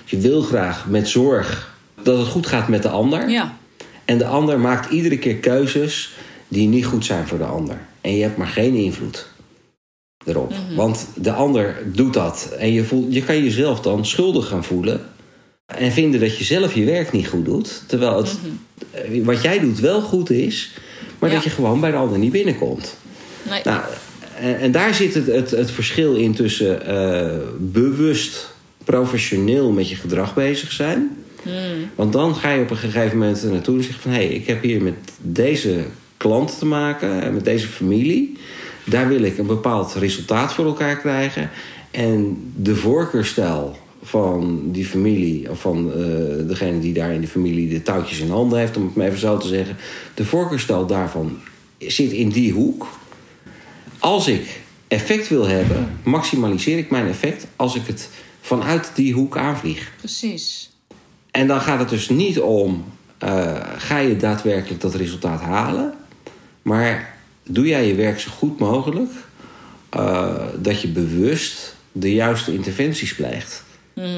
Je 0.04 0.18
wil 0.18 0.42
graag 0.42 0.86
met 0.88 1.08
zorg 1.08 1.74
dat 2.02 2.18
het 2.18 2.26
goed 2.28 2.46
gaat 2.46 2.68
met 2.68 2.82
de 2.82 2.88
ander. 2.88 3.28
ja, 3.28 3.56
En 4.04 4.18
de 4.18 4.24
ander 4.26 4.60
maakt 4.60 4.90
iedere 4.90 5.18
keer 5.18 5.36
keuzes 5.36 6.12
die 6.48 6.68
niet 6.68 6.84
goed 6.86 7.04
zijn 7.04 7.26
voor 7.26 7.38
de 7.38 7.44
ander. 7.44 7.76
En 8.00 8.16
je 8.16 8.22
hebt 8.22 8.36
maar 8.36 8.46
geen 8.46 8.74
invloed 8.74 9.26
erop. 10.26 10.52
Want 10.76 11.06
de 11.14 11.32
ander 11.32 11.82
doet 11.86 12.14
dat. 12.14 12.54
En 12.58 12.72
je, 12.72 12.84
voelt, 12.84 13.14
je 13.14 13.22
kan 13.24 13.42
jezelf 13.44 13.80
dan 13.80 14.06
schuldig 14.06 14.48
gaan 14.48 14.64
voelen. 14.64 15.00
En 15.66 15.92
vinden 15.92 16.20
dat 16.20 16.38
je 16.38 16.44
zelf 16.44 16.74
je 16.74 16.84
werk 16.84 17.12
niet 17.12 17.28
goed 17.28 17.44
doet. 17.44 17.82
Terwijl 17.86 18.16
het, 18.16 18.38
eh, 18.90 19.24
wat 19.24 19.42
jij 19.42 19.58
doet 19.58 19.80
wel 19.80 20.00
goed 20.00 20.30
is. 20.30 20.70
Maar 21.18 21.28
Ja. 21.28 21.34
dat 21.34 21.44
je 21.44 21.50
gewoon 21.50 21.80
bij 21.80 21.90
de 21.90 21.96
ander 21.96 22.18
niet 22.18 22.32
binnenkomt. 22.32 22.96
nee, 23.50 23.60
Nou, 23.64 23.80
en, 24.40 24.58
en 24.58 24.72
daar 24.72 24.94
zit 24.94 25.14
het, 25.14 25.26
het, 25.26 25.50
het 25.50 25.70
verschil 25.70 26.14
in 26.14 26.34
tussen 26.34 26.86
eh, 26.86 27.36
bewust 27.58 28.54
professioneel 28.84 29.70
met 29.70 29.88
je 29.88 29.96
gedrag 29.96 30.34
bezig 30.34 30.72
zijn. 30.72 31.10
Want 31.94 32.12
dan 32.12 32.34
ga 32.34 32.50
je 32.50 32.62
op 32.62 32.70
een 32.70 32.76
gegeven 32.76 33.18
moment 33.18 33.42
naartoe 33.50 33.76
en 33.76 33.84
zeg 33.84 34.00
van... 34.00 34.10
hé, 34.10 34.16
hey, 34.16 34.34
ik 34.34 34.46
heb 34.46 34.62
hier 34.62 34.82
met 34.82 34.94
deze 35.18 35.84
klant 36.16 36.58
te 36.58 36.66
maken 36.66 37.22
en 37.22 37.34
met 37.34 37.44
deze 37.44 37.66
familie. 37.66 38.36
Daar 38.84 39.08
wil 39.08 39.22
ik 39.22 39.38
een 39.38 39.46
bepaald 39.46 39.94
resultaat 39.94 40.52
voor 40.52 40.64
elkaar 40.64 40.96
krijgen. 40.96 41.50
En 41.90 42.36
de 42.56 42.76
voorkeurstijl 42.76 43.76
van 44.02 44.62
die 44.64 44.84
familie... 44.84 45.50
of 45.50 45.60
van 45.60 45.92
eh, 45.92 45.98
degene 46.48 46.80
die 46.80 46.92
daar 46.92 47.12
in 47.12 47.20
de 47.20 47.26
familie 47.26 47.68
de 47.68 47.82
touwtjes 47.82 48.20
in 48.20 48.30
handen 48.30 48.58
heeft... 48.58 48.76
om 48.76 48.84
het 48.84 48.94
maar 48.94 49.06
even 49.06 49.18
zo 49.18 49.36
te 49.36 49.48
zeggen... 49.48 49.76
de 50.14 50.24
voorkeurstijl 50.24 50.86
daarvan 50.86 51.38
zit 51.78 52.12
in 52.12 52.28
die 52.28 52.52
hoek... 52.52 52.86
Als 54.00 54.26
ik 54.26 54.60
effect 54.88 55.28
wil 55.28 55.46
hebben, 55.46 55.98
maximaliseer 56.02 56.78
ik 56.78 56.90
mijn 56.90 57.08
effect 57.08 57.46
als 57.56 57.74
ik 57.74 57.86
het 57.86 58.08
vanuit 58.40 58.90
die 58.94 59.12
hoek 59.12 59.36
aanvlieg. 59.36 59.92
precies. 59.98 60.70
En 61.30 61.46
dan 61.46 61.60
gaat 61.60 61.78
het 61.78 61.88
dus 61.88 62.08
niet 62.08 62.40
om, 62.40 62.84
eh, 63.18 63.56
ga 63.76 63.98
je 63.98 64.16
daadwerkelijk 64.16 64.80
dat 64.80 64.94
resultaat 64.94 65.40
halen, 65.40 65.94
maar 66.62 67.16
doe 67.42 67.66
jij 67.66 67.86
je 67.86 67.94
werk 67.94 68.20
zo 68.20 68.30
goed 68.30 68.58
mogelijk 68.58 69.10
eh, 69.90 70.34
dat 70.56 70.80
je 70.80 70.88
bewust 70.88 71.76
de 71.92 72.12
juiste 72.12 72.54
interventies 72.54 73.14
pleegt. 73.14 73.64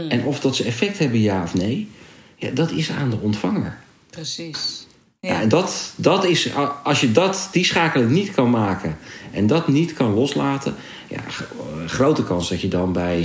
En 0.08 0.24
of 0.24 0.40
dat 0.40 0.56
ze 0.56 0.64
effect 0.64 0.98
hebben, 0.98 1.20
ja 1.20 1.42
of 1.42 1.54
nee, 1.54 1.90
ja, 2.36 2.50
dat 2.50 2.70
is 2.70 2.90
aan 2.90 3.10
de 3.10 3.18
ontvanger. 3.20 3.78
Precies. 4.10 4.81
Ja. 5.26 5.40
En 5.40 5.48
dat, 5.48 5.92
dat 5.96 6.24
is, 6.24 6.48
als 6.82 7.00
je 7.00 7.12
dat, 7.12 7.48
die 7.52 7.64
schakeling 7.64 8.10
niet 8.10 8.30
kan 8.30 8.50
maken 8.50 8.98
en 9.32 9.46
dat 9.46 9.68
niet 9.68 9.92
kan 9.92 10.14
loslaten, 10.14 10.74
ja, 11.08 11.20
g- 11.28 11.44
grote 11.86 12.24
kans 12.24 12.48
dat 12.48 12.60
je 12.60 12.68
dan 12.68 12.92
bij 12.92 13.20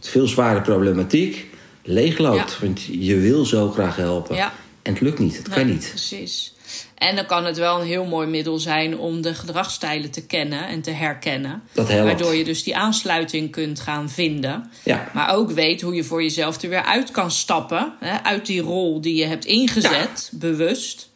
veel 0.00 0.26
zware 0.26 0.60
problematiek 0.60 1.46
leegloopt. 1.82 2.56
Ja. 2.60 2.66
Want 2.66 2.82
je 2.82 3.16
wil 3.16 3.44
zo 3.44 3.70
graag 3.70 3.96
helpen. 3.96 4.36
Ja. 4.36 4.52
En 4.82 4.92
het 4.92 5.02
lukt 5.02 5.18
niet, 5.18 5.36
het 5.36 5.48
kan 5.48 5.66
niet. 5.66 5.86
Precies. 5.88 6.54
En 6.94 7.16
dan 7.16 7.26
kan 7.26 7.44
het 7.44 7.56
wel 7.56 7.80
een 7.80 7.86
heel 7.86 8.04
mooi 8.04 8.26
middel 8.26 8.58
zijn 8.58 8.98
om 8.98 9.20
de 9.22 9.34
gedragsstijlen 9.34 10.10
te 10.10 10.26
kennen 10.26 10.66
en 10.68 10.80
te 10.82 10.90
herkennen. 10.90 11.62
Dat 11.72 11.88
helpt. 11.88 12.04
Waardoor 12.04 12.34
je 12.34 12.44
dus 12.44 12.62
die 12.62 12.76
aansluiting 12.76 13.50
kunt 13.50 13.80
gaan 13.80 14.10
vinden. 14.10 14.70
Ja. 14.84 15.10
Maar 15.14 15.34
ook 15.34 15.50
weet 15.50 15.80
hoe 15.80 15.94
je 15.94 16.04
voor 16.04 16.22
jezelf 16.22 16.62
er 16.62 16.68
weer 16.68 16.84
uit 16.84 17.10
kan 17.10 17.30
stappen. 17.30 17.92
Hè, 18.00 18.22
uit 18.22 18.46
die 18.46 18.60
rol 18.60 19.00
die 19.00 19.14
je 19.14 19.24
hebt 19.24 19.44
ingezet, 19.44 20.30
bewust. 20.32 21.07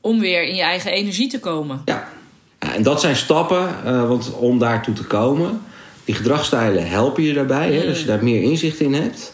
Om 0.00 0.20
weer 0.20 0.42
in 0.42 0.54
je 0.54 0.62
eigen 0.62 0.92
energie 0.92 1.28
te 1.28 1.40
komen. 1.40 1.82
Ja. 1.84 2.08
En 2.60 2.82
dat 2.82 3.00
zijn 3.00 3.16
stappen, 3.16 3.84
eh, 3.84 4.08
want 4.08 4.32
om 4.34 4.58
daartoe 4.58 4.94
te 4.94 5.04
komen, 5.04 5.60
die 6.04 6.14
gedragsstijlen 6.14 6.88
helpen 6.88 7.22
je 7.22 7.32
daarbij, 7.32 7.72
hè, 7.72 7.88
als 7.88 8.00
je 8.00 8.06
daar 8.06 8.24
meer 8.24 8.42
inzicht 8.42 8.80
in 8.80 8.94
hebt. 8.94 9.32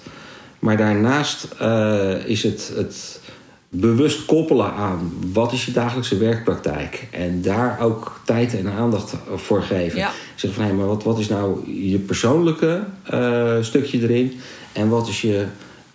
Maar 0.58 0.76
daarnaast 0.76 1.48
eh, 1.58 2.26
is 2.26 2.42
het, 2.42 2.72
het 2.76 3.20
bewust 3.68 4.24
koppelen 4.24 4.72
aan 4.72 5.12
wat 5.32 5.52
is 5.52 5.64
je 5.64 5.72
dagelijkse 5.72 6.18
werkpraktijk. 6.18 7.08
En 7.10 7.42
daar 7.42 7.80
ook 7.80 8.20
tijd 8.24 8.54
en 8.54 8.68
aandacht 8.68 9.14
voor 9.34 9.62
geven. 9.62 9.98
Ja. 9.98 10.10
Zeg 10.34 10.52
van 10.52 10.64
hé, 10.64 10.72
maar 10.72 10.86
wat, 10.86 11.04
wat 11.04 11.18
is 11.18 11.28
nou 11.28 11.72
je 11.88 11.98
persoonlijke 11.98 12.84
eh, 13.04 13.56
stukje 13.60 14.00
erin? 14.00 14.40
En 14.72 14.88
wat 14.88 15.08
is 15.08 15.20
je 15.20 15.46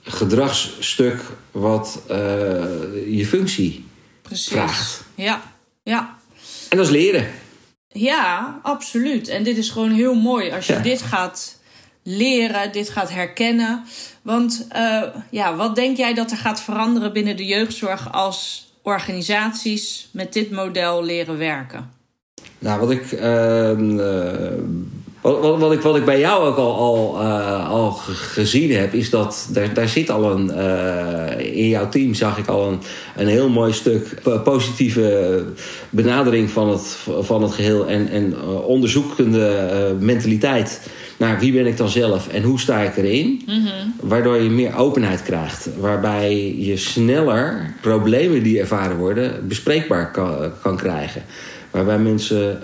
gedragsstuk 0.04 1.22
wat 1.52 2.02
je 3.08 3.26
functie 3.26 3.86
Precies. 4.32 4.54
vraagt? 4.54 5.04
Ja, 5.16 5.42
ja. 5.84 6.16
En 6.70 6.78
dat 6.78 6.86
is 6.86 6.92
leren. 6.92 7.28
Ja, 7.88 8.60
absoluut. 8.64 9.28
En 9.28 9.44
dit 9.44 9.58
is 9.58 9.70
gewoon 9.70 9.92
heel 9.92 10.14
mooi 10.16 10.52
als 10.52 10.68
je 10.68 10.74
Ja. 10.74 10.80
dit 10.80 11.02
gaat 11.02 11.60
leren, 12.04 12.72
dit 12.72 12.90
gaat 12.90 13.10
herkennen. 13.12 13.84
Want 14.22 14.66
eh, 14.70 15.02
ja, 15.30 15.56
wat 15.56 15.76
denk 15.76 15.98
jij 15.98 16.14
dat 16.14 16.32
er 16.32 16.38
gaat 16.38 16.62
veranderen 16.62 17.14
binnen 17.14 17.38
de 17.38 17.46
jeugdzorg 17.46 18.14
als 18.14 18.70
organisaties 18.82 20.10
met 20.12 20.34
dit 20.34 20.52
model 20.52 21.04
leren 21.04 21.38
werken? 21.38 21.92
Nou, 22.60 22.80
wat 22.80 22.92
ik, 22.92 23.12
ehm, 23.12 24.00
eh, 24.00 24.52
wat, 25.22 25.40
wat, 25.40 25.60
wat 25.60 25.72
ik, 25.72 25.82
wat 25.82 25.96
ik 25.96 26.06
bij 26.06 26.20
jou 26.20 26.46
ook 26.48 26.58
al, 26.58 26.76
al, 26.76 27.20
eh, 27.22 27.70
al 27.70 27.92
gezien 28.14 28.72
heb, 28.76 28.94
is 28.94 29.10
dat 29.10 29.50
daar, 29.54 29.74
daar 29.74 29.88
zit 29.90 30.10
al 30.10 30.32
een. 30.32 30.52
eh, 30.52 31.58
in 31.58 31.68
jouw 31.68 31.90
team 31.90 32.14
zag 32.14 32.38
ik 32.38 32.48
al 32.48 32.68
een, 32.68 32.80
een 33.18 33.28
heel 33.28 33.50
mooi 33.50 33.74
stuk 33.74 34.20
po- 34.24 34.40
positieve 34.40 35.44
benadering 35.90 36.50
van 36.50 36.70
het, 36.70 36.98
van 37.20 37.42
het 37.42 37.52
geheel 37.52 37.88
en, 37.88 38.10
en 38.10 38.34
eh, 38.34 38.68
onderzoekende 38.68 39.96
mentaliteit. 40.00 40.90
naar 41.18 41.40
wie 41.40 41.54
ben 41.54 41.66
ik 41.66 41.78
dan 41.78 41.90
zelf 41.90 42.28
en 42.28 42.44
hoe 42.44 42.60
sta 42.60 42.80
ik 42.80 42.98
erin? 42.98 43.42
Waardoor 44.02 44.38
je 44.38 44.50
meer 44.50 44.76
openheid 44.78 45.24
krijgt. 45.24 45.70
Waarbij 45.80 46.56
je 46.58 46.78
sneller 46.78 47.74
problemen 47.82 48.44
die 48.44 48.60
ervaren 48.60 48.98
worden 48.98 49.48
bespreekbaar 49.48 50.12
kan, 50.12 50.52
kan 50.62 50.78
krijgen. 50.78 51.24
Waarbij 51.72 51.98
mensen 52.00 52.60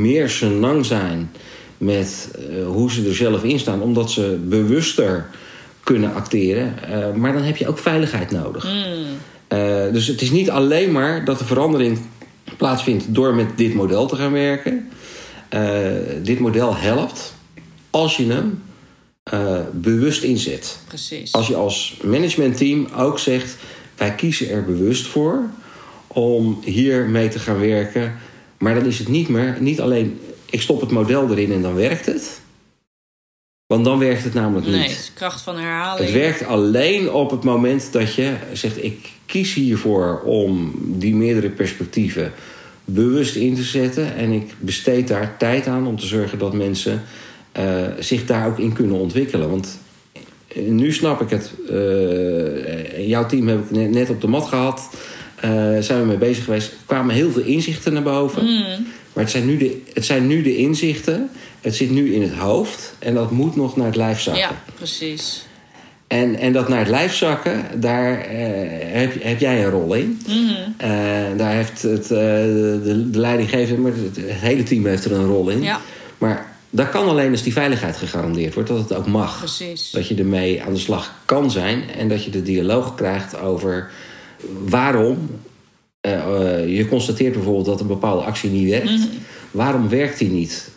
meer 0.00 0.28
senang 0.28 0.86
zijn 0.86 1.30
met 1.78 2.30
eh, 2.38 2.66
hoe 2.66 2.90
ze 2.90 3.08
er 3.08 3.14
zelf 3.14 3.44
in 3.44 3.58
staan. 3.58 3.82
Omdat 3.82 4.10
ze 4.10 4.38
bewuster 4.44 5.26
kunnen 5.82 6.14
acteren. 6.14 6.82
Eh, 6.88 7.12
maar 7.12 7.32
dan 7.32 7.42
heb 7.42 7.56
je 7.56 7.68
ook 7.68 7.78
veiligheid 7.78 8.30
nodig. 8.30 8.68
Eh, 9.48 9.92
dus 9.92 10.06
het 10.06 10.22
is 10.22 10.30
niet 10.30 10.50
alleen 10.50 10.92
maar 10.92 11.24
dat 11.24 11.38
de 11.38 11.44
verandering 11.44 11.98
plaatsvindt 12.56 13.14
door 13.14 13.34
met 13.34 13.46
dit 13.56 13.74
model 13.74 14.06
te 14.06 14.16
gaan 14.16 14.32
werken. 14.32 14.90
Dit 16.22 16.38
model 16.38 16.76
helpt 16.76 17.34
als 17.90 18.16
je 18.16 18.26
hem 18.26 18.62
bewust 19.72 20.22
inzet. 20.22 20.78
Precies. 20.88 21.32
Als 21.32 21.46
je 21.46 21.56
als 21.56 21.96
managementteam 22.02 22.88
ook 22.96 23.18
zegt: 23.18 23.56
wij 23.96 24.14
kiezen 24.14 24.50
er 24.50 24.64
bewust 24.64 25.06
voor 25.06 25.42
om 26.06 26.60
hier 26.64 27.08
mee 27.08 27.28
te 27.28 27.38
gaan 27.38 27.60
werken. 27.60 28.14
Maar 28.58 28.74
dan 28.74 28.84
is 28.84 28.98
het 28.98 29.08
niet 29.08 29.28
meer, 29.28 29.56
niet 29.60 29.80
alleen 29.80 30.20
ik 30.50 30.60
stop 30.60 30.80
het 30.80 30.90
model 30.90 31.30
erin 31.30 31.52
en 31.52 31.62
dan 31.62 31.74
werkt 31.74 32.06
het. 32.06 32.40
Want 33.66 33.84
dan 33.84 33.98
werkt 33.98 34.24
het 34.24 34.34
namelijk 34.34 34.66
nee, 34.66 34.80
niet. 34.80 34.90
het 34.90 34.98
is 34.98 35.12
kracht 35.14 35.40
van 35.42 35.56
herhaling. 35.56 36.04
Het 36.04 36.18
werkt 36.18 36.44
alleen 36.46 37.12
op 37.12 37.30
het 37.30 37.44
moment 37.44 37.92
dat 37.92 38.14
je 38.14 38.34
zegt: 38.52 38.84
ik 38.84 39.08
kies 39.26 39.54
hiervoor 39.54 40.20
om 40.24 40.72
die 40.84 41.14
meerdere 41.14 41.48
perspectieven 41.50 42.32
bewust 42.84 43.34
in 43.34 43.54
te 43.54 43.62
zetten. 43.62 44.14
En 44.16 44.32
ik 44.32 44.54
besteed 44.58 45.08
daar 45.08 45.36
tijd 45.36 45.66
aan 45.66 45.86
om 45.86 45.98
te 45.98 46.06
zorgen 46.06 46.38
dat 46.38 46.52
mensen 46.52 47.02
eh, 47.52 47.82
zich 47.98 48.26
daar 48.26 48.46
ook 48.46 48.58
in 48.58 48.72
kunnen 48.72 48.96
ontwikkelen. 48.96 49.50
Want 49.50 49.78
eh, 50.48 50.62
nu 50.62 50.92
snap 50.92 51.20
ik 51.20 51.30
het. 51.30 51.50
eh, 51.70 53.08
jouw 53.08 53.26
team 53.26 53.48
heb 53.48 53.70
ik 53.70 53.90
net- 53.90 54.10
op 54.10 54.20
de 54.20 54.26
mat 54.28 54.46
gehad. 54.48 54.90
Eh, 55.36 55.50
zijn 55.80 56.00
we 56.00 56.06
mee 56.06 56.16
bezig 56.18 56.44
geweest. 56.44 56.68
Er 56.70 56.76
kwamen 56.86 57.14
heel 57.14 57.30
veel 57.30 57.42
inzichten 57.42 57.92
naar 57.92 58.02
boven. 58.02 58.46
Maar 59.16 59.24
het 59.24 59.32
zijn, 59.32 59.46
nu 59.46 59.56
de, 59.56 59.82
het 59.92 60.04
zijn 60.04 60.26
nu 60.26 60.42
de 60.42 60.56
inzichten. 60.56 61.30
Het 61.60 61.74
zit 61.74 61.90
nu 61.90 62.14
in 62.14 62.22
het 62.22 62.32
hoofd. 62.32 62.94
En 62.98 63.14
dat 63.14 63.30
moet 63.30 63.56
nog 63.56 63.76
naar 63.76 63.86
het 63.86 63.96
lijf 63.96 64.20
zakken. 64.20 64.42
Ja, 64.42 64.62
precies. 64.74 65.46
En, 66.06 66.38
en 66.38 66.52
dat 66.52 66.68
naar 66.68 66.78
het 66.78 66.88
lijf 66.88 67.14
zakken, 67.14 67.80
daar 67.80 68.20
eh, 68.20 68.38
heb, 69.00 69.22
heb 69.22 69.40
jij 69.40 69.64
een 69.64 69.70
rol 69.70 69.94
in. 69.94 70.20
Eh, 70.76 70.90
daar 71.36 71.52
heeft 71.52 71.82
het, 71.82 72.02
eh, 72.02 72.08
de, 72.08 73.08
de 73.10 73.18
leidinggever, 73.18 73.80
maar 73.80 73.92
het, 73.92 74.16
het 74.16 74.30
hele 74.30 74.62
team 74.62 74.86
heeft 74.86 75.04
er 75.04 75.12
een 75.12 75.26
rol 75.26 75.48
in. 75.48 75.62
Ja. 75.62 75.80
Maar 76.18 76.56
dat 76.70 76.88
kan 76.88 77.08
alleen 77.08 77.30
als 77.30 77.42
die 77.42 77.52
veiligheid 77.52 77.96
gegarandeerd 77.96 78.54
wordt, 78.54 78.68
dat 78.68 78.78
het 78.78 78.94
ook 78.94 79.06
mag. 79.06 79.38
Precies. 79.38 79.90
Dat 79.90 80.08
je 80.08 80.14
ermee 80.14 80.62
aan 80.62 80.72
de 80.72 80.78
slag 80.78 81.14
kan 81.24 81.50
zijn 81.50 81.82
en 81.98 82.08
dat 82.08 82.24
je 82.24 82.30
de 82.30 82.42
dialoog 82.42 82.94
krijgt 82.94 83.40
over 83.40 83.90
waarom. 84.64 85.28
Eh, 86.06 86.60
eh, 86.62 86.76
je 86.76 86.88
constateert 86.88 87.32
bijvoorbeeld 87.32 87.66
dat 87.66 87.80
een 87.80 87.86
bepaalde 87.86 88.22
actie 88.24 88.50
niet 88.50 88.70
werkt. 88.70 89.08
Waarom 89.50 89.88
werkt 89.88 90.18
die 90.18 90.30
niet? 90.30 90.68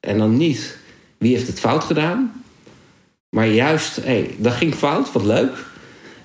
En 0.00 0.18
dan 0.18 0.36
niet 0.36 0.76
wie 1.18 1.34
heeft 1.34 1.46
het 1.46 1.60
fout 1.60 1.84
gedaan, 1.84 2.42
maar 3.28 3.48
juist, 3.48 3.96
hé, 3.96 4.02
hey, 4.02 4.30
dat 4.36 4.52
ging 4.52 4.74
fout, 4.74 5.12
wat 5.12 5.24
leuk. 5.24 5.66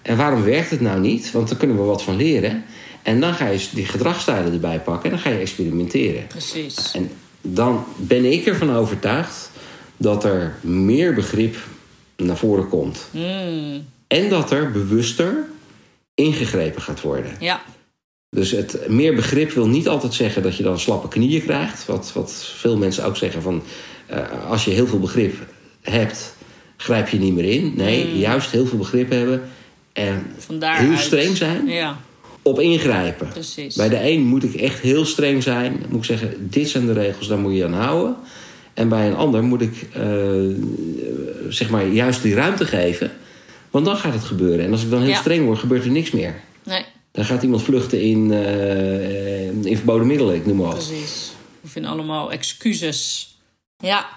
En 0.01 0.17
waarom 0.17 0.43
werkt 0.43 0.69
het 0.69 0.81
nou 0.81 0.99
niet? 0.99 1.31
Want 1.31 1.49
daar 1.49 1.57
kunnen 1.57 1.77
we 1.77 1.83
wat 1.83 2.03
van 2.03 2.15
leren. 2.15 2.63
En 3.01 3.19
dan 3.19 3.33
ga 3.33 3.47
je 3.47 3.67
die 3.73 3.85
gedragsstijlen 3.85 4.53
erbij 4.53 4.79
pakken 4.79 5.03
en 5.03 5.15
dan 5.15 5.19
ga 5.19 5.29
je 5.29 5.39
experimenteren. 5.39 6.27
Precies. 6.27 6.91
En 6.91 7.09
dan 7.41 7.85
ben 7.97 8.31
ik 8.31 8.45
ervan 8.45 8.75
overtuigd 8.75 9.51
dat 9.97 10.23
er 10.23 10.55
meer 10.61 11.13
begrip 11.13 11.55
naar 12.17 12.37
voren 12.37 12.69
komt. 12.69 13.07
Mm, 13.11 13.85
En 14.07 14.29
dat 14.29 14.51
er 14.51 14.71
bewuster 14.71 15.35
ingegrepen 16.15 16.81
gaat 16.81 17.01
worden. 17.01 17.31
ja, 17.39 17.61
Dus 18.33 18.51
het 18.51 18.79
meer 18.87 19.15
begrip 19.15 19.51
wil 19.51 19.67
niet 19.67 19.87
altijd 19.87 20.13
zeggen 20.13 20.41
dat 20.43 20.57
je 20.57 20.63
dan 20.63 20.79
slappe 20.79 21.07
knieën 21.07 21.41
krijgt. 21.43 21.85
Wat, 21.85 22.11
wat 22.13 22.31
veel 22.57 22.77
mensen 22.77 23.05
ook 23.05 23.17
zeggen 23.17 23.41
van 23.41 23.63
eh, 24.05 24.17
als 24.49 24.65
je 24.65 24.71
heel 24.71 24.87
veel 24.87 24.99
begrip 24.99 25.33
hebt, 25.81 26.35
grijp 26.77 27.07
je 27.09 27.17
niet 27.19 27.33
meer 27.33 27.45
in. 27.45 27.73
Nee, 27.75 28.17
juist 28.17 28.51
heel 28.51 28.65
veel 28.65 28.77
begrip 28.77 29.09
hebben 29.11 29.41
en 29.93 30.25
vandaar. 30.37 30.79
heel 30.79 30.97
streng 30.97 31.37
zijn 31.37 31.67
Ja, 31.67 31.97
op 32.41 32.59
ingrijpen. 32.59 33.27
precies. 33.27 33.75
Bij 33.75 33.89
de 33.89 34.09
een 34.09 34.21
moet 34.21 34.43
ik 34.43 34.53
echt 34.53 34.79
heel 34.79 35.05
streng 35.05 35.43
zijn. 35.43 35.83
Moet 35.89 35.99
ik 35.99 36.05
zeggen, 36.05 36.47
dit 36.49 36.69
zijn 36.69 36.85
de 36.85 36.93
regels, 36.93 37.27
daar 37.27 37.37
moet 37.39 37.55
je 37.55 37.65
aan 37.65 37.73
houden. 37.73 38.15
En 38.73 38.89
bij 38.89 39.07
een 39.07 39.15
ander 39.15 39.43
moet 39.43 39.61
ik 39.61 39.87
eh, 39.93 40.03
zeg 41.49 41.69
maar 41.69 41.87
juist 41.87 42.21
die 42.21 42.35
ruimte 42.35 42.65
geven. 42.65 43.11
Want 43.71 43.85
dan 43.85 43.97
gaat 43.97 44.13
het 44.13 44.23
gebeuren. 44.23 44.65
En 44.65 44.71
als 44.71 44.83
ik 44.83 44.89
dan 44.89 45.01
heel 45.01 45.09
Ja. 45.09 45.15
streng 45.19 45.45
word, 45.45 45.59
gebeurt 45.59 45.83
er 45.85 45.91
niks 45.91 46.11
meer. 46.11 46.35
Nee, 46.63 46.83
Dan 47.13 47.25
gaat 47.25 47.43
iemand 47.43 47.63
vluchten 47.63 48.01
in, 48.01 48.31
eh, 48.31 49.47
in 49.47 49.75
verboden 49.77 50.07
middelen, 50.07 50.35
ik 50.35 50.45
noem 50.45 50.57
maar 50.57 50.65
wat. 50.65 50.87
precies. 50.87 51.31
We 51.61 51.67
vinden 51.69 51.91
allemaal 51.91 52.31
excuses. 52.31 53.35
Ja. 53.77 54.09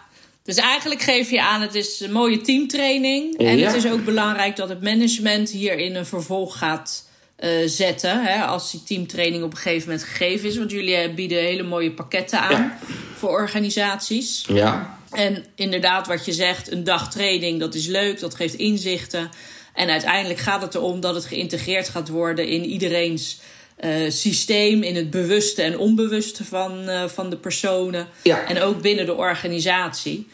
Dus 0.42 0.56
eigenlijk 0.56 1.02
geef 1.02 1.30
je 1.30 1.42
aan, 1.42 1.60
het 1.60 1.74
is 1.74 2.00
een 2.00 2.12
mooie 2.12 2.40
teamtraining. 2.40 3.38
En 3.38 3.56
Ja. 3.58 3.66
het 3.66 3.84
is 3.84 3.90
ook 3.90 4.04
belangrijk 4.04 4.56
dat 4.56 4.68
het 4.68 4.82
management 4.82 5.50
hierin 5.50 5.94
een 5.94 6.06
vervolg 6.06 6.58
gaat 6.58 7.04
eh, 7.36 7.50
zetten. 7.66 8.24
Hè, 8.24 8.44
als 8.44 8.70
die 8.70 8.82
teamtraining 8.82 9.42
op 9.44 9.50
een 9.50 9.56
gegeven 9.56 9.88
moment 9.88 10.06
gegeven 10.08 10.48
is. 10.48 10.56
Want 10.56 10.70
jullie 10.70 10.94
eh, 10.94 11.14
bieden 11.14 11.38
hele 11.38 11.62
mooie 11.62 11.92
pakketten 11.92 12.40
aan 12.40 12.50
Ja. 12.50 12.78
voor 13.16 13.28
organisaties. 13.30 14.44
Ja, 14.48 14.98
En 15.10 15.44
inderdaad, 15.54 16.06
wat 16.06 16.24
je 16.24 16.32
zegt, 16.32 16.70
een 16.72 16.84
dag 16.84 17.10
training, 17.10 17.60
dat 17.60 17.74
is 17.74 17.86
leuk, 17.86 18.20
dat 18.20 18.34
geeft 18.34 18.54
inzichten. 18.54 19.30
En 19.76 19.88
uiteindelijk 19.90 20.38
gaat 20.38 20.62
het 20.62 20.74
erom 20.74 21.00
dat 21.00 21.14
het 21.14 21.24
geïntegreerd 21.24 21.88
gaat 21.88 22.08
worden 22.08 22.48
in 22.48 22.64
iedereen's 22.64 23.40
eh, 23.76 23.90
systeem, 24.08 24.82
in 24.82 24.96
het 24.96 25.10
bewuste 25.10 25.62
en 25.62 25.78
onbewuste 25.78 26.44
van, 26.44 26.88
eh, 26.88 27.04
van 27.04 27.30
de 27.30 27.36
personen. 27.36 28.06
Ja. 28.22 28.46
En 28.46 28.62
ook 28.62 28.80
binnen 28.82 29.06
de 29.06 29.14
organisatie. 29.14 30.28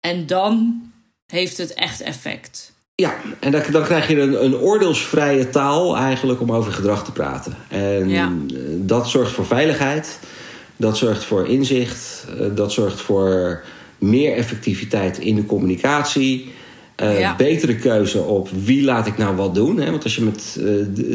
En 0.00 0.26
dan 0.26 0.82
heeft 1.26 1.58
het 1.58 1.74
echt 1.74 2.00
effect. 2.00 2.72
ja. 2.94 3.14
en 3.40 3.50
dan, 3.50 3.62
dan 3.70 3.82
krijg 3.84 4.08
je 4.08 4.20
een, 4.20 4.44
een 4.44 4.56
oordeelsvrije 4.56 5.50
taal 5.50 5.96
eigenlijk 5.96 6.40
om 6.40 6.52
over 6.52 6.72
gedrag 6.72 7.04
te 7.04 7.12
praten. 7.12 7.56
En 7.68 8.08
Ja. 8.08 8.32
eh, 8.48 8.56
dat 8.70 9.08
zorgt 9.08 9.32
voor 9.32 9.46
veiligheid. 9.46 10.18
Dat 10.76 10.96
zorgt 10.96 11.24
voor 11.24 11.48
inzicht. 11.48 12.24
Dat 12.54 12.72
zorgt 12.72 13.00
voor 13.00 13.62
meer 13.98 14.36
effectiviteit 14.36 15.18
in 15.18 15.34
de 15.34 15.46
communicatie. 15.46 16.52
Ja. 16.96 17.36
Betere 17.36 17.76
keuze 17.76 18.22
op 18.22 18.48
wie 18.64 18.84
laat 18.84 19.06
ik 19.06 19.16
nou 19.18 19.36
wat 19.36 19.54
doen. 19.54 19.78
Hè? 19.80 19.90
Want 19.90 20.04
als 20.04 20.16
je 20.16 20.22
met 20.22 20.58
eh, 20.60 20.70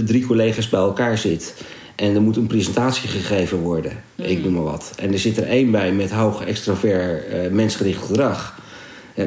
drie 0.05 0.25
collega's 0.25 0.69
bij 0.69 0.79
elkaar 0.79 1.17
zit 1.17 1.53
en 1.95 2.15
er 2.15 2.21
moet 2.21 2.35
een 2.35 2.47
presentatie 2.47 3.09
gegeven 3.09 3.57
worden, 3.57 3.91
ik 4.15 4.43
noem 4.43 4.53
maar 4.53 4.63
wat. 4.63 4.93
En 4.95 5.11
er 5.13 5.19
zit 5.19 5.37
er 5.37 5.47
één 5.47 5.71
bij 5.71 5.91
met 5.91 6.11
hoog 6.11 6.45
extravert 6.45 7.27
eh, 7.27 7.49
mensgericht 7.51 8.05
gedrag. 8.05 8.59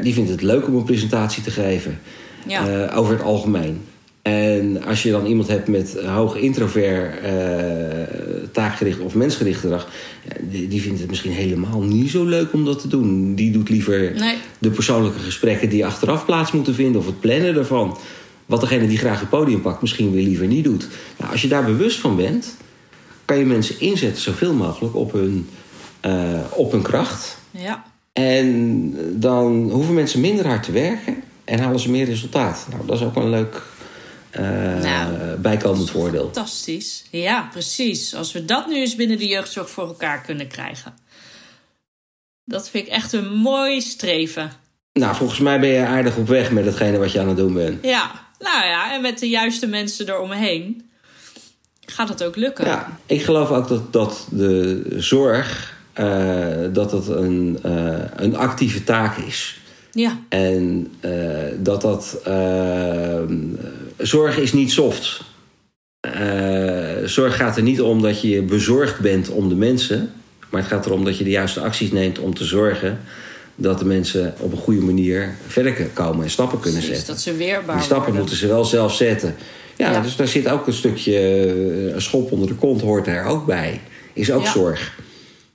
Die 0.02 0.14
vindt 0.14 0.30
het 0.30 0.42
leuk 0.42 0.66
om 0.66 0.76
een 0.76 0.84
presentatie 0.84 1.42
te 1.42 1.50
geven 1.50 1.98
Ja. 2.46 2.90
over 2.94 3.12
het 3.12 3.22
algemeen. 3.22 3.84
En 4.24 4.84
als 4.84 5.02
je 5.02 5.10
dan 5.10 5.26
iemand 5.26 5.48
hebt 5.48 5.68
met 5.68 6.00
hoog 6.06 6.36
introvert, 6.36 7.20
eh, 7.20 7.32
taakgericht 8.52 8.98
of 9.00 9.14
mensgericht 9.14 9.60
gedrag, 9.60 9.88
die, 10.40 10.68
die 10.68 10.80
vindt 10.82 11.00
het 11.00 11.08
misschien 11.08 11.32
helemaal 11.32 11.82
niet 11.82 12.10
zo 12.10 12.24
leuk 12.24 12.52
om 12.52 12.64
dat 12.64 12.80
te 12.80 12.88
doen. 12.88 13.34
Die 13.34 13.50
doet 13.52 13.68
liever 13.68 14.12
Nee. 14.16 14.36
de 14.58 14.70
persoonlijke 14.70 15.18
gesprekken 15.18 15.68
die 15.68 15.86
achteraf 15.86 16.24
plaats 16.24 16.52
moeten 16.52 16.74
vinden 16.74 17.00
of 17.00 17.06
het 17.06 17.20
plannen 17.20 17.56
ervan. 17.56 17.98
wat 18.46 18.60
degene 18.60 18.88
die 18.88 18.98
graag 18.98 19.20
het 19.20 19.28
podium 19.28 19.60
pakt 19.60 19.80
misschien 19.80 20.12
weer 20.12 20.24
liever 20.24 20.46
niet 20.46 20.64
doet. 20.64 20.88
Nou, 21.18 21.32
als 21.32 21.42
je 21.42 21.48
daar 21.48 21.64
bewust 21.64 21.98
van 22.00 22.16
bent, 22.16 22.56
kan 23.24 23.38
je 23.38 23.44
mensen 23.44 23.80
inzetten 23.80 24.22
zoveel 24.22 24.54
mogelijk 24.54 24.94
op 24.96 25.12
hun, 25.12 25.48
uh, 26.06 26.40
op 26.50 26.72
hun 26.72 26.82
kracht. 26.82 27.38
Ja. 27.50 27.84
En 28.12 28.94
dan 29.12 29.70
hoeven 29.70 29.94
mensen 29.94 30.20
minder 30.20 30.46
hard 30.46 30.62
te 30.62 30.72
werken 30.72 31.14
en 31.44 31.58
halen 31.58 31.80
ze 31.80 31.90
meer 31.90 32.04
resultaat. 32.04 32.66
Nou, 32.70 32.82
dat 32.86 32.96
is 32.96 33.02
ook 33.04 33.16
een 33.16 33.30
leuk 33.30 33.62
uh, 34.38 34.80
nou, 34.82 35.36
bijkomend 35.36 35.90
voordeel. 35.90 36.22
Fantastisch. 36.22 37.04
Ja, 37.10 37.48
precies. 37.52 38.14
Als 38.14 38.32
we 38.32 38.44
dat 38.44 38.66
nu 38.66 38.74
eens 38.74 38.94
binnen 38.96 39.18
de 39.18 39.26
jeugdzorg 39.26 39.70
voor 39.70 39.86
elkaar 39.86 40.20
kunnen 40.20 40.48
krijgen. 40.48 40.94
Dat 42.44 42.70
vind 42.70 42.86
ik 42.86 42.92
echt 42.92 43.12
een 43.12 43.34
mooi 43.34 43.80
streven. 43.80 44.52
Nou, 44.92 45.16
volgens 45.16 45.40
mij 45.40 45.60
ben 45.60 45.68
je 45.68 45.86
aardig 45.86 46.16
op 46.16 46.28
weg 46.28 46.50
met 46.50 46.64
hetgene 46.64 46.98
wat 46.98 47.12
je 47.12 47.20
aan 47.20 47.28
het 47.28 47.36
doen 47.36 47.54
bent. 47.54 47.84
Ja, 47.84 48.10
nou 48.38 48.66
ja, 48.66 48.94
en 48.94 49.00
met 49.00 49.18
de 49.18 49.28
juiste 49.28 49.66
mensen 49.66 50.08
eromheen 50.08 50.90
gaat 51.86 52.08
het 52.08 52.24
ook 52.24 52.36
lukken. 52.36 52.66
Ja, 52.66 52.98
ik 53.06 53.22
geloof 53.22 53.50
ook 53.50 53.68
dat, 53.68 53.92
dat 53.92 54.26
de 54.30 54.82
zorg 54.96 55.74
uh, 56.00 56.46
dat 56.72 56.92
het 56.92 57.08
een, 57.08 57.58
uh, 57.66 57.98
een 58.16 58.36
actieve 58.36 58.84
taak 58.84 59.16
is. 59.16 59.60
Ja. 59.92 60.18
En 60.28 60.92
uh, 61.00 61.12
dat 61.58 61.80
dat. 61.80 62.20
Zorg 63.98 64.38
is 64.38 64.52
niet 64.52 64.70
soft. 64.72 65.20
zorg 67.04 67.36
gaat 67.36 67.56
er 67.56 67.62
niet 67.62 67.80
om 67.80 68.02
dat 68.02 68.20
je 68.20 68.42
bezorgd 68.42 68.98
bent 69.00 69.28
om 69.28 69.48
de 69.48 69.54
mensen. 69.54 70.12
Maar 70.50 70.60
het 70.62 70.70
gaat 70.70 70.86
erom 70.86 71.04
dat 71.04 71.18
je 71.18 71.24
de 71.24 71.30
juiste 71.30 71.60
acties 71.60 71.90
neemt 71.90 72.18
om 72.18 72.34
te 72.34 72.44
zorgen 72.44 73.00
dat 73.56 73.78
de 73.78 73.84
mensen 73.84 74.34
op 74.38 74.52
een 74.52 74.58
goede 74.58 74.80
manier 74.80 75.34
verder 75.46 75.72
komen 75.92 76.24
en 76.24 76.30
stappen 76.30 76.60
kunnen 76.60 76.80
Precies, 76.80 76.96
zetten. 76.96 77.14
Dat 77.14 77.22
ze 77.22 77.36
weerbaar 77.36 77.74
Die 77.76 77.84
stappen 77.84 77.96
worden. 77.98 78.20
moeten 78.20 78.36
ze 78.36 78.46
wel 78.46 78.64
zelf 78.64 78.94
zetten. 78.94 79.34
Ja, 79.76 79.90
Ja. 79.90 80.00
dus 80.00 80.16
daar 80.16 80.28
zit 80.28 80.48
ook 80.48 80.66
een 80.66 80.72
stukje 80.72 81.18
een 81.94 82.02
schop 82.02 82.32
onder 82.32 82.48
de 82.48 82.54
kont, 82.54 82.80
hoort 82.80 83.06
er 83.06 83.24
ook 83.24 83.46
bij. 83.46 83.80
Is 84.12 84.30
ook 84.32 84.44
Ja. 84.44 84.50
zorg. 84.50 84.98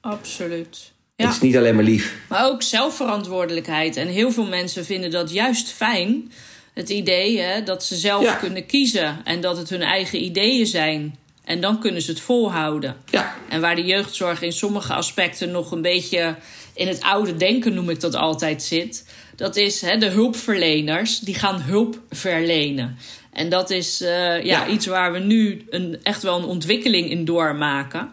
Absoluut. 0.02 0.92
Het 1.16 1.30
is 1.32 1.40
niet 1.42 1.58
alleen 1.58 1.76
maar 1.76 1.84
lief. 1.84 2.16
Maar 2.30 2.46
ook 2.46 2.62
zelfverantwoordelijkheid. 2.64 3.96
En 3.96 4.08
heel 4.08 4.32
veel 4.32 4.48
mensen 4.48 4.86
vinden 4.86 5.12
dat 5.12 5.32
juist 5.32 5.70
fijn. 5.72 6.32
Het 6.80 6.90
idee 6.90 7.40
hè, 7.40 7.64
dat 7.64 7.84
ze 7.84 7.96
zelf 7.96 8.24
Ja. 8.24 8.34
kunnen 8.36 8.66
kiezen 8.66 9.22
en 9.24 9.42
dat 9.42 9.58
het 9.58 9.70
hun 9.70 9.82
eigen 9.82 10.24
ideeën 10.24 10.66
zijn. 10.68 11.18
En 11.46 11.62
dan 11.62 11.80
kunnen 11.80 12.02
ze 12.02 12.12
het 12.12 12.20
volhouden. 12.20 12.96
Ja, 13.12 13.36
En 13.50 13.62
waar 13.62 13.76
de 13.76 13.84
jeugdzorg 13.86 14.42
in 14.42 14.52
sommige 14.54 14.94
aspecten 14.94 15.52
nog 15.52 15.72
een 15.72 15.82
beetje 15.82 16.36
in 16.74 16.88
het 16.88 17.02
oude 17.02 17.36
denken, 17.36 17.74
noem 17.74 17.90
ik 17.90 18.00
dat 18.00 18.16
altijd, 18.16 18.64
zit. 18.64 19.06
Dat 19.36 19.56
is 19.56 19.82
hè, 19.82 19.98
de 19.98 20.06
hulpverleners, 20.10 21.20
die 21.20 21.36
gaan 21.36 21.62
hulp 21.62 22.00
verlenen. 22.10 22.98
En 23.34 23.50
dat 23.50 23.70
is 23.70 24.02
eh, 24.02 24.10
ja, 24.10 24.40
Ja. 24.44 24.68
iets 24.68 24.86
waar 24.86 25.12
we 25.12 25.20
nu 25.20 25.66
een, 25.70 26.00
echt 26.04 26.24
wel 26.24 26.38
een 26.38 26.46
ontwikkeling 26.46 27.10
in 27.10 27.26
doormaken. 27.26 28.12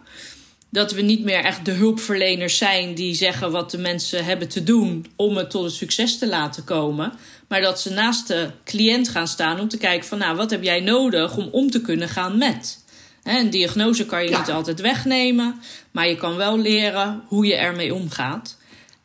Dat 0.71 0.93
we 0.93 1.03
niet 1.03 1.25
meer 1.25 1.45
echt 1.45 1.65
de 1.65 1.71
hulpverleners 1.73 2.57
zijn 2.59 2.95
die 2.95 3.15
zeggen 3.15 3.51
wat 3.51 3.71
de 3.71 3.79
mensen 3.79 4.25
hebben 4.25 4.49
te 4.49 4.63
doen 4.63 5.07
om 5.17 5.37
het 5.37 5.51
tot 5.51 5.65
een 5.65 5.71
succes 5.71 6.19
te 6.19 6.27
laten 6.29 6.65
komen. 6.65 7.13
Maar 7.49 7.61
dat 7.61 7.81
ze 7.81 7.91
naast 7.91 8.29
de 8.29 8.51
cliënt 8.65 9.09
gaan 9.09 9.29
staan 9.29 9.61
om 9.61 9.69
te 9.69 9.79
kijken 9.79 10.09
van 10.09 10.19
nou, 10.19 10.37
wat 10.37 10.51
heb 10.51 10.63
jij 10.63 10.81
nodig 10.81 11.37
om 11.37 11.49
om 11.53 11.71
te 11.71 11.81
kunnen 11.81 12.09
gaan 12.09 12.39
met. 12.39 12.85
Hè, 13.23 13.39
Een 13.41 13.51
diagnose 13.51 14.07
kan 14.07 14.25
je 14.25 14.31
Ja. 14.31 14.39
niet 14.39 14.51
altijd 14.51 14.81
wegnemen, 14.81 15.61
maar 15.91 16.09
je 16.09 16.17
kan 16.17 16.37
wel 16.37 16.59
leren 16.59 17.23
hoe 17.27 17.47
je 17.47 17.55
ermee 17.55 17.95
omgaat. 17.95 18.57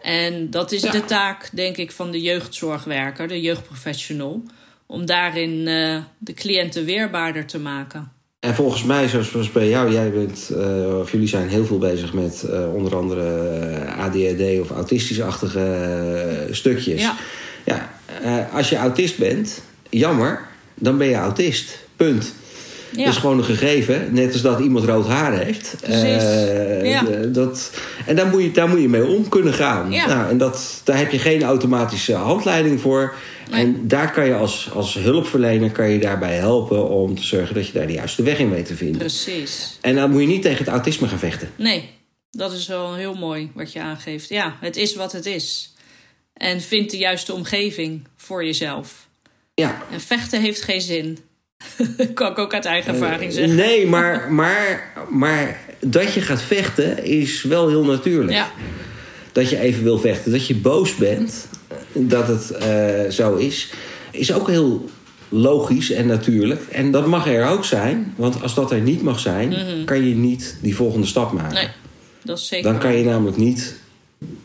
En 0.01 0.49
dat 0.49 0.71
is 0.71 0.81
Ja. 0.81 0.91
de 0.91 1.05
taak, 1.05 1.49
denk 1.53 1.77
ik, 1.77 1.91
van 1.91 2.11
de 2.11 2.21
jeugdzorgwerker, 2.21 3.27
de 3.27 3.41
jeugdprofessional, 3.41 4.43
om 4.85 5.05
daarin 5.05 5.67
eh, 5.67 5.97
de 6.17 6.33
cliënten 6.33 6.85
weerbaarder 6.85 7.45
te 7.45 7.59
maken. 7.59 8.11
En 8.39 8.55
volgens 8.55 8.83
mij, 8.83 9.07
zoals 9.07 9.31
zoals 9.31 9.51
bij 9.51 9.69
jou, 9.69 9.91
jij 9.91 10.11
bent, 10.11 10.49
eh, 10.49 10.97
of 10.99 11.11
jullie 11.11 11.27
zijn 11.27 11.49
heel 11.49 11.65
veel 11.65 11.77
bezig 11.77 12.13
met 12.13 12.43
eh, 12.43 12.73
onder 12.73 12.95
andere 12.95 13.85
ADHD 13.97 14.59
of 14.61 14.69
autistisch-achtige 14.69 16.47
stukjes. 16.51 17.01
Ja. 17.01 17.15
Ja, 17.65 17.89
eh, 18.23 18.53
als 18.55 18.69
je 18.69 18.75
autist 18.75 19.17
bent, 19.17 19.61
jammer, 19.89 20.47
dan 20.75 20.97
ben 20.97 21.07
je 21.07 21.15
autist. 21.15 21.77
Punt. 21.95 22.33
Ja. 22.95 23.03
Dat 23.05 23.13
is 23.13 23.19
gewoon 23.19 23.37
een 23.37 23.43
gegeven, 23.43 24.13
net 24.13 24.33
als 24.33 24.41
dat 24.41 24.59
iemand 24.59 24.85
rood 24.85 25.07
haar 25.07 25.37
heeft. 25.37 25.75
Precies. 25.81 26.03
Eh, 26.23 26.89
Ja. 26.89 27.03
dat, 27.27 27.71
en 28.05 28.15
daar 28.15 28.27
moet, 28.27 28.41
je, 28.41 28.51
daar 28.51 28.69
moet 28.69 28.81
je 28.81 28.89
mee 28.89 29.05
om 29.05 29.29
kunnen 29.29 29.53
gaan. 29.53 29.91
Ja. 29.91 30.07
Nou, 30.07 30.29
en 30.29 30.37
dat, 30.37 30.81
daar 30.83 30.97
heb 30.97 31.11
je 31.11 31.19
geen 31.19 31.43
automatische 31.43 32.13
handleiding 32.13 32.81
voor. 32.81 33.13
Nee. 33.51 33.61
En 33.65 33.87
daar 33.87 34.11
kan 34.11 34.25
je 34.25 34.35
als, 34.35 34.69
als 34.73 34.93
hulpverlener 34.93 35.71
kan 35.71 35.89
je 35.89 35.99
daarbij 35.99 36.35
helpen 36.35 36.89
om 36.89 37.15
te 37.15 37.23
zorgen 37.23 37.55
dat 37.55 37.67
je 37.67 37.73
daar 37.73 37.87
de 37.87 37.93
juiste 37.93 38.23
weg 38.23 38.39
in 38.39 38.49
weet 38.51 38.65
te 38.65 38.75
vinden. 38.75 38.97
Precies. 38.97 39.77
En 39.81 39.95
dan 39.95 40.11
moet 40.11 40.21
je 40.21 40.27
niet 40.27 40.41
tegen 40.41 40.57
het 40.57 40.67
autisme 40.67 41.07
gaan 41.07 41.19
vechten. 41.19 41.49
Nee, 41.55 41.89
dat 42.31 42.51
is 42.51 42.67
wel 42.67 42.95
heel 42.95 43.13
mooi 43.13 43.51
wat 43.53 43.73
je 43.73 43.81
aangeeft. 43.81 44.29
Ja, 44.29 44.55
het 44.61 44.75
is 44.75 44.95
wat 44.95 45.11
het 45.11 45.25
is. 45.25 45.70
En 46.33 46.61
vind 46.61 46.91
de 46.91 46.97
juiste 46.97 47.33
omgeving 47.33 48.07
voor 48.15 48.45
jezelf. 48.45 49.09
Ja, 49.53 49.81
En 49.91 49.99
vechten 49.99 50.41
heeft 50.41 50.61
geen 50.61 50.81
zin. 50.81 51.17
kan 52.13 52.31
ik 52.31 52.37
ook 52.37 52.53
uit 52.53 52.65
eigen 52.65 52.93
ervaring 52.93 53.33
zeggen. 53.33 53.55
nee, 53.55 53.87
maar, 53.87 54.31
maar, 54.31 54.93
maar 55.09 55.59
dat 55.79 56.13
je 56.13 56.21
gaat 56.21 56.41
vechten 56.41 57.03
is 57.03 57.43
wel 57.43 57.67
heel 57.67 57.83
natuurlijk. 57.83 58.31
Ja, 58.31 58.51
dat 59.31 59.49
je 59.49 59.59
even 59.59 59.83
wil 59.83 59.99
vechten, 59.99 60.31
dat 60.31 60.47
je 60.47 60.55
boos 60.55 60.95
bent, 60.95 61.47
dat 61.93 62.27
het 62.27 62.51
eh, 62.51 63.09
zo 63.09 63.35
is, 63.35 63.69
is 64.11 64.33
ook 64.33 64.47
heel 64.47 64.89
logisch 65.29 65.91
en 65.91 66.05
natuurlijk. 66.07 66.61
En 66.71 66.91
dat 66.91 67.07
mag 67.07 67.27
er 67.27 67.47
ook 67.47 67.65
zijn, 67.65 68.13
want 68.15 68.41
als 68.41 68.55
dat 68.55 68.71
er 68.71 68.81
niet 68.81 69.01
mag 69.01 69.19
zijn, 69.19 69.55
kan 69.85 70.07
je 70.07 70.15
niet 70.15 70.57
die 70.61 70.75
volgende 70.75 71.07
stap 71.07 71.31
maken. 71.31 71.53
Mhm. 71.53 71.63
nee, 71.63 71.71
dat 72.23 72.37
is 72.37 72.47
zeker. 72.47 72.71
Dan 72.71 72.79
kan 72.79 72.95
je 72.95 73.03
namelijk 73.03 73.37
niet 73.37 73.75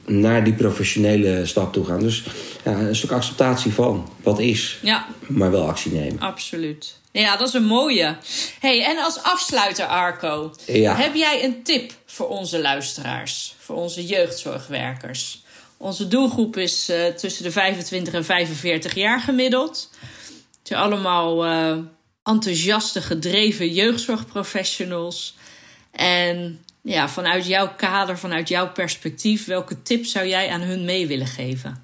naar 0.04 0.44
die 0.44 0.52
professionele 0.52 1.46
stap 1.46 1.72
toe 1.72 1.84
gaan. 1.86 2.00
Dus 2.00 2.24
ja, 2.64 2.72
een 2.72 2.96
stuk 2.96 3.10
acceptatie 3.12 3.72
van 3.72 4.10
wat 4.22 4.38
is, 4.38 4.78
Ja, 4.82 5.06
maar 5.26 5.50
wel 5.50 5.68
actie 5.68 5.92
nemen. 5.92 6.20
absoluut. 6.20 6.98
Ja, 7.10 7.36
dat 7.36 7.48
is 7.48 7.54
een 7.54 7.64
mooie. 7.66 8.16
hey, 8.60 8.84
en 8.84 8.98
als 8.98 9.22
afsluiter, 9.22 9.86
Arco, 9.86 10.52
Ja. 10.66 10.96
heb 10.96 11.14
jij 11.14 11.44
een 11.44 11.62
tip 11.62 11.92
voor 12.06 12.28
onze 12.28 12.60
luisteraars, 12.60 13.54
voor 13.58 13.76
onze 13.76 14.06
jeugdzorgwerkers? 14.06 15.42
Onze 15.76 16.08
doelgroep 16.08 16.56
is 16.56 16.88
eh, 16.88 17.06
tussen 17.06 17.42
de 17.42 17.50
25 17.50 18.14
en 18.14 18.24
45 18.24 18.94
jaar 18.94 19.20
gemiddeld. 19.20 19.90
Het 20.58 20.68
zijn 20.68 20.80
allemaal 20.80 21.44
eh, 21.44 21.76
enthousiaste, 22.24 23.02
gedreven 23.02 23.72
jeugdzorgprofessionals. 23.72 25.36
En 25.92 26.64
ja, 26.86 27.08
vanuit 27.08 27.46
jouw 27.46 27.74
kader, 27.76 28.18
vanuit 28.18 28.48
jouw 28.48 28.72
perspectief, 28.72 29.44
welke 29.44 29.82
tip 29.82 30.04
zou 30.04 30.26
jij 30.26 30.48
aan 30.48 30.60
hun 30.60 30.84
mee 30.84 31.06
willen 31.06 31.26
geven? 31.26 31.82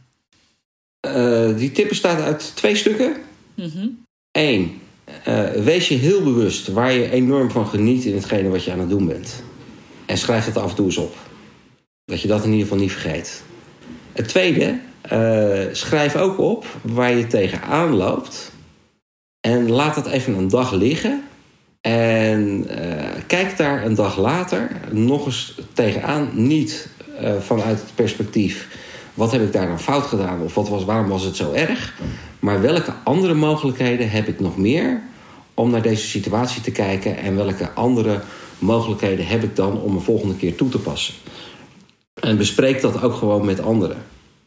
Eh, 1.00 1.56
die 1.56 1.72
tip 1.72 1.88
bestaat 1.88 2.20
uit 2.20 2.52
twee 2.56 2.74
stukken. 2.74 3.16
Mhm. 3.54 3.88
Eén, 4.30 4.80
eh, 5.24 5.50
wees 5.50 5.88
je 5.88 5.94
heel 5.94 6.22
bewust 6.22 6.68
waar 6.68 6.92
je 6.92 7.10
enorm 7.10 7.50
van 7.50 7.66
geniet 7.66 8.04
in 8.04 8.14
hetgene 8.14 8.48
wat 8.48 8.64
je 8.64 8.72
aan 8.72 8.78
het 8.78 8.88
doen 8.88 9.06
bent. 9.06 9.42
En 10.06 10.18
schrijf 10.18 10.44
het 10.44 10.56
af 10.56 10.70
en 10.70 10.76
toe 10.76 10.86
eens 10.86 10.96
op. 10.96 11.16
Dat 12.04 12.20
je 12.20 12.28
dat 12.28 12.44
in 12.44 12.50
ieder 12.50 12.62
geval 12.62 12.78
niet 12.78 12.92
vergeet. 12.92 13.42
Het 14.12 14.28
tweede, 14.28 14.78
eh, 15.00 15.64
schrijf 15.72 16.16
ook 16.16 16.38
op 16.38 16.66
waar 16.82 17.14
je 17.14 17.26
tegenaan 17.26 17.94
loopt. 17.94 18.52
En 19.40 19.70
laat 19.70 19.94
dat 19.94 20.06
even 20.06 20.34
een 20.34 20.48
dag 20.48 20.72
liggen. 20.72 21.24
En 21.82 22.64
eh, 22.68 23.22
kijk 23.26 23.56
daar 23.56 23.84
een 23.84 23.94
dag 23.94 24.18
later 24.18 24.70
nog 24.90 25.26
eens 25.26 25.58
tegenaan. 25.72 26.30
Niet 26.32 26.88
eh, 27.18 27.38
vanuit 27.38 27.80
het 27.80 27.94
perspectief... 27.94 28.68
wat 29.14 29.32
heb 29.32 29.42
ik 29.42 29.52
daar 29.52 29.66
dan 29.66 29.80
fout 29.80 30.06
gedaan? 30.06 30.40
Of 30.42 30.54
wat 30.54 30.68
was, 30.68 30.84
waarom 30.84 31.08
was 31.08 31.22
het 31.24 31.36
zo 31.36 31.52
erg? 31.52 31.94
Maar 32.38 32.60
welke 32.60 32.92
andere 33.04 33.34
mogelijkheden 33.34 34.10
heb 34.10 34.28
ik 34.28 34.40
nog 34.40 34.56
meer... 34.56 35.02
om 35.54 35.70
naar 35.70 35.82
deze 35.82 36.06
situatie 36.06 36.62
te 36.62 36.70
kijken... 36.70 37.16
en 37.16 37.36
welke 37.36 37.70
andere 37.70 38.20
mogelijkheden 38.58 39.26
heb 39.26 39.42
ik 39.42 39.56
dan... 39.56 39.80
om 39.80 39.94
een 39.94 40.02
volgende 40.02 40.36
keer 40.36 40.54
toe 40.54 40.68
te 40.68 40.78
passen? 40.78 41.14
En 42.14 42.36
bespreek 42.36 42.80
dat 42.80 43.02
ook 43.02 43.14
gewoon 43.14 43.44
met 43.44 43.60
anderen. 43.60 43.96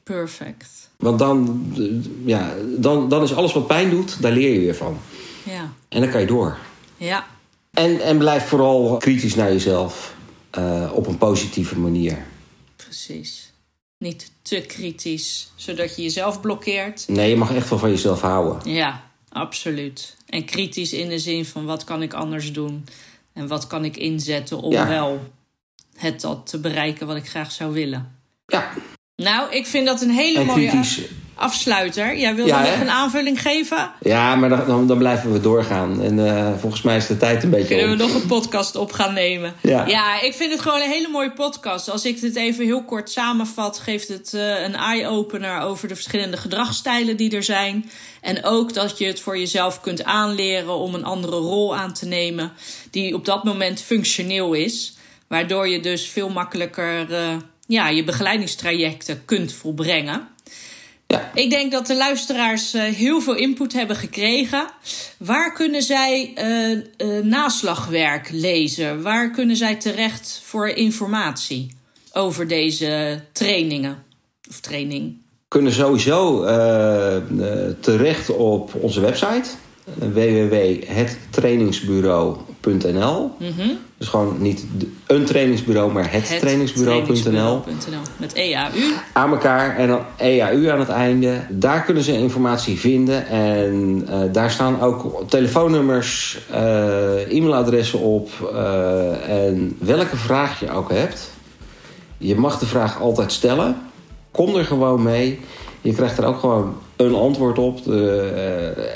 Perfect. 0.03 0.89
Want 0.97 1.19
dan, 1.19 1.65
eh, 1.77 1.83
ja, 2.25 2.53
dan, 2.77 3.09
dan 3.09 3.23
is 3.23 3.35
alles 3.35 3.53
wat 3.53 3.67
pijn 3.67 3.89
doet, 3.89 4.21
daar 4.21 4.31
leer 4.31 4.53
je 4.53 4.59
weer 4.59 4.75
van. 4.75 4.97
Ja, 5.43 5.71
En 5.89 6.01
dan 6.01 6.09
kan 6.09 6.21
je 6.21 6.27
door. 6.27 6.57
Ja, 6.97 7.25
En, 7.73 8.01
en 8.01 8.17
blijf 8.17 8.47
vooral 8.47 8.97
kritisch 8.97 9.35
naar 9.35 9.51
jezelf 9.51 10.15
eh, 10.51 10.91
op 10.93 11.07
een 11.07 11.17
positieve 11.17 11.79
manier. 11.79 12.25
precies. 12.75 13.43
Niet 13.97 14.31
te 14.41 14.61
kritisch, 14.67 15.51
zodat 15.55 15.95
je 15.95 16.01
jezelf 16.01 16.41
blokkeert. 16.41 17.07
Nee, 17.07 17.29
je 17.29 17.35
mag 17.35 17.53
echt 17.53 17.69
wel 17.69 17.79
van 17.79 17.89
jezelf 17.89 18.21
houden. 18.21 18.71
Ja, 18.73 19.03
absoluut. 19.29 20.15
En 20.29 20.45
kritisch 20.45 20.93
in 20.93 21.09
de 21.09 21.19
zin 21.19 21.45
van 21.45 21.65
wat 21.65 21.83
kan 21.83 22.01
ik 22.01 22.13
anders 22.13 22.53
doen? 22.53 22.85
En 23.33 23.47
wat 23.47 23.67
kan 23.67 23.85
ik 23.85 23.97
inzetten 23.97 24.57
om 24.61 24.71
Ja. 24.71 24.87
wel 24.87 25.19
het 25.95 26.21
dat 26.21 26.47
te 26.47 26.59
bereiken 26.59 27.07
wat 27.07 27.15
ik 27.15 27.27
graag 27.29 27.51
zou 27.51 27.73
willen? 27.73 28.15
Ja, 28.47 28.73
Nou, 29.15 29.51
ik 29.55 29.65
vind 29.65 29.85
dat 29.85 30.01
een 30.01 30.09
hele 30.09 30.39
en 30.39 30.45
mooie... 30.45 30.67
kritisch, 30.69 31.01
afsluiter. 31.35 32.17
Jij 32.17 32.35
wilde 32.35 32.51
Ja, 32.51 32.61
nog 32.61 32.79
een 32.79 32.89
aanvulling 32.89 33.41
geven? 33.41 33.91
Ja, 34.01 34.35
maar 34.35 34.49
dan, 34.49 34.87
dan, 34.87 34.97
blijven 34.97 35.31
we 35.31 35.39
doorgaan. 35.41 36.01
En 36.01 36.27
eh, 36.27 36.53
volgens 36.59 36.81
mij 36.81 36.95
is 36.97 37.07
de 37.07 37.17
tijd 37.17 37.43
een 37.43 37.49
beetje 37.49 37.67
Kunnen 37.75 37.97
we 37.97 38.03
om. 38.03 38.09
nog 38.11 38.21
een 38.21 38.27
podcast 38.27 38.75
op 38.75 38.91
gaan 38.91 39.13
nemen? 39.13 39.53
Ja. 39.61 40.21
ik 40.21 40.33
vind 40.33 40.51
het 40.51 40.61
gewoon 40.61 40.81
een 40.81 40.89
hele 40.89 41.07
mooie 41.07 41.31
podcast. 41.31 41.89
Als 41.89 42.05
ik 42.05 42.21
dit 42.21 42.35
even 42.35 42.65
heel 42.65 42.83
kort 42.83 43.09
samenvat, 43.09 43.79
geeft 43.79 44.07
het 44.07 44.33
eh, 44.33 44.63
een 44.63 44.75
eye-opener 44.75 45.61
over 45.61 45.87
de 45.87 45.95
verschillende 45.95 46.37
gedragsstijlen 46.37 47.17
die 47.17 47.35
er 47.35 47.43
zijn. 47.43 47.89
En 48.21 48.43
ook 48.43 48.73
dat 48.73 48.97
je 48.97 49.05
het 49.05 49.19
voor 49.19 49.37
jezelf 49.37 49.81
kunt 49.81 50.03
aanleren 50.03 50.75
om 50.75 50.93
een 50.93 51.05
andere 51.05 51.37
rol 51.37 51.75
aan 51.75 51.93
te 51.93 52.05
nemen, 52.05 52.51
die 52.91 53.13
op 53.13 53.25
dat 53.25 53.43
moment 53.43 53.81
functioneel 53.81 54.53
is. 54.53 54.97
Waardoor 55.27 55.67
je 55.67 55.79
dus 55.79 56.07
veel 56.07 56.29
makkelijker 56.29 57.13
eh, 57.13 57.35
ja, 57.67 57.89
je 57.89 58.03
begeleidingstrajecten 58.03 59.25
kunt 59.25 59.53
volbrengen. 59.53 60.27
Ja. 61.15 61.31
Ik 61.33 61.49
denk 61.49 61.71
dat 61.71 61.87
de 61.87 61.95
luisteraars 61.95 62.73
eh, 62.73 62.81
heel 62.81 63.21
veel 63.21 63.35
input 63.35 63.73
hebben 63.73 63.95
gekregen. 63.95 64.67
Waar 65.17 65.53
kunnen 65.53 65.81
zij 65.81 66.31
eh, 66.35 66.71
eh, 66.71 66.79
naslagwerk 67.23 68.29
lezen? 68.31 69.01
Waar 69.01 69.31
kunnen 69.31 69.55
zij 69.55 69.75
terecht 69.75 70.41
voor 70.43 70.67
informatie 70.67 71.75
over 72.13 72.47
deze 72.47 73.21
trainingen? 73.31 74.03
Of 74.49 74.59
training? 74.59 75.23
kunnen 75.47 75.73
sowieso 75.73 76.43
terecht 77.79 78.29
op 78.29 78.73
onze 78.73 79.01
website 79.01 79.49
eh, 82.65 82.71
www.hettrainingsbureau.nl. 82.73 83.31
Dus 83.97 84.07
gewoon 84.07 84.35
niet 84.39 84.65
een 85.07 85.25
trainingsbureau, 85.25 85.91
maar 85.91 86.11
het, 86.11 86.39
trainingsbureau.nl. 86.39 87.05
trainingsbureau.nl. 87.05 88.01
Met 88.17 88.33
E 88.33 88.41
EAU. 88.41 88.71
Aan 89.13 89.31
elkaar 89.31 89.77
en 89.77 89.87
dan 89.87 90.01
EAU 90.17 90.69
aan 90.69 90.79
het 90.79 90.89
einde. 90.89 91.39
Daar 91.49 91.83
kunnen 91.83 92.03
ze 92.03 92.17
informatie 92.17 92.79
vinden. 92.79 93.27
En 93.27 94.03
eh, 94.09 94.19
daar 94.31 94.51
staan 94.51 94.81
ook 94.81 95.23
telefoonnummers, 95.29 96.39
eh, 96.51 97.31
e-mailadressen 97.31 97.99
op. 97.99 98.29
eh, 98.53 99.45
en 99.47 99.75
welke 99.79 100.17
vraag 100.17 100.59
je 100.59 100.71
ook 100.71 100.91
hebt. 100.91 101.31
Je 102.17 102.35
mag 102.35 102.59
de 102.59 102.65
vraag 102.65 103.01
altijd 103.01 103.31
stellen. 103.31 103.77
Kom 104.31 104.55
er 104.55 104.65
gewoon 104.65 105.03
mee. 105.03 105.39
Je 105.81 105.93
krijgt 105.93 106.17
er 106.17 106.25
ook 106.25 106.39
gewoon 106.39 106.75
een 106.95 107.15
antwoord 107.15 107.59
op. 107.59 107.83
De, 107.83 108.21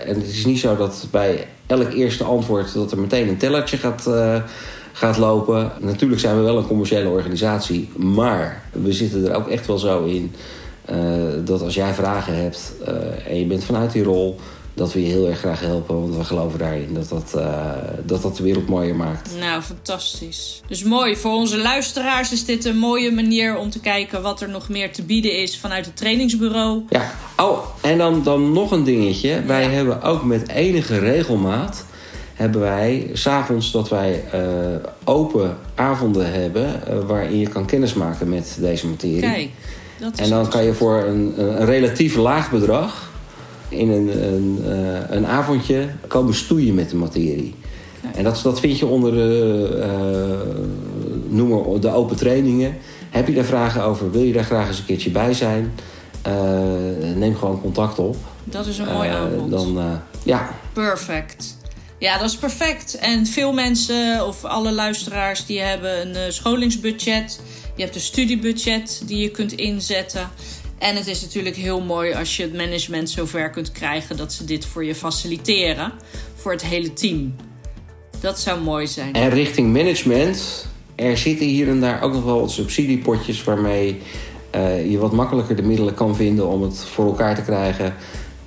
en 0.05 0.15
het 0.15 0.27
is 0.27 0.45
niet 0.45 0.59
zo 0.59 0.75
dat 0.75 1.07
bij 1.11 1.47
elk 1.69 1.93
eerste 1.93 2.23
antwoord... 2.23 2.73
dat 2.73 2.91
er 2.91 2.99
meteen 2.99 3.27
een 3.27 3.37
tellertje 3.37 3.77
gaat, 3.77 4.07
eh, 4.07 4.35
gaat 4.93 5.17
lopen. 5.17 5.71
Natuurlijk 5.79 6.21
zijn 6.21 6.35
we 6.35 6.41
wel 6.41 6.57
een 6.57 6.67
commerciële 6.67 7.09
organisatie. 7.09 7.89
Maar 7.97 8.63
we 8.71 8.93
zitten 8.93 9.29
er 9.29 9.35
ook 9.35 9.47
echt 9.47 9.67
wel 9.67 9.77
zo 9.77 10.03
in... 10.03 10.31
eh, 10.85 10.95
dat 11.45 11.61
als 11.61 11.75
jij 11.75 11.93
vragen 11.93 12.35
hebt 12.35 12.73
eh, 12.85 13.27
en 13.27 13.39
je 13.39 13.45
bent 13.45 13.63
vanuit 13.63 13.91
die 13.91 14.03
rol... 14.03 14.39
dat 14.73 14.93
we 14.93 15.01
je 15.01 15.07
heel 15.07 15.27
erg 15.27 15.39
graag 15.39 15.59
helpen. 15.59 16.01
Want 16.01 16.15
we 16.15 16.23
geloven 16.23 16.59
daarin 16.59 16.93
dat 16.93 17.09
dat, 17.09 17.33
eh, 17.35 17.65
dat, 18.05 18.21
dat 18.21 18.37
de 18.37 18.43
wereld 18.43 18.67
mooier 18.67 18.95
maakt. 18.95 19.29
Nou, 19.39 19.61
fantastisch. 19.61 20.61
Dus 20.67 20.83
mooi. 20.83 21.15
Voor 21.15 21.31
onze 21.33 21.57
luisteraars 21.57 22.31
is 22.31 22.45
dit 22.45 22.65
een 22.65 22.77
mooie 22.77 23.11
manier 23.11 23.57
om 23.57 23.69
te 23.69 23.79
kijken 23.79 24.21
wat 24.21 24.41
er 24.41 24.49
nog 24.49 24.69
meer 24.69 24.91
te 24.93 25.03
bieden 25.03 25.37
is 25.37 25.59
vanuit 25.59 25.85
het 25.85 25.97
trainingsbureau. 25.97 26.81
Ja, 26.89 27.11
oh, 27.37 27.59
en 27.81 27.97
dan, 27.97 28.23
dan 28.23 28.51
nog 28.51 28.71
een 28.71 28.83
dingetje. 28.83 29.41
Wij 29.45 29.63
Ja. 29.63 29.69
hebben 29.69 30.01
ook 30.01 30.23
met 30.23 30.49
enige 30.49 30.97
regelmaat... 30.99 31.85
hebben 32.33 32.61
wij 32.61 33.09
s'avonds 33.13 33.71
dat 33.71 33.89
wij 33.89 34.23
eh, 34.31 34.41
open 35.03 35.57
avonden 35.75 36.31
hebben... 36.33 36.87
eh, 36.87 36.99
waarin 37.07 37.39
je 37.39 37.47
kan 37.47 37.65
kennismaken 37.65 38.29
met 38.29 38.57
deze 38.59 38.87
materie. 38.87 39.19
Kijk, 39.19 39.49
dat 39.99 40.13
is 40.13 40.19
en 40.19 40.29
dan 40.29 40.49
kan 40.49 40.63
je 40.63 40.73
voor 40.73 41.03
een, 41.03 41.33
een 41.37 41.65
relatief 41.65 42.15
laag 42.15 42.51
bedrag... 42.51 43.08
in 43.69 43.89
een, 43.89 44.33
een, 44.33 44.59
eh, 44.65 45.15
een 45.15 45.25
avondje 45.25 45.87
komen 46.07 46.33
stoeien 46.33 46.75
met 46.75 46.89
de 46.89 46.95
materie. 46.95 47.55
En 48.15 48.23
dat, 48.23 48.39
dat 48.43 48.59
vind 48.59 48.79
je 48.79 48.85
onder 48.85 49.11
de, 49.11 49.79
eh, 49.81 51.33
noem 51.35 51.49
maar, 51.49 51.79
de 51.79 51.93
open 51.93 52.15
trainingen. 52.15 52.77
Heb 53.09 53.27
je 53.27 53.33
daar 53.33 53.43
vragen 53.43 53.83
over? 53.83 54.11
Wil 54.11 54.21
je 54.21 54.33
daar 54.33 54.43
graag 54.43 54.67
eens 54.67 54.79
een 54.79 54.85
keertje 54.85 55.09
bij 55.09 55.33
zijn? 55.33 55.73
Eh, 56.21 56.33
neem 57.15 57.35
gewoon 57.35 57.61
contact 57.61 57.99
op. 57.99 58.15
Dat 58.43 58.65
is 58.65 58.77
een 58.77 58.93
mooi 58.93 59.09
aanbod. 59.09 59.51
dan, 59.51 59.99
ja, 60.23 60.49
Perfect. 60.73 61.57
Ja, 61.97 62.17
dat 62.17 62.29
is 62.29 62.37
perfect. 62.37 62.97
En 62.97 63.25
veel 63.25 63.53
mensen 63.53 64.27
of 64.27 64.45
alle 64.45 64.71
luisteraars 64.71 65.45
die 65.45 65.59
hebben 65.59 66.15
een 66.15 66.33
scholingsbudget. 66.33 67.39
Je 67.75 67.83
hebt 67.83 67.95
een 67.95 68.01
studiebudget 68.01 69.01
die 69.05 69.17
je 69.17 69.29
kunt 69.29 69.51
inzetten. 69.51 70.29
En 70.79 70.95
het 70.95 71.07
is 71.07 71.21
natuurlijk 71.21 71.55
heel 71.55 71.81
mooi 71.81 72.13
als 72.13 72.37
je 72.37 72.43
het 72.43 72.53
management 72.53 73.09
zover 73.09 73.49
kunt 73.49 73.71
krijgen 73.71 74.17
dat 74.17 74.33
ze 74.33 74.45
dit 74.45 74.65
voor 74.65 74.85
je 74.85 74.95
faciliteren. 74.95 75.91
Voor 76.35 76.51
het 76.51 76.65
hele 76.65 76.93
team. 76.93 77.35
Dat 78.19 78.39
zou 78.39 78.61
mooi 78.61 78.87
zijn. 78.87 79.13
En 79.13 79.29
richting 79.29 79.73
management, 79.73 80.67
er 80.95 81.17
zitten 81.17 81.45
hier 81.45 81.67
en 81.69 81.79
daar 81.79 82.01
ook 82.01 82.13
nog 82.13 82.23
wel 82.23 82.39
wat 82.39 82.51
subsidiepotjes 82.51 83.43
waarmee 83.43 84.01
eh, 84.49 84.91
je 84.91 84.97
wat 84.97 85.11
makkelijker 85.11 85.55
de 85.55 85.61
middelen 85.61 85.93
kan 85.93 86.15
vinden 86.15 86.47
om 86.47 86.61
het 86.61 86.85
voor 86.85 87.05
elkaar 87.05 87.35
te 87.35 87.41
krijgen. 87.41 87.95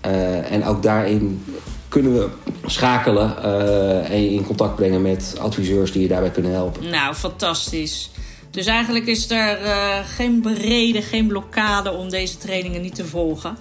Eh, 0.01 0.53
en 0.53 0.64
ook 0.64 0.83
daarin 0.83 1.45
kunnen 1.89 2.12
we 2.12 2.28
schakelen 2.66 3.43
eh, 3.43 4.11
en 4.11 4.22
je 4.22 4.30
in 4.30 4.47
contact 4.47 4.76
brengen 4.76 5.03
met 5.03 5.37
adviseurs 5.41 5.93
die 5.93 6.03
je 6.03 6.09
daarbij 6.09 6.30
kunnen 6.30 6.53
helpen. 6.53 6.91
Nou, 6.91 7.14
fantastisch. 7.14 8.11
Dus 8.53 8.67
eigenlijk 8.67 9.07
is 9.07 9.31
er 9.31 9.59
eh, 9.59 9.99
geen 10.05 10.55
reden, 10.55 11.03
geen 11.03 11.27
blokkade 11.27 11.93
om 11.93 12.11
deze 12.11 12.39
trainingen 12.39 12.83
niet 12.83 12.95
te 12.95 13.05
volgen. 13.05 13.57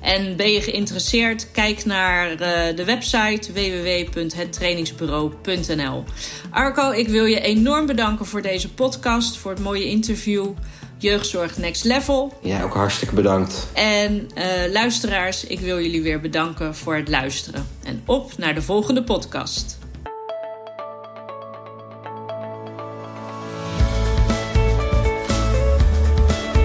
En 0.00 0.36
ben 0.36 0.52
je 0.52 0.60
geïnteresseerd? 0.60 1.50
Kijk 1.50 1.84
naar 1.84 2.30
eh, 2.30 2.76
de 2.76 2.84
website 2.84 3.52
www.hettrainingsbureau.nl. 3.52 6.04
Arco, 6.50 6.90
ik 6.90 7.08
wil 7.08 7.24
je 7.24 7.40
enorm 7.40 7.86
bedanken 7.86 8.26
voor 8.26 8.42
deze 8.42 8.72
podcast, 8.72 9.36
voor 9.36 9.50
het 9.50 9.60
mooie 9.60 9.88
interview. 9.88 10.46
Jeugdzorg 10.98 11.58
Next 11.58 11.84
Level. 11.84 12.38
Ja, 12.42 12.62
ook 12.62 12.74
hartstikke 12.74 13.14
bedankt. 13.14 13.68
En 13.72 14.28
eh, 14.34 14.44
luisteraars, 14.72 15.44
ik 15.44 15.60
wil 15.60 15.80
jullie 15.80 16.02
weer 16.02 16.20
bedanken 16.20 16.74
voor 16.74 16.96
het 16.96 17.08
luisteren. 17.08 17.66
En 17.84 18.02
op 18.06 18.38
naar 18.38 18.54
de 18.54 18.62
volgende 18.62 19.02
podcast. 19.02 19.80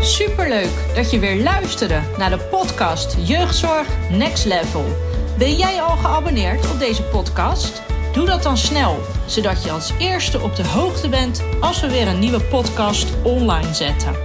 Superleuk 0.07 0.95
dat 0.95 1.11
je 1.11 1.19
weer 1.19 1.43
luisterde 1.43 2.01
naar 2.17 2.29
de 2.29 2.37
podcast 2.37 3.17
Jeugdzorg 3.23 3.87
Next 4.09 4.45
Level. 4.45 4.85
Ben 5.37 5.55
jij 5.55 5.81
al 5.81 5.97
geabonneerd 5.97 6.71
op 6.71 6.79
deze 6.79 7.03
podcast? 7.03 7.81
Doe 8.13 8.25
dat 8.25 8.43
dan 8.43 8.57
snel, 8.57 8.99
zodat 9.25 9.63
je 9.63 9.71
als 9.71 9.93
eerste 9.99 10.41
op 10.41 10.55
de 10.55 10.67
hoogte 10.67 11.09
bent 11.09 11.43
als 11.59 11.81
we 11.81 11.89
weer 11.89 12.07
een 12.07 12.19
nieuwe 12.19 12.41
podcast 12.41 13.07
online 13.23 13.73
zetten. 13.73 14.15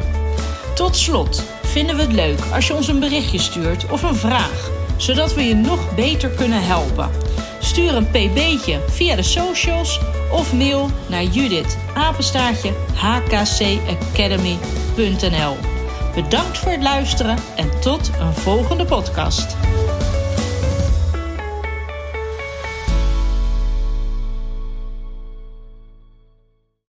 Tot 0.74 0.96
slot 0.96 1.42
vinden 1.62 1.96
we 1.96 2.02
het 2.02 2.12
leuk 2.12 2.40
als 2.52 2.66
je 2.66 2.74
ons 2.74 2.88
een 2.88 3.00
berichtje 3.00 3.38
stuurt 3.38 3.90
of 3.90 4.02
een 4.02 4.16
vraag, 4.16 4.70
zodat 4.96 5.34
we 5.34 5.42
je 5.42 5.54
nog 5.54 5.94
beter 5.94 6.28
kunnen 6.28 6.62
helpen. 6.62 7.10
Stuur 7.60 7.94
een 7.94 8.10
pb'tje 8.10 8.80
via 8.88 9.16
de 9.16 9.22
socials 9.22 10.00
of 10.30 10.52
mail 10.52 10.90
naar 11.06 11.24
Judith. 11.24 11.76
Bedankt 16.14 16.58
voor 16.58 16.72
het 16.72 16.82
luisteren 16.82 17.38
en 17.56 17.80
tot 17.80 18.10
een 18.20 18.34
volgende 18.34 18.84
podcast. 18.84 19.56